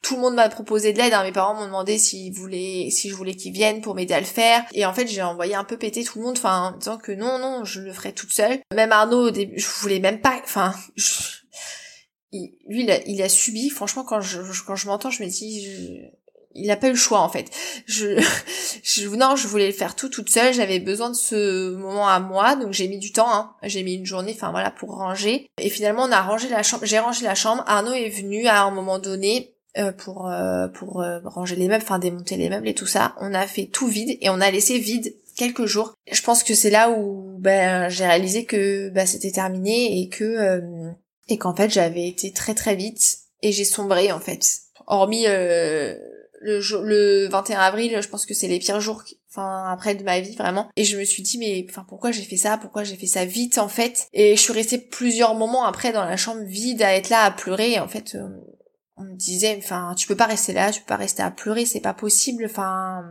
tout 0.02 0.14
le 0.14 0.20
monde 0.20 0.34
m'a 0.34 0.48
proposé 0.48 0.92
de 0.92 0.98
l'aide. 0.98 1.12
Hein. 1.12 1.24
Mes 1.24 1.32
parents 1.32 1.54
m'ont 1.54 1.66
demandé 1.66 1.98
s'ils 1.98 2.32
voulaient, 2.32 2.88
si 2.90 3.11
je 3.11 3.14
voulais 3.14 3.34
qu'ils 3.34 3.52
viennent 3.52 3.80
pour 3.80 3.94
m'aider 3.94 4.14
à 4.14 4.20
le 4.20 4.26
faire. 4.26 4.64
Et 4.74 4.87
en 4.87 4.94
fait, 4.94 5.06
j'ai 5.06 5.22
envoyé 5.22 5.54
un 5.54 5.64
peu 5.64 5.76
péter 5.76 6.04
tout 6.04 6.18
le 6.18 6.24
monde, 6.24 6.38
enfin, 6.38 6.72
en 6.74 6.76
disant 6.76 6.98
que 6.98 7.12
non, 7.12 7.38
non, 7.38 7.64
je 7.64 7.80
le 7.80 7.92
ferai 7.92 8.12
toute 8.12 8.32
seule. 8.32 8.61
Même 8.74 8.92
Arnaud, 8.92 9.28
au 9.28 9.30
début, 9.30 9.58
je 9.58 9.68
voulais 9.80 10.00
même 10.00 10.20
pas, 10.20 10.40
enfin, 10.42 10.74
lui, 12.32 12.52
il 12.68 12.90
a, 12.90 13.02
il 13.06 13.22
a, 13.22 13.28
subi. 13.28 13.70
Franchement, 13.70 14.04
quand 14.04 14.20
je, 14.20 14.40
quand 14.66 14.76
je 14.76 14.87
m'entends, 14.87 15.11
je 15.11 15.22
me 15.22 15.28
dis, 15.28 16.00
il 16.54 16.70
a 16.70 16.76
pas 16.76 16.88
eu 16.88 16.92
le 16.92 16.96
choix 16.96 17.20
en 17.20 17.28
fait. 17.28 17.50
Je, 17.87 18.20
je, 18.82 19.08
non, 19.08 19.37
je 19.37 19.48
voulais 19.48 19.66
le 19.66 19.72
faire 19.72 19.96
tout 19.96 20.08
toute 20.08 20.30
seule. 20.30 20.52
J'avais 20.52 20.80
besoin 20.80 21.11
de 21.11 21.16
ce 21.16 21.74
moment 21.74 22.08
à 22.08 22.20
moi, 22.20 22.56
donc 22.56 22.72
j'ai 22.72 22.88
mis 22.88 22.98
du 22.98 23.12
temps. 23.12 23.32
Hein. 23.32 23.54
J'ai 23.62 23.82
mis 23.82 23.94
une 23.94 24.06
journée, 24.06 24.32
enfin 24.34 24.50
voilà, 24.50 24.70
pour 24.70 24.96
ranger. 24.96 25.48
Et 25.61 25.70
finalement, 25.70 26.04
on 26.04 26.12
a 26.12 26.22
rangé 26.22 26.48
la 26.48 26.62
chambre. 26.62 26.84
J'ai 26.84 26.98
rangé 26.98 27.24
la 27.24 27.34
chambre. 27.34 27.62
Arnaud 27.66 27.92
est 27.92 28.11
venu 28.11 28.46
à 28.46 28.62
un 28.62 28.70
moment 28.70 28.98
donné 28.98 29.54
pour 29.92 30.28
euh, 30.28 30.68
pour 30.68 31.00
euh, 31.00 31.20
ranger 31.24 31.56
les 31.56 31.68
meubles, 31.68 31.82
enfin 31.82 31.98
démonter 31.98 32.36
les 32.36 32.48
meubles 32.48 32.68
et 32.68 32.74
tout 32.74 32.86
ça. 32.86 33.14
On 33.20 33.34
a 33.34 33.46
fait 33.46 33.66
tout 33.66 33.86
vide 33.86 34.18
et 34.20 34.30
on 34.30 34.40
a 34.40 34.50
laissé 34.50 34.78
vide 34.78 35.14
quelques 35.36 35.66
jours. 35.66 35.94
Je 36.10 36.20
pense 36.22 36.42
que 36.42 36.54
c'est 36.54 36.70
là 36.70 36.90
où 36.90 37.36
ben 37.38 37.88
j'ai 37.88 38.06
réalisé 38.06 38.44
que 38.44 38.88
ben, 38.90 39.06
c'était 39.06 39.30
terminé 39.30 40.00
et 40.00 40.08
que 40.08 40.92
et 41.28 41.38
qu'en 41.38 41.54
fait 41.54 41.70
j'avais 41.70 42.08
été 42.08 42.32
très 42.32 42.54
très 42.54 42.74
vite 42.74 43.18
et 43.42 43.52
j'ai 43.52 43.64
sombré 43.64 44.12
en 44.12 44.20
fait. 44.20 44.44
Hormis 44.86 45.26
le 45.26 45.98
le 46.40 47.28
21 47.28 47.58
avril, 47.58 47.98
je 48.00 48.08
pense 48.08 48.26
que 48.26 48.34
c'est 48.34 48.48
les 48.48 48.58
pires 48.58 48.80
jours 48.80 49.04
enfin 49.30 49.70
après 49.70 49.94
de 49.94 50.02
ma 50.02 50.20
vie 50.20 50.34
vraiment 50.34 50.70
et 50.76 50.84
je 50.84 50.96
me 50.96 51.04
suis 51.04 51.22
dit 51.22 51.38
mais 51.38 51.66
enfin 51.68 51.84
pourquoi 51.88 52.10
j'ai 52.10 52.22
fait 52.22 52.36
ça? 52.36 52.58
Pourquoi 52.58 52.82
j'ai 52.82 52.96
fait 52.96 53.06
ça 53.06 53.24
vite 53.24 53.58
en 53.58 53.68
fait? 53.68 54.08
Et 54.12 54.34
je 54.34 54.40
suis 54.40 54.52
restée 54.52 54.78
plusieurs 54.78 55.34
moments 55.34 55.66
après 55.66 55.92
dans 55.92 56.04
la 56.04 56.16
chambre 56.16 56.42
vide 56.44 56.82
à 56.82 56.94
être 56.94 57.10
là 57.10 57.22
à 57.22 57.30
pleurer 57.30 57.78
en 57.78 57.86
fait 57.88 58.16
on 58.98 59.04
me 59.04 59.14
disait, 59.16 59.56
enfin, 59.58 59.94
tu 59.96 60.06
peux 60.06 60.16
pas 60.16 60.26
rester 60.26 60.52
là, 60.52 60.72
tu 60.72 60.80
peux 60.80 60.87
pas 60.87 60.96
rester 60.96 61.22
à 61.22 61.30
pleurer, 61.30 61.66
c'est 61.66 61.80
pas 61.80 61.94
possible, 61.94 62.44
enfin. 62.46 63.04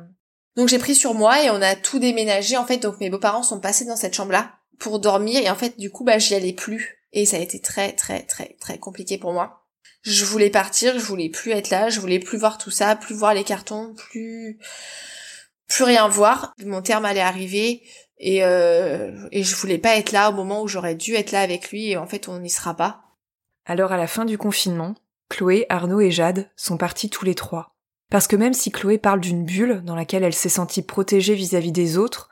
Donc 0.55 0.69
j'ai 0.69 0.79
pris 0.79 0.95
sur 0.95 1.13
moi 1.13 1.43
et 1.43 1.49
on 1.51 1.61
a 1.61 1.75
tout 1.75 1.99
déménagé 1.99 2.57
en 2.57 2.65
fait. 2.65 2.77
Donc 2.77 2.99
mes 2.99 3.09
beaux-parents 3.09 3.43
sont 3.43 3.59
passés 3.59 3.85
dans 3.85 3.95
cette 3.95 4.15
chambre-là 4.15 4.53
pour 4.79 4.99
dormir 4.99 5.41
et 5.41 5.49
en 5.49 5.55
fait 5.55 5.77
du 5.77 5.91
coup 5.91 6.03
bah 6.03 6.17
j'y 6.17 6.35
allais 6.35 6.53
plus 6.53 6.97
et 7.13 7.25
ça 7.25 7.37
a 7.37 7.39
été 7.39 7.61
très 7.61 7.93
très 7.93 8.23
très 8.23 8.55
très 8.59 8.79
compliqué 8.79 9.17
pour 9.17 9.33
moi. 9.33 9.67
Je 10.01 10.25
voulais 10.25 10.49
partir, 10.49 10.97
je 10.97 11.05
voulais 11.05 11.29
plus 11.29 11.51
être 11.51 11.69
là, 11.69 11.89
je 11.89 11.99
voulais 11.99 12.19
plus 12.19 12.37
voir 12.37 12.57
tout 12.57 12.71
ça, 12.71 12.95
plus 12.95 13.15
voir 13.15 13.33
les 13.33 13.43
cartons, 13.43 13.93
plus 13.95 14.59
plus 15.67 15.83
rien 15.83 16.07
voir. 16.07 16.53
Mon 16.65 16.81
terme 16.81 17.05
allait 17.05 17.19
arriver 17.19 17.83
et 18.17 18.43
euh, 18.43 19.27
et 19.31 19.43
je 19.43 19.55
voulais 19.55 19.77
pas 19.77 19.95
être 19.95 20.11
là 20.11 20.29
au 20.29 20.33
moment 20.33 20.63
où 20.63 20.67
j'aurais 20.67 20.95
dû 20.95 21.13
être 21.13 21.31
là 21.31 21.41
avec 21.41 21.69
lui 21.69 21.91
et 21.91 21.97
en 21.97 22.07
fait 22.07 22.27
on 22.27 22.39
n'y 22.39 22.49
sera 22.49 22.75
pas. 22.75 23.03
Alors 23.65 23.91
à 23.91 23.97
la 23.97 24.07
fin 24.07 24.25
du 24.25 24.39
confinement, 24.39 24.95
Chloé, 25.29 25.65
Arnaud 25.69 25.99
et 25.99 26.11
Jade 26.11 26.49
sont 26.55 26.77
partis 26.77 27.09
tous 27.09 27.25
les 27.25 27.35
trois. 27.35 27.75
Parce 28.09 28.27
que 28.27 28.35
même 28.35 28.53
si 28.53 28.71
Chloé 28.71 28.97
parle 28.97 29.19
d'une 29.19 29.45
bulle 29.45 29.81
dans 29.83 29.95
laquelle 29.95 30.23
elle 30.23 30.33
s'est 30.33 30.49
sentie 30.49 30.81
protégée 30.81 31.35
vis-à-vis 31.35 31.71
des 31.71 31.97
autres, 31.97 32.29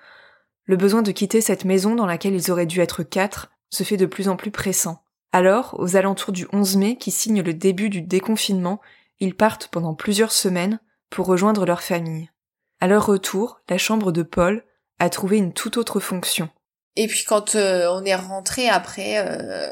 le 0.63 0.77
besoin 0.77 1.01
de 1.01 1.11
quitter 1.11 1.41
cette 1.41 1.65
maison 1.65 1.95
dans 1.95 2.05
laquelle 2.05 2.33
ils 2.33 2.51
auraient 2.51 2.65
dû 2.65 2.79
être 2.79 3.03
quatre 3.03 3.51
se 3.69 3.83
fait 3.83 3.97
de 3.97 4.05
plus 4.05 4.29
en 4.29 4.35
plus 4.35 4.51
pressant. 4.51 5.03
Alors, 5.31 5.75
aux 5.79 5.97
alentours 5.97 6.31
du 6.31 6.47
11 6.53 6.77
mai 6.77 6.97
qui 6.97 7.11
signe 7.11 7.41
le 7.41 7.53
début 7.53 7.89
du 7.89 8.01
déconfinement, 8.01 8.79
ils 9.19 9.35
partent 9.35 9.67
pendant 9.67 9.93
plusieurs 9.93 10.31
semaines 10.31 10.79
pour 11.09 11.27
rejoindre 11.27 11.65
leur 11.65 11.81
famille. 11.81 12.29
À 12.79 12.87
leur 12.87 13.05
retour, 13.05 13.59
la 13.69 13.77
chambre 13.77 14.11
de 14.11 14.23
Paul 14.23 14.63
a 14.99 15.09
trouvé 15.09 15.37
une 15.37 15.53
toute 15.53 15.77
autre 15.77 15.99
fonction. 15.99 16.49
Et 16.95 17.07
puis 17.07 17.25
quand 17.27 17.55
euh, 17.55 17.87
on 17.91 18.05
est 18.05 18.15
rentré 18.15 18.69
après, 18.69 19.17
euh, 19.17 19.69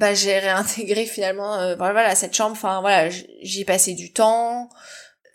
bah 0.00 0.14
j'ai 0.14 0.38
réintégré 0.38 1.04
finalement 1.04 1.54
euh, 1.56 1.76
voilà 1.76 2.14
cette 2.14 2.34
chambre. 2.34 2.52
Enfin 2.52 2.80
voilà 2.80 3.10
j'y 3.10 3.60
ai 3.60 3.64
passé 3.64 3.92
du 3.92 4.12
temps. 4.12 4.70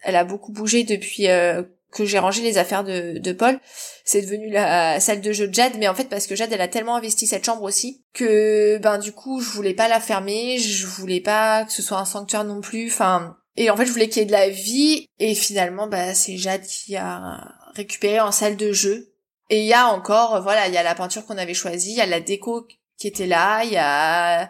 Elle 0.01 0.15
a 0.15 0.23
beaucoup 0.23 0.51
bougé 0.51 0.84
depuis 0.84 1.30
euh, 1.30 1.63
que 1.91 2.04
j'ai 2.04 2.19
rangé 2.19 2.41
les 2.41 2.58
affaires 2.58 2.84
de, 2.84 3.19
de 3.19 3.32
Paul. 3.32 3.60
C'est 4.04 4.23
devenu 4.23 4.49
la 4.49 4.99
salle 4.99 5.21
de 5.21 5.32
jeu 5.32 5.47
de 5.47 5.54
Jade 5.54 5.73
mais 5.78 5.88
en 5.88 5.93
fait 5.93 6.10
parce 6.10 6.25
que 6.25 6.36
Jade 6.36 6.51
elle 6.51 6.62
a 6.62 6.67
tellement 6.67 6.95
investi 6.95 7.28
cette 7.28 7.45
chambre 7.45 7.62
aussi 7.62 8.04
que 8.13 8.80
ben 8.80 8.97
du 8.97 9.12
coup 9.12 9.39
je 9.39 9.49
voulais 9.51 9.75
pas 9.75 9.88
la 9.88 9.99
fermer. 9.99 10.58
Je 10.58 10.88
voulais 10.88 11.21
pas 11.21 11.63
que 11.65 11.71
ce 11.71 11.84
soit 11.84 11.99
un 11.99 12.06
sanctuaire 12.06 12.43
non 12.43 12.60
plus. 12.60 12.88
Enfin 12.88 13.38
et 13.56 13.69
en 13.69 13.78
fait 13.78 13.86
je 13.86 13.91
voulais 13.91 14.10
qu'il 14.10 14.21
y 14.21 14.23
ait 14.23 14.28
de 14.28 14.32
la 14.32 14.49
vie. 14.49 15.08
Et 15.19 15.36
finalement 15.36 15.86
bah 15.86 16.15
c'est 16.15 16.38
Jade 16.38 16.65
qui 16.65 16.95
a 16.95 17.54
récupéré 17.75 18.19
en 18.19 18.32
salle 18.32 18.58
de 18.58 18.71
jeu. 18.71 19.12
Et 19.51 19.60
il 19.60 19.67
y 19.67 19.73
a 19.73 19.89
encore 19.89 20.41
voilà 20.41 20.67
il 20.67 20.73
y 20.73 20.78
a 20.78 20.84
la 20.84 20.95
peinture 20.95 21.23
qu'on 21.28 21.38
avait 21.38 21.54
choisie 21.54 21.91
il 21.91 21.97
y 21.97 22.01
a 22.01 22.08
la 22.08 22.19
déco 22.19 22.67
qui 22.97 23.08
était 23.08 23.27
là, 23.27 23.63
il 23.63 23.71
y 23.71 23.77
a 23.77 24.49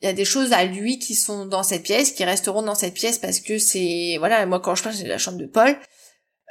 il 0.00 0.06
y 0.06 0.08
a 0.08 0.12
des 0.12 0.24
choses 0.24 0.52
à 0.52 0.64
lui 0.64 0.98
qui 0.98 1.14
sont 1.14 1.46
dans 1.46 1.62
cette 1.64 1.82
pièce, 1.82 2.12
qui 2.12 2.24
resteront 2.24 2.62
dans 2.62 2.76
cette 2.76 2.94
pièce 2.94 3.18
parce 3.18 3.40
que 3.40 3.58
c'est 3.58 4.16
voilà, 4.18 4.46
moi 4.46 4.60
quand 4.60 4.74
je 4.74 4.82
pense 4.84 4.96
j'ai 4.96 5.06
la 5.06 5.18
chambre 5.18 5.38
de 5.38 5.46
Paul. 5.46 5.76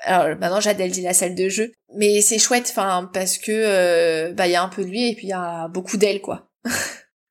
Alors 0.04 0.38
maintenant 0.38 0.60
Jadelle 0.60 0.92
dit 0.92 1.02
la 1.02 1.14
salle 1.14 1.34
de 1.34 1.50
jeu, 1.50 1.72
mais 1.96 2.22
c'est 2.22 2.40
chouette 2.40 2.68
enfin 2.70 3.10
parce 3.14 3.38
que 3.38 3.52
euh, 3.52 4.34
bah 4.34 4.48
il 4.48 4.52
y 4.52 4.56
a 4.56 4.64
un 4.64 4.70
peu 4.70 4.84
de 4.84 4.90
lui 4.90 5.10
et 5.10 5.16
puis 5.16 5.28
il 5.28 5.30
y 5.30 5.34
a 5.34 5.68
beaucoup 5.70 5.98
d'elle 5.98 6.22
quoi. 6.22 6.50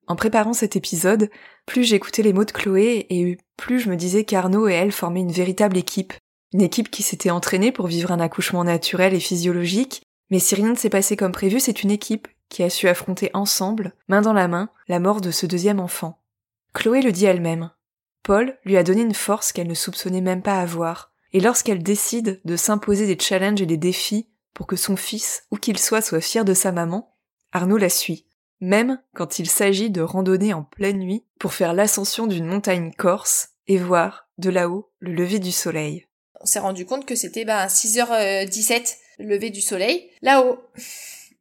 en 0.07 0.15
préparant 0.15 0.53
cet 0.53 0.75
épisode, 0.75 1.29
plus 1.65 1.83
j'écoutais 1.83 2.23
les 2.23 2.33
mots 2.33 2.45
de 2.45 2.51
Chloé 2.51 3.05
et 3.09 3.37
plus 3.55 3.79
je 3.79 3.89
me 3.89 3.95
disais 3.95 4.23
qu'Arnaud 4.23 4.67
et 4.67 4.73
elle 4.73 4.91
formaient 4.91 5.21
une 5.21 5.31
véritable 5.31 5.77
équipe, 5.77 6.13
une 6.53 6.61
équipe 6.61 6.89
qui 6.89 7.03
s'était 7.03 7.29
entraînée 7.29 7.71
pour 7.71 7.87
vivre 7.87 8.11
un 8.11 8.19
accouchement 8.19 8.63
naturel 8.63 9.13
et 9.13 9.19
physiologique, 9.19 10.01
mais 10.29 10.39
si 10.39 10.55
rien 10.55 10.71
ne 10.71 10.77
s'est 10.77 10.89
passé 10.89 11.15
comme 11.15 11.31
prévu, 11.31 11.59
c'est 11.59 11.83
une 11.83 11.91
équipe 11.91 12.27
qui 12.49 12.63
a 12.63 12.69
su 12.69 12.87
affronter 12.87 13.29
ensemble, 13.33 13.93
main 14.07 14.21
dans 14.21 14.33
la 14.33 14.47
main, 14.47 14.69
la 14.87 14.99
mort 14.99 15.21
de 15.21 15.31
ce 15.31 15.45
deuxième 15.45 15.79
enfant. 15.79 16.19
Chloé 16.73 17.01
le 17.01 17.11
dit 17.11 17.25
elle-même. 17.25 17.71
Paul 18.23 18.57
lui 18.65 18.77
a 18.77 18.83
donné 18.83 19.01
une 19.01 19.13
force 19.13 19.51
qu'elle 19.51 19.67
ne 19.67 19.73
soupçonnait 19.73 20.21
même 20.21 20.41
pas 20.41 20.59
avoir, 20.59 21.11
et 21.33 21.39
lorsqu'elle 21.39 21.83
décide 21.83 22.41
de 22.45 22.55
s'imposer 22.55 23.05
des 23.07 23.21
challenges 23.21 23.61
et 23.61 23.65
des 23.65 23.77
défis 23.77 24.27
pour 24.53 24.67
que 24.67 24.75
son 24.75 24.95
fils, 24.95 25.45
où 25.51 25.57
qu'il 25.57 25.77
soit, 25.77 26.01
soit 26.01 26.21
fier 26.21 26.45
de 26.45 26.53
sa 26.53 26.71
maman, 26.71 27.15
Arnaud 27.51 27.77
la 27.77 27.89
suit. 27.89 28.25
même 28.59 28.99
quand 29.13 29.39
il 29.39 29.49
s'agit 29.49 29.89
de 29.89 30.01
randonner 30.01 30.53
en 30.53 30.63
pleine 30.63 30.97
nuit 30.97 31.23
pour 31.39 31.53
faire 31.53 31.73
l'ascension 31.73 32.27
d'une 32.27 32.47
montagne 32.47 32.91
corse 32.97 33.49
et 33.67 33.77
voir, 33.77 34.27
de 34.37 34.49
là-haut, 34.49 34.89
le 34.99 35.13
lever 35.13 35.39
du 35.39 35.51
soleil. 35.51 36.07
On 36.41 36.45
s'est 36.45 36.59
rendu 36.59 36.85
compte 36.85 37.05
que 37.05 37.15
c'était 37.15 37.45
bah, 37.45 37.67
6h17, 37.67 38.95
le 39.19 39.25
lever 39.25 39.49
du 39.49 39.61
soleil, 39.61 40.09
là-haut. 40.21 40.59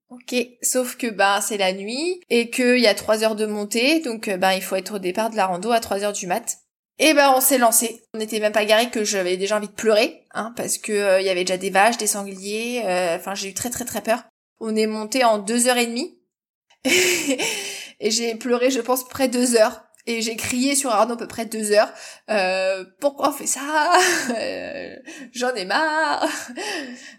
Ok, 0.08 0.34
sauf 0.62 0.96
que 0.96 1.08
bah 1.08 1.40
c'est 1.40 1.56
la 1.56 1.72
nuit 1.72 2.20
et 2.30 2.48
qu'il 2.50 2.78
y 2.78 2.86
a 2.86 2.94
3 2.94 3.24
heures 3.24 3.34
de 3.34 3.44
montée, 3.46 4.00
donc 4.00 4.30
bah 4.30 4.54
il 4.54 4.62
faut 4.62 4.76
être 4.76 4.94
au 4.96 4.98
départ 4.98 5.30
de 5.30 5.36
la 5.36 5.46
rando 5.46 5.72
à 5.72 5.80
3 5.80 6.04
heures 6.04 6.12
du 6.12 6.26
mat. 6.28 6.58
Et 6.98 7.12
ben 7.12 7.32
on 7.36 7.40
s'est 7.40 7.58
lancé. 7.58 8.02
On 8.14 8.18
n'était 8.18 8.38
même 8.40 8.52
pas 8.52 8.64
garé 8.64 8.88
que 8.88 9.04
j'avais 9.04 9.36
déjà 9.36 9.56
envie 9.56 9.66
de 9.66 9.72
pleurer, 9.72 10.22
hein, 10.32 10.52
parce 10.56 10.78
que 10.78 10.92
euh, 10.92 11.20
il 11.20 11.26
y 11.26 11.28
avait 11.28 11.44
déjà 11.44 11.58
des 11.58 11.70
vaches, 11.70 11.98
des 11.98 12.06
sangliers. 12.06 12.82
euh, 12.86 13.16
Enfin, 13.16 13.34
j'ai 13.34 13.48
eu 13.48 13.54
très 13.54 13.68
très 13.70 13.84
très 13.84 14.00
peur. 14.00 14.22
On 14.60 14.74
est 14.76 14.86
monté 14.86 15.24
en 15.24 15.38
deux 15.38 15.66
heures 15.68 15.76
et 15.76 15.86
demie 15.86 16.18
et 16.84 18.10
j'ai 18.10 18.34
pleuré, 18.36 18.70
je 18.70 18.80
pense, 18.80 19.06
près 19.08 19.28
deux 19.28 19.56
heures. 19.56 19.82
Et 20.06 20.22
j'ai 20.22 20.36
crié 20.36 20.76
sur 20.76 20.90
Arnaud 20.90 21.14
à 21.14 21.16
peu 21.16 21.26
près 21.26 21.46
deux 21.46 21.72
heures. 21.72 21.92
Euh, 22.30 22.84
pourquoi 23.00 23.30
on 23.30 23.32
fait 23.32 23.46
ça? 23.46 23.92
Euh, 24.30 24.96
J'en 25.32 25.54
ai 25.54 25.64
marre. 25.64 26.26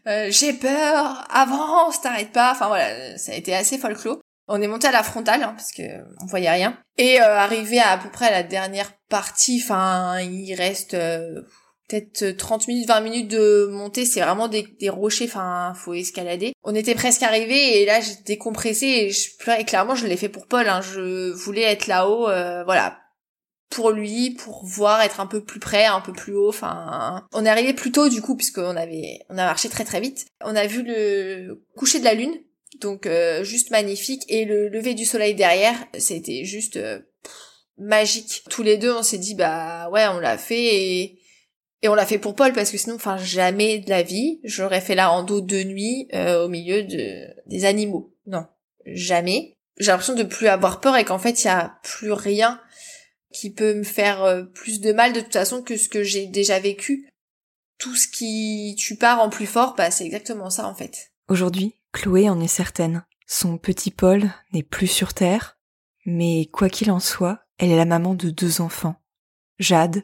Euh, 0.07 0.27
j'ai 0.29 0.53
peur. 0.53 1.27
Avance, 1.29 2.01
t'arrêtes 2.01 2.31
pas. 2.31 2.51
Enfin 2.51 2.67
voilà, 2.67 3.17
ça 3.17 3.33
a 3.33 3.35
été 3.35 3.53
assez 3.55 3.77
folklore. 3.77 4.19
On 4.47 4.61
est 4.61 4.67
monté 4.67 4.87
à 4.87 4.91
la 4.91 5.03
frontale 5.03 5.43
hein, 5.43 5.53
parce 5.55 5.71
que 5.71 5.83
on 6.21 6.25
voyait 6.25 6.49
rien. 6.49 6.77
Et 6.97 7.19
arrivé 7.19 7.79
à, 7.79 7.91
à 7.91 7.97
peu 7.97 8.09
près 8.09 8.27
à 8.27 8.31
la 8.31 8.43
dernière 8.43 8.93
partie, 9.09 9.61
enfin 9.61 10.19
il 10.21 10.53
reste 10.55 10.95
peut-être 11.87 12.37
30 12.37 12.67
minutes, 12.67 12.87
20 12.87 13.01
minutes 13.01 13.31
de 13.31 13.67
montée, 13.71 14.05
c'est 14.05 14.21
vraiment 14.21 14.47
des, 14.47 14.67
des 14.79 14.89
rochers, 14.89 15.25
enfin 15.25 15.73
faut 15.75 15.93
escalader. 15.93 16.53
On 16.63 16.75
était 16.75 16.95
presque 16.95 17.23
arrivé 17.23 17.81
et 17.81 17.85
là 17.85 18.01
j'étais 18.01 18.23
décompressée 18.33 18.85
et 18.85 19.09
je 19.11 19.63
clairement 19.63 19.95
je 19.95 20.07
l'ai 20.07 20.17
fait 20.17 20.29
pour 20.29 20.47
Paul, 20.47 20.67
hein. 20.67 20.81
je 20.81 21.31
voulais 21.31 21.61
être 21.61 21.87
là-haut, 21.87 22.27
euh, 22.29 22.63
voilà, 22.63 22.99
pour 23.69 23.91
lui, 23.91 24.31
pour 24.31 24.65
voir 24.65 25.01
être 25.01 25.19
un 25.19 25.27
peu 25.27 25.43
plus 25.43 25.59
près, 25.59 25.85
un 25.85 26.01
peu 26.01 26.13
plus 26.13 26.33
haut. 26.33 26.49
Enfin, 26.49 27.25
on 27.33 27.45
est 27.45 27.49
arrivé 27.49 27.73
plus 27.73 27.91
tôt 27.91 28.09
du 28.09 28.21
coup 28.21 28.35
puisqu'on 28.35 28.75
avait, 28.75 29.19
on 29.29 29.37
a 29.37 29.45
marché 29.45 29.69
très 29.69 29.85
très 29.85 30.01
vite. 30.01 30.25
On 30.43 30.55
a 30.55 30.67
vu 30.67 30.83
le 30.83 31.63
coucher 31.75 31.99
de 31.99 32.05
la 32.05 32.13
lune, 32.13 32.35
donc 32.81 33.05
euh, 33.05 33.43
juste 33.43 33.71
magnifique 33.71 34.23
et 34.27 34.45
le 34.45 34.67
lever 34.67 34.93
du 34.93 35.05
soleil 35.05 35.35
derrière, 35.35 35.75
c'était 35.97 36.43
juste 36.43 36.77
euh, 36.77 36.99
magique. 37.77 38.43
Tous 38.49 38.63
les 38.63 38.77
deux, 38.77 38.93
on 38.93 39.03
s'est 39.03 39.17
dit 39.17 39.35
bah 39.35 39.89
ouais, 39.89 40.07
on 40.07 40.19
l'a 40.19 40.37
fait 40.37 40.75
et 40.75 41.19
et 41.81 41.89
on 41.89 41.95
l'a 41.95 42.05
fait 42.05 42.17
pour 42.17 42.35
Paul 42.35 42.53
parce 42.53 42.71
que 42.71 42.77
sinon, 42.77 42.95
enfin 42.95 43.17
jamais 43.17 43.79
de 43.79 43.89
la 43.89 44.01
vie, 44.01 44.39
j'aurais 44.43 44.81
fait 44.81 44.95
la 44.95 45.07
rando 45.07 45.41
de 45.41 45.63
nuit 45.63 46.07
euh, 46.13 46.45
au 46.45 46.49
milieu 46.49 46.83
de 46.83 47.27
des 47.47 47.65
animaux. 47.65 48.15
Non, 48.25 48.47
jamais. 48.85 49.57
J'ai 49.77 49.91
l'impression 49.91 50.15
de 50.15 50.23
plus 50.23 50.47
avoir 50.47 50.79
peur 50.79 50.97
et 50.97 51.05
qu'en 51.05 51.19
fait, 51.19 51.43
il 51.43 51.45
y 51.45 51.49
a 51.49 51.79
plus 51.83 52.11
rien 52.11 52.59
qui 53.31 53.53
peut 53.53 53.75
me 53.75 53.83
faire 53.83 54.23
euh, 54.23 54.43
plus 54.43 54.81
de 54.81 54.91
mal 54.91 55.13
de 55.13 55.21
toute 55.21 55.33
façon 55.33 55.61
que 55.61 55.77
ce 55.77 55.89
que 55.89 56.03
j'ai 56.03 56.25
déjà 56.25 56.59
vécu. 56.59 57.09
Tout 57.77 57.95
ce 57.95 58.07
qui 58.07 58.75
tu 58.77 58.95
pars 58.95 59.21
en 59.21 59.29
plus 59.29 59.45
fort, 59.45 59.75
bah 59.75 59.91
c'est 59.91 60.05
exactement 60.05 60.49
ça 60.49 60.67
en 60.67 60.73
fait. 60.73 61.11
Aujourd'hui, 61.27 61.75
Chloé 61.91 62.27
en 62.27 62.41
est 62.41 62.47
certaine. 62.47 63.05
Son 63.27 63.59
petit 63.59 63.91
Paul 63.91 64.31
n'est 64.51 64.63
plus 64.63 64.87
sur 64.87 65.13
Terre, 65.13 65.59
mais 66.05 66.47
quoi 66.47 66.69
qu'il 66.69 66.89
en 66.89 66.99
soit, 66.99 67.41
elle 67.59 67.69
est 67.69 67.77
la 67.77 67.85
maman 67.85 68.15
de 68.15 68.31
deux 68.31 68.61
enfants, 68.61 68.95
Jade 69.59 70.03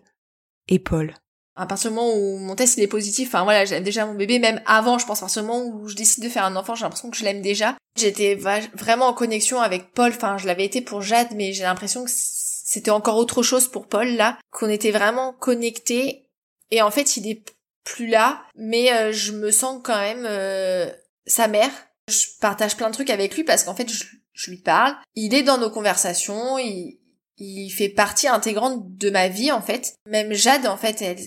et 0.67 0.77
Paul. 0.77 1.15
À 1.55 1.67
partir 1.67 1.91
du 1.91 1.95
moment 1.95 2.13
où 2.15 2.37
mon 2.37 2.55
test 2.55 2.77
il 2.77 2.83
est 2.83 2.87
positif, 2.87 3.29
enfin 3.29 3.43
voilà, 3.43 3.65
j'aime 3.65 3.83
déjà 3.83 4.05
mon 4.05 4.15
bébé, 4.15 4.39
même 4.39 4.61
avant, 4.65 4.97
je 4.97 5.05
pense, 5.05 5.19
à 5.19 5.21
partir 5.21 5.43
du 5.43 5.47
moment 5.47 5.65
où 5.65 5.87
je 5.87 5.95
décide 5.95 6.23
de 6.23 6.29
faire 6.29 6.45
un 6.45 6.55
enfant, 6.55 6.73
j'ai 6.73 6.83
l'impression 6.83 7.11
que 7.11 7.17
je 7.17 7.23
l'aime 7.23 7.41
déjà. 7.41 7.75
J'étais 7.95 8.35
vraiment 8.35 9.07
en 9.07 9.13
connexion 9.13 9.61
avec 9.61 9.91
Paul, 9.93 10.09
enfin 10.09 10.37
je 10.37 10.47
l'avais 10.47 10.65
été 10.65 10.81
pour 10.81 11.01
Jade, 11.01 11.29
mais 11.35 11.53
j'ai 11.53 11.63
l'impression 11.63 12.05
que 12.05 12.11
c'était 12.11 12.91
encore 12.91 13.17
autre 13.17 13.43
chose 13.43 13.67
pour 13.67 13.87
Paul 13.87 14.07
là, 14.07 14.39
qu'on 14.51 14.69
était 14.69 14.91
vraiment 14.91 15.33
connectés. 15.33 16.27
Et 16.71 16.81
en 16.81 16.89
fait, 16.89 17.17
il 17.17 17.29
est 17.29 17.43
plus 17.83 18.07
là, 18.07 18.41
mais 18.55 18.91
euh, 18.91 19.11
je 19.11 19.31
me 19.31 19.51
sens 19.51 19.79
quand 19.83 19.97
même 19.97 20.25
euh, 20.25 20.89
sa 21.27 21.47
mère. 21.47 21.69
Je 22.09 22.25
partage 22.41 22.75
plein 22.75 22.89
de 22.89 22.93
trucs 22.93 23.11
avec 23.11 23.35
lui 23.35 23.43
parce 23.43 23.63
qu'en 23.63 23.75
fait, 23.75 23.89
je, 23.91 24.05
je 24.33 24.49
lui 24.49 24.57
parle. 24.57 24.95
Il 25.13 25.35
est 25.35 25.43
dans 25.43 25.59
nos 25.59 25.69
conversations, 25.69 26.57
il, 26.57 26.99
il 27.37 27.69
fait 27.69 27.89
partie 27.89 28.27
intégrante 28.27 28.97
de 28.97 29.09
ma 29.09 29.27
vie 29.27 29.51
en 29.51 29.61
fait. 29.61 29.95
Même 30.07 30.33
Jade 30.33 30.65
en 30.65 30.77
fait, 30.77 31.01
elle 31.01 31.19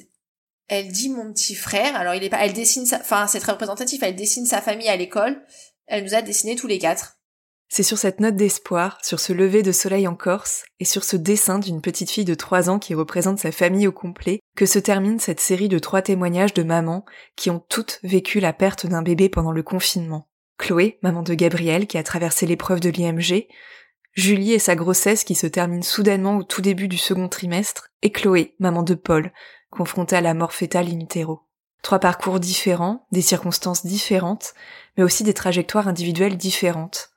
elle 0.69 0.89
dit 0.89 1.09
mon 1.09 1.33
petit 1.33 1.55
frère. 1.55 1.97
Alors 1.97 2.15
il 2.15 2.25
est 2.25 2.31
pas, 2.31 2.45
elle 2.45 2.53
dessine 2.53 2.87
sa, 2.87 2.99
enfin 3.01 3.27
c'est 3.27 3.41
très 3.41 3.53
représentatif. 3.53 4.03
Elle 4.03 4.17
dessine 4.17 4.47
sa 4.47 4.61
famille 4.61 4.89
à 4.89 4.97
l'école. 4.97 5.41
Elle 5.87 6.05
nous 6.05 6.15
a 6.15 6.23
dessiné 6.23 6.57
tous 6.57 6.67
les 6.67 6.79
quatre. 6.79 7.17
C'est 7.69 7.83
sur 7.83 7.99
cette 7.99 8.21
note 8.21 8.37
d'espoir, 8.37 8.99
sur 9.03 9.19
ce 9.19 9.33
lever 9.33 9.63
de 9.63 9.73
soleil 9.73 10.07
en 10.07 10.15
Corse, 10.15 10.65
et 10.79 10.85
sur 10.85 11.03
ce 11.03 11.17
dessin 11.17 11.59
d'une 11.59 11.81
petite 11.81 12.11
fille 12.11 12.25
de 12.25 12.35
3 12.35 12.71
ans 12.71 12.79
qui 12.79 12.95
représente 12.95 13.41
sa 13.41 13.51
famille 13.51 13.89
au 13.89 13.93
complet, 13.93 14.39
que 14.57 14.67
se 14.67 14.79
termine 14.79 15.19
cette 15.19 15.41
série 15.41 15.69
de 15.69 15.81
trois 15.81 16.01
témoignages 16.01 16.55
de 16.55 16.63
mamans 16.63 17.05
qui 17.35 17.51
ont 17.51 17.59
toutes 17.69 17.99
vécu 18.05 18.39
la 18.39 18.53
perte 18.53 18.87
d'un 18.87 19.03
bébé 19.03 19.29
pendant 19.29 19.51
le 19.51 19.65
confinement. 19.65 20.29
Chloé, 20.59 20.99
maman 21.03 21.23
de 21.23 21.35
Gabriel 21.35 21.87
qui 21.87 21.99
a 21.99 22.05
traversé 22.05 22.47
l'épreuve 22.47 22.81
de 22.81 22.89
l'IMG, 22.89 23.49
Julie 24.13 24.53
et 24.53 24.59
sa 24.59 24.77
grossesse 24.77 25.25
qui 25.25 25.35
se 25.35 25.47
termine 25.47 25.83
soudainement 25.83 26.39
au 26.39 26.43
tout 26.43 26.63
début 26.63 26.89
du 26.89 26.97
second 26.97 27.29
trimestre, 27.29 27.91
et 28.01 28.13
Chloé, 28.13 28.55
maman 28.59 28.83
de 28.83 28.95
Paul, 28.95 29.33
confrontée 29.77 30.17
à 30.17 30.21
la 30.21 30.35
mort 30.35 30.53
fétale 30.53 30.89
in 30.89 31.01
utero. 31.01 31.43
Trois 31.83 31.99
parcours 32.01 32.41
différents, 32.41 33.07
des 33.13 33.23
circonstances 33.23 33.87
différentes, 33.87 34.55
mais 34.97 35.05
aussi 35.05 35.23
des 35.23 35.35
trajectoires 35.35 35.87
individuelles 35.87 36.37
différentes. 36.37 37.11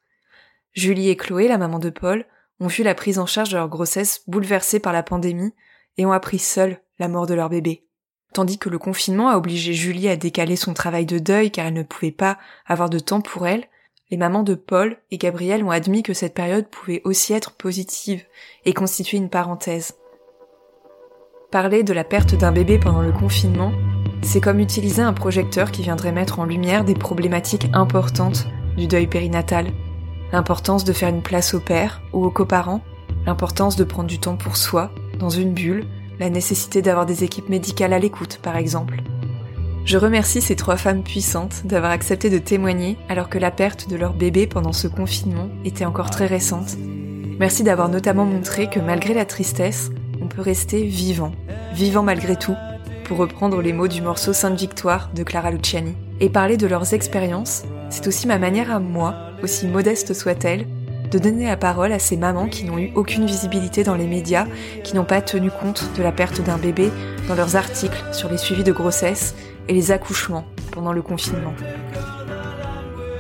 Julie 0.74 1.10
et 1.10 1.18
Chloé, 1.18 1.48
la 1.48 1.58
maman 1.58 1.80
de 1.80 1.90
Paul, 1.90 2.26
ont 2.60 2.68
vu 2.68 2.84
la 2.84 2.94
prise 2.94 3.18
en 3.18 3.26
charge 3.26 3.50
de 3.50 3.58
leur 3.58 3.70
grossesse 3.70 4.22
bouleversée 4.28 4.80
par 4.80 4.94
la 4.94 5.02
pandémie 5.02 5.54
et 5.98 6.06
ont 6.06 6.12
appris 6.12 6.40
seules 6.40 6.80
la 7.00 7.08
mort 7.08 7.26
de 7.26 7.34
leur 7.34 7.50
bébé. 7.50 7.88
Tandis 8.34 8.60
que 8.60 8.70
le 8.70 8.78
confinement 8.78 9.30
a 9.30 9.38
obligé 9.38 9.74
Julie 9.74 10.10
à 10.10 10.16
décaler 10.16 10.56
son 10.56 10.74
travail 10.74 11.06
de 11.06 11.18
deuil 11.18 11.52
car 11.52 11.66
elle 11.66 11.74
ne 11.74 11.84
pouvait 11.84 12.12
pas 12.12 12.38
avoir 12.68 12.90
de 12.90 13.00
temps 13.00 13.22
pour 13.22 13.48
elle, 13.48 13.66
les 14.12 14.18
mamans 14.18 14.44
de 14.44 14.56
Paul 14.56 14.98
et 15.12 15.18
Gabriel 15.18 15.64
ont 15.64 15.72
admis 15.72 16.04
que 16.04 16.14
cette 16.14 16.34
période 16.34 16.68
pouvait 16.68 17.02
aussi 17.06 17.34
être 17.34 17.56
positive 17.56 18.24
et 18.66 18.74
constituer 18.74 19.18
une 19.18 19.30
parenthèse. 19.30 19.99
Parler 21.52 21.82
de 21.82 21.94
la 21.94 22.04
perte 22.04 22.36
d'un 22.36 22.52
bébé 22.52 22.78
pendant 22.78 23.02
le 23.02 23.12
confinement, 23.12 23.72
c'est 24.22 24.40
comme 24.40 24.60
utiliser 24.60 25.02
un 25.02 25.14
projecteur 25.14 25.72
qui 25.72 25.82
viendrait 25.82 26.12
mettre 26.12 26.38
en 26.38 26.46
lumière 26.46 26.84
des 26.84 26.94
problématiques 26.94 27.72
importantes 27.74 28.48
du 28.78 28.86
deuil 28.86 29.08
périnatal. 29.08 29.72
L'importance 30.32 30.84
de 30.84 30.94
faire 30.94 31.10
une 31.10 31.24
place 31.24 31.56
au 31.56 31.60
père 31.60 32.04
ou 32.14 32.24
aux 32.24 32.30
coparents, 32.30 32.82
l'importance 33.26 33.76
de 33.78 33.84
prendre 33.84 34.08
du 34.08 34.20
temps 34.20 34.36
pour 34.36 34.58
soi, 34.58 34.92
dans 35.18 35.32
une 35.32 35.56
bulle, 35.56 35.88
la 36.20 36.30
nécessité 36.30 36.84
d'avoir 36.84 37.08
des 37.08 37.24
équipes 37.24 37.50
médicales 37.50 37.94
à 37.94 38.00
l'écoute, 38.00 38.40
par 38.44 38.56
exemple. 38.56 39.02
Je 39.86 39.98
remercie 39.98 40.42
ces 40.42 40.56
trois 40.56 40.78
femmes 40.78 41.02
puissantes 41.02 41.66
d'avoir 41.66 41.92
accepté 41.92 42.30
de 42.30 42.38
témoigner 42.38 42.96
alors 43.10 43.28
que 43.28 43.40
la 43.40 43.50
perte 43.50 43.90
de 43.90 43.96
leur 43.96 44.14
bébé 44.14 44.46
pendant 44.46 44.74
ce 44.74 44.88
confinement 44.88 45.50
était 45.66 45.86
encore 45.86 46.12
très 46.12 46.28
récente. 46.28 46.78
Merci 47.40 47.64
d'avoir 47.64 47.90
notamment 47.90 48.26
montré 48.26 48.70
que 48.70 48.80
malgré 48.80 49.16
la 49.16 49.26
tristesse, 49.26 49.90
on 50.22 50.28
peut 50.28 50.42
rester 50.42 50.84
vivant, 50.84 51.32
vivant 51.74 52.04
malgré 52.04 52.36
tout, 52.36 52.56
pour 53.06 53.18
reprendre 53.18 53.62
les 53.62 53.74
mots 53.74 53.88
du 53.88 54.02
morceau 54.02 54.34
Sainte 54.34 54.60
Victoire 54.60 55.10
de 55.16 55.24
Clara 55.24 55.52
Luciani. 55.52 55.96
Et 56.20 56.30
parler 56.30 56.58
de 56.58 56.68
leurs 56.68 56.94
expériences, 56.94 57.64
c'est 57.90 58.08
aussi 58.08 58.28
ma 58.28 58.38
manière 58.38 58.72
à 58.72 58.80
moi, 58.80 59.16
aussi 59.42 59.68
modeste 59.68 60.14
soit-elle, 60.14 60.68
de 61.10 61.18
donner 61.18 61.46
la 61.46 61.58
parole 61.58 61.92
à 61.92 62.00
ces 62.00 62.18
mamans 62.18 62.48
qui 62.48 62.66
n'ont 62.66 62.78
eu 62.78 62.92
aucune 62.96 63.26
visibilité 63.26 63.84
dans 63.84 63.96
les 63.96 64.06
médias, 64.06 64.46
qui 64.84 64.96
n'ont 64.96 65.06
pas 65.06 65.22
tenu 65.22 65.50
compte 65.50 65.90
de 65.98 66.04
la 66.04 66.12
perte 66.12 66.42
d'un 66.42 66.58
bébé 66.58 66.92
dans 67.28 67.36
leurs 67.36 67.56
articles 67.56 68.04
sur 68.12 68.30
les 68.30 68.38
suivis 68.38 68.64
de 68.64 68.72
grossesse 68.72 69.34
et 69.68 69.74
les 69.74 69.92
accouchements 69.92 70.46
pendant 70.72 70.94
le 70.94 71.02
confinement. 71.02 71.54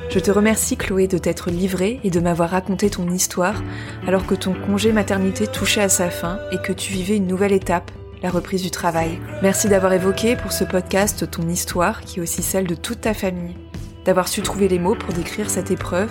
Je 0.09 0.17
te 0.17 0.31
remercie 0.31 0.75
Chloé 0.75 1.07
de 1.07 1.19
t'être 1.19 1.51
livrée 1.51 1.99
et 2.03 2.09
de 2.09 2.19
m'avoir 2.19 2.49
raconté 2.49 2.89
ton 2.89 3.07
histoire 3.11 3.61
alors 4.07 4.25
que 4.25 4.33
ton 4.33 4.55
congé 4.55 4.91
maternité 4.91 5.45
touchait 5.45 5.83
à 5.83 5.89
sa 5.89 6.09
fin 6.09 6.39
et 6.51 6.57
que 6.57 6.73
tu 6.73 6.91
vivais 6.91 7.17
une 7.17 7.27
nouvelle 7.27 7.51
étape, 7.51 7.91
la 8.23 8.31
reprise 8.31 8.63
du 8.63 8.71
travail. 8.71 9.19
Merci 9.43 9.69
d'avoir 9.69 9.93
évoqué 9.93 10.35
pour 10.35 10.51
ce 10.51 10.63
podcast 10.63 11.29
ton 11.29 11.47
histoire 11.47 12.01
qui 12.01 12.17
est 12.17 12.23
aussi 12.23 12.41
celle 12.41 12.65
de 12.65 12.73
toute 12.73 13.01
ta 13.01 13.13
famille, 13.13 13.55
d'avoir 14.03 14.27
su 14.27 14.41
trouver 14.41 14.67
les 14.67 14.79
mots 14.79 14.95
pour 14.95 15.13
décrire 15.13 15.51
cette 15.51 15.69
épreuve 15.69 16.09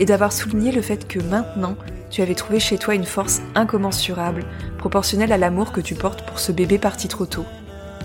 et 0.00 0.06
d'avoir 0.06 0.32
souligné 0.32 0.72
le 0.72 0.80
fait 0.80 1.06
que 1.06 1.18
maintenant 1.18 1.76
tu 2.08 2.22
avais 2.22 2.34
trouvé 2.34 2.60
chez 2.60 2.78
toi 2.78 2.94
une 2.94 3.04
force 3.04 3.42
incommensurable, 3.54 4.44
proportionnelle 4.78 5.32
à 5.32 5.38
l'amour 5.38 5.70
que 5.72 5.82
tu 5.82 5.94
portes 5.94 6.26
pour 6.26 6.38
ce 6.38 6.50
bébé 6.50 6.78
parti 6.78 7.08
trop 7.08 7.26
tôt. 7.26 7.44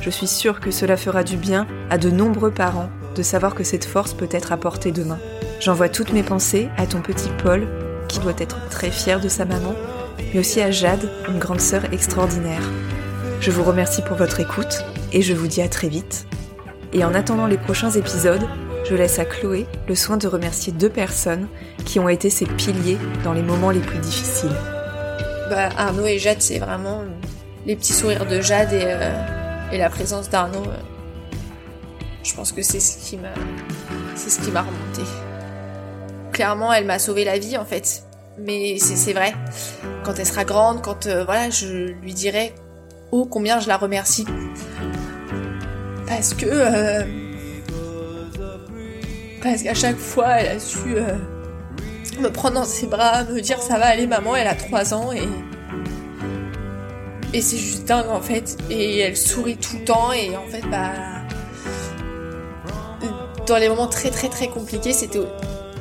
Je 0.01 0.09
suis 0.09 0.27
sûre 0.27 0.59
que 0.59 0.71
cela 0.71 0.97
fera 0.97 1.23
du 1.23 1.37
bien 1.37 1.65
à 1.89 1.97
de 1.97 2.09
nombreux 2.09 2.51
parents 2.51 2.89
de 3.15 3.23
savoir 3.23 3.55
que 3.55 3.63
cette 3.63 3.85
force 3.85 4.13
peut 4.13 4.29
être 4.31 4.51
apportée 4.51 4.91
demain. 4.91 5.19
J'envoie 5.59 5.89
toutes 5.89 6.13
mes 6.13 6.23
pensées 6.23 6.69
à 6.77 6.85
ton 6.85 7.01
petit 7.01 7.29
Paul, 7.43 7.67
qui 8.07 8.19
doit 8.19 8.33
être 8.37 8.57
très 8.69 8.91
fier 8.91 9.19
de 9.19 9.27
sa 9.29 9.45
maman, 9.45 9.75
mais 10.33 10.39
aussi 10.39 10.61
à 10.61 10.71
Jade, 10.71 11.09
une 11.27 11.39
grande 11.39 11.61
sœur 11.61 11.83
extraordinaire. 11.91 12.61
Je 13.41 13.51
vous 13.51 13.63
remercie 13.63 14.01
pour 14.01 14.17
votre 14.17 14.39
écoute 14.39 14.83
et 15.13 15.21
je 15.21 15.33
vous 15.33 15.47
dis 15.47 15.61
à 15.61 15.69
très 15.69 15.87
vite. 15.89 16.25
Et 16.93 17.03
en 17.05 17.13
attendant 17.13 17.45
les 17.45 17.57
prochains 17.57 17.91
épisodes, 17.91 18.45
je 18.89 18.95
laisse 18.95 19.19
à 19.19 19.25
Chloé 19.25 19.67
le 19.87 19.95
soin 19.95 20.17
de 20.17 20.27
remercier 20.27 20.73
deux 20.73 20.89
personnes 20.89 21.47
qui 21.85 21.99
ont 21.99 22.09
été 22.09 22.29
ses 22.29 22.45
piliers 22.45 22.97
dans 23.23 23.33
les 23.33 23.43
moments 23.43 23.71
les 23.71 23.79
plus 23.79 23.99
difficiles. 23.99 24.55
Bah, 25.49 25.69
Arnaud 25.77 26.05
et 26.05 26.19
Jade, 26.19 26.41
c'est 26.41 26.59
vraiment 26.59 27.03
les 27.65 27.75
petits 27.75 27.93
sourires 27.93 28.25
de 28.25 28.41
Jade 28.41 28.73
et, 28.73 28.83
euh, 28.83 29.77
la 29.77 29.89
présence 29.89 30.29
d'Arnaud. 30.29 30.63
euh, 30.65 30.98
je 32.29 32.35
pense 32.35 32.51
que 32.51 32.61
c'est 32.61 32.79
ce 32.79 32.97
qui 32.97 33.17
m'a, 33.17 33.33
c'est 34.15 34.29
ce 34.29 34.39
qui 34.39 34.51
m'a 34.51 34.61
remonté. 34.61 35.01
Clairement, 36.31 36.71
elle 36.71 36.85
m'a 36.85 36.99
sauvé 36.99 37.25
la 37.25 37.39
vie 37.39 37.57
en 37.57 37.65
fait. 37.65 38.03
Mais 38.37 38.77
c'est, 38.79 39.13
vrai. 39.13 39.33
Quand 40.03 40.13
elle 40.17 40.25
sera 40.25 40.45
grande, 40.45 40.81
quand 40.81 41.07
euh, 41.07 41.25
voilà, 41.25 41.49
je 41.49 41.91
lui 42.01 42.13
dirai 42.13 42.53
oh 43.11 43.25
combien 43.25 43.59
je 43.59 43.67
la 43.67 43.77
remercie. 43.77 44.25
Parce 46.07 46.33
que 46.33 46.45
euh, 46.47 47.03
parce 49.41 49.63
qu'à 49.63 49.73
chaque 49.73 49.97
fois, 49.97 50.39
elle 50.39 50.57
a 50.57 50.59
su 50.59 50.95
euh, 50.95 51.15
me 52.19 52.29
prendre 52.29 52.55
dans 52.55 52.63
ses 52.63 52.87
bras, 52.87 53.23
me 53.23 53.41
dire 53.41 53.59
ça 53.59 53.77
va 53.77 53.87
aller 53.87 54.07
maman, 54.07 54.35
elle 54.35 54.47
a 54.47 54.55
3 54.55 54.93
ans 54.93 55.11
et 55.11 55.27
et 57.31 57.41
c'est 57.41 57.57
juste 57.57 57.87
dingue 57.87 58.09
en 58.09 58.21
fait 58.21 58.57
et 58.71 58.99
elle 58.99 59.15
sourit 59.15 59.57
tout 59.57 59.77
le 59.77 59.85
temps 59.85 60.11
et 60.11 60.35
en 60.35 60.47
fait 60.47 60.67
bah 60.71 60.93
dans 63.49 63.57
les 63.57 63.67
moments 63.67 63.87
très 63.87 64.11
très 64.11 64.29
très 64.29 64.47
compliqués, 64.47 64.93
c'était 64.93 65.19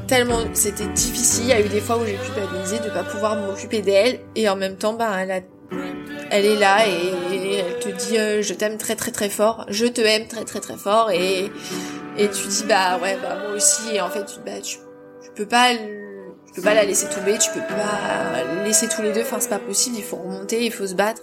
tellement 0.06 0.38
c'était 0.54 0.86
difficile, 0.86 1.44
il 1.44 1.48
y 1.50 1.52
a 1.52 1.60
eu 1.60 1.68
des 1.68 1.80
fois 1.80 1.98
où 1.98 2.04
j'ai 2.04 2.14
culpabilisé 2.16 2.78
de 2.78 2.88
pas 2.88 3.04
pouvoir 3.04 3.36
m'occuper 3.36 3.82
d'elle. 3.82 4.20
Et 4.34 4.48
en 4.48 4.56
même 4.56 4.76
temps 4.76 4.94
bah 4.94 5.12
elle 5.20 5.44
elle 6.30 6.44
est 6.44 6.56
là 6.56 6.86
et, 6.86 7.58
elle 7.58 7.78
te 7.78 7.88
dit 7.90 8.18
euh, 8.18 8.42
je 8.42 8.54
t'aime 8.54 8.78
très 8.78 8.96
très 8.96 9.12
très 9.12 9.28
fort, 9.28 9.66
je 9.68 9.86
te 9.86 10.00
aime 10.00 10.26
très 10.26 10.44
très 10.44 10.60
très 10.60 10.76
fort. 10.76 11.10
Et 11.10 11.52
et 12.16 12.28
tu 12.30 12.48
dis 12.48 12.64
bah 12.66 12.98
ouais 13.02 13.18
bah 13.22 13.36
moi 13.42 13.54
aussi. 13.54 13.94
Et 13.94 14.00
en 14.00 14.08
fait 14.08 14.24
tu- 14.24 14.40
bah 14.44 14.60
tu, 14.62 14.78
tu 15.22 15.30
peux 15.36 15.46
pas 15.46 15.72
tu 15.74 16.54
peux 16.54 16.62
pas 16.62 16.74
la 16.74 16.84
laisser 16.84 17.08
tomber, 17.08 17.36
tu 17.36 17.50
peux 17.50 17.60
pas 17.60 18.64
laisser 18.64 18.88
tous 18.88 19.02
les 19.02 19.12
deux, 19.12 19.20
enfin 19.20 19.36
c'est 19.40 19.50
pas 19.50 19.58
possible, 19.58 19.96
il 19.98 20.02
faut 20.02 20.16
remonter, 20.16 20.64
il 20.64 20.72
faut 20.72 20.86
se 20.86 20.94
battre. 20.94 21.22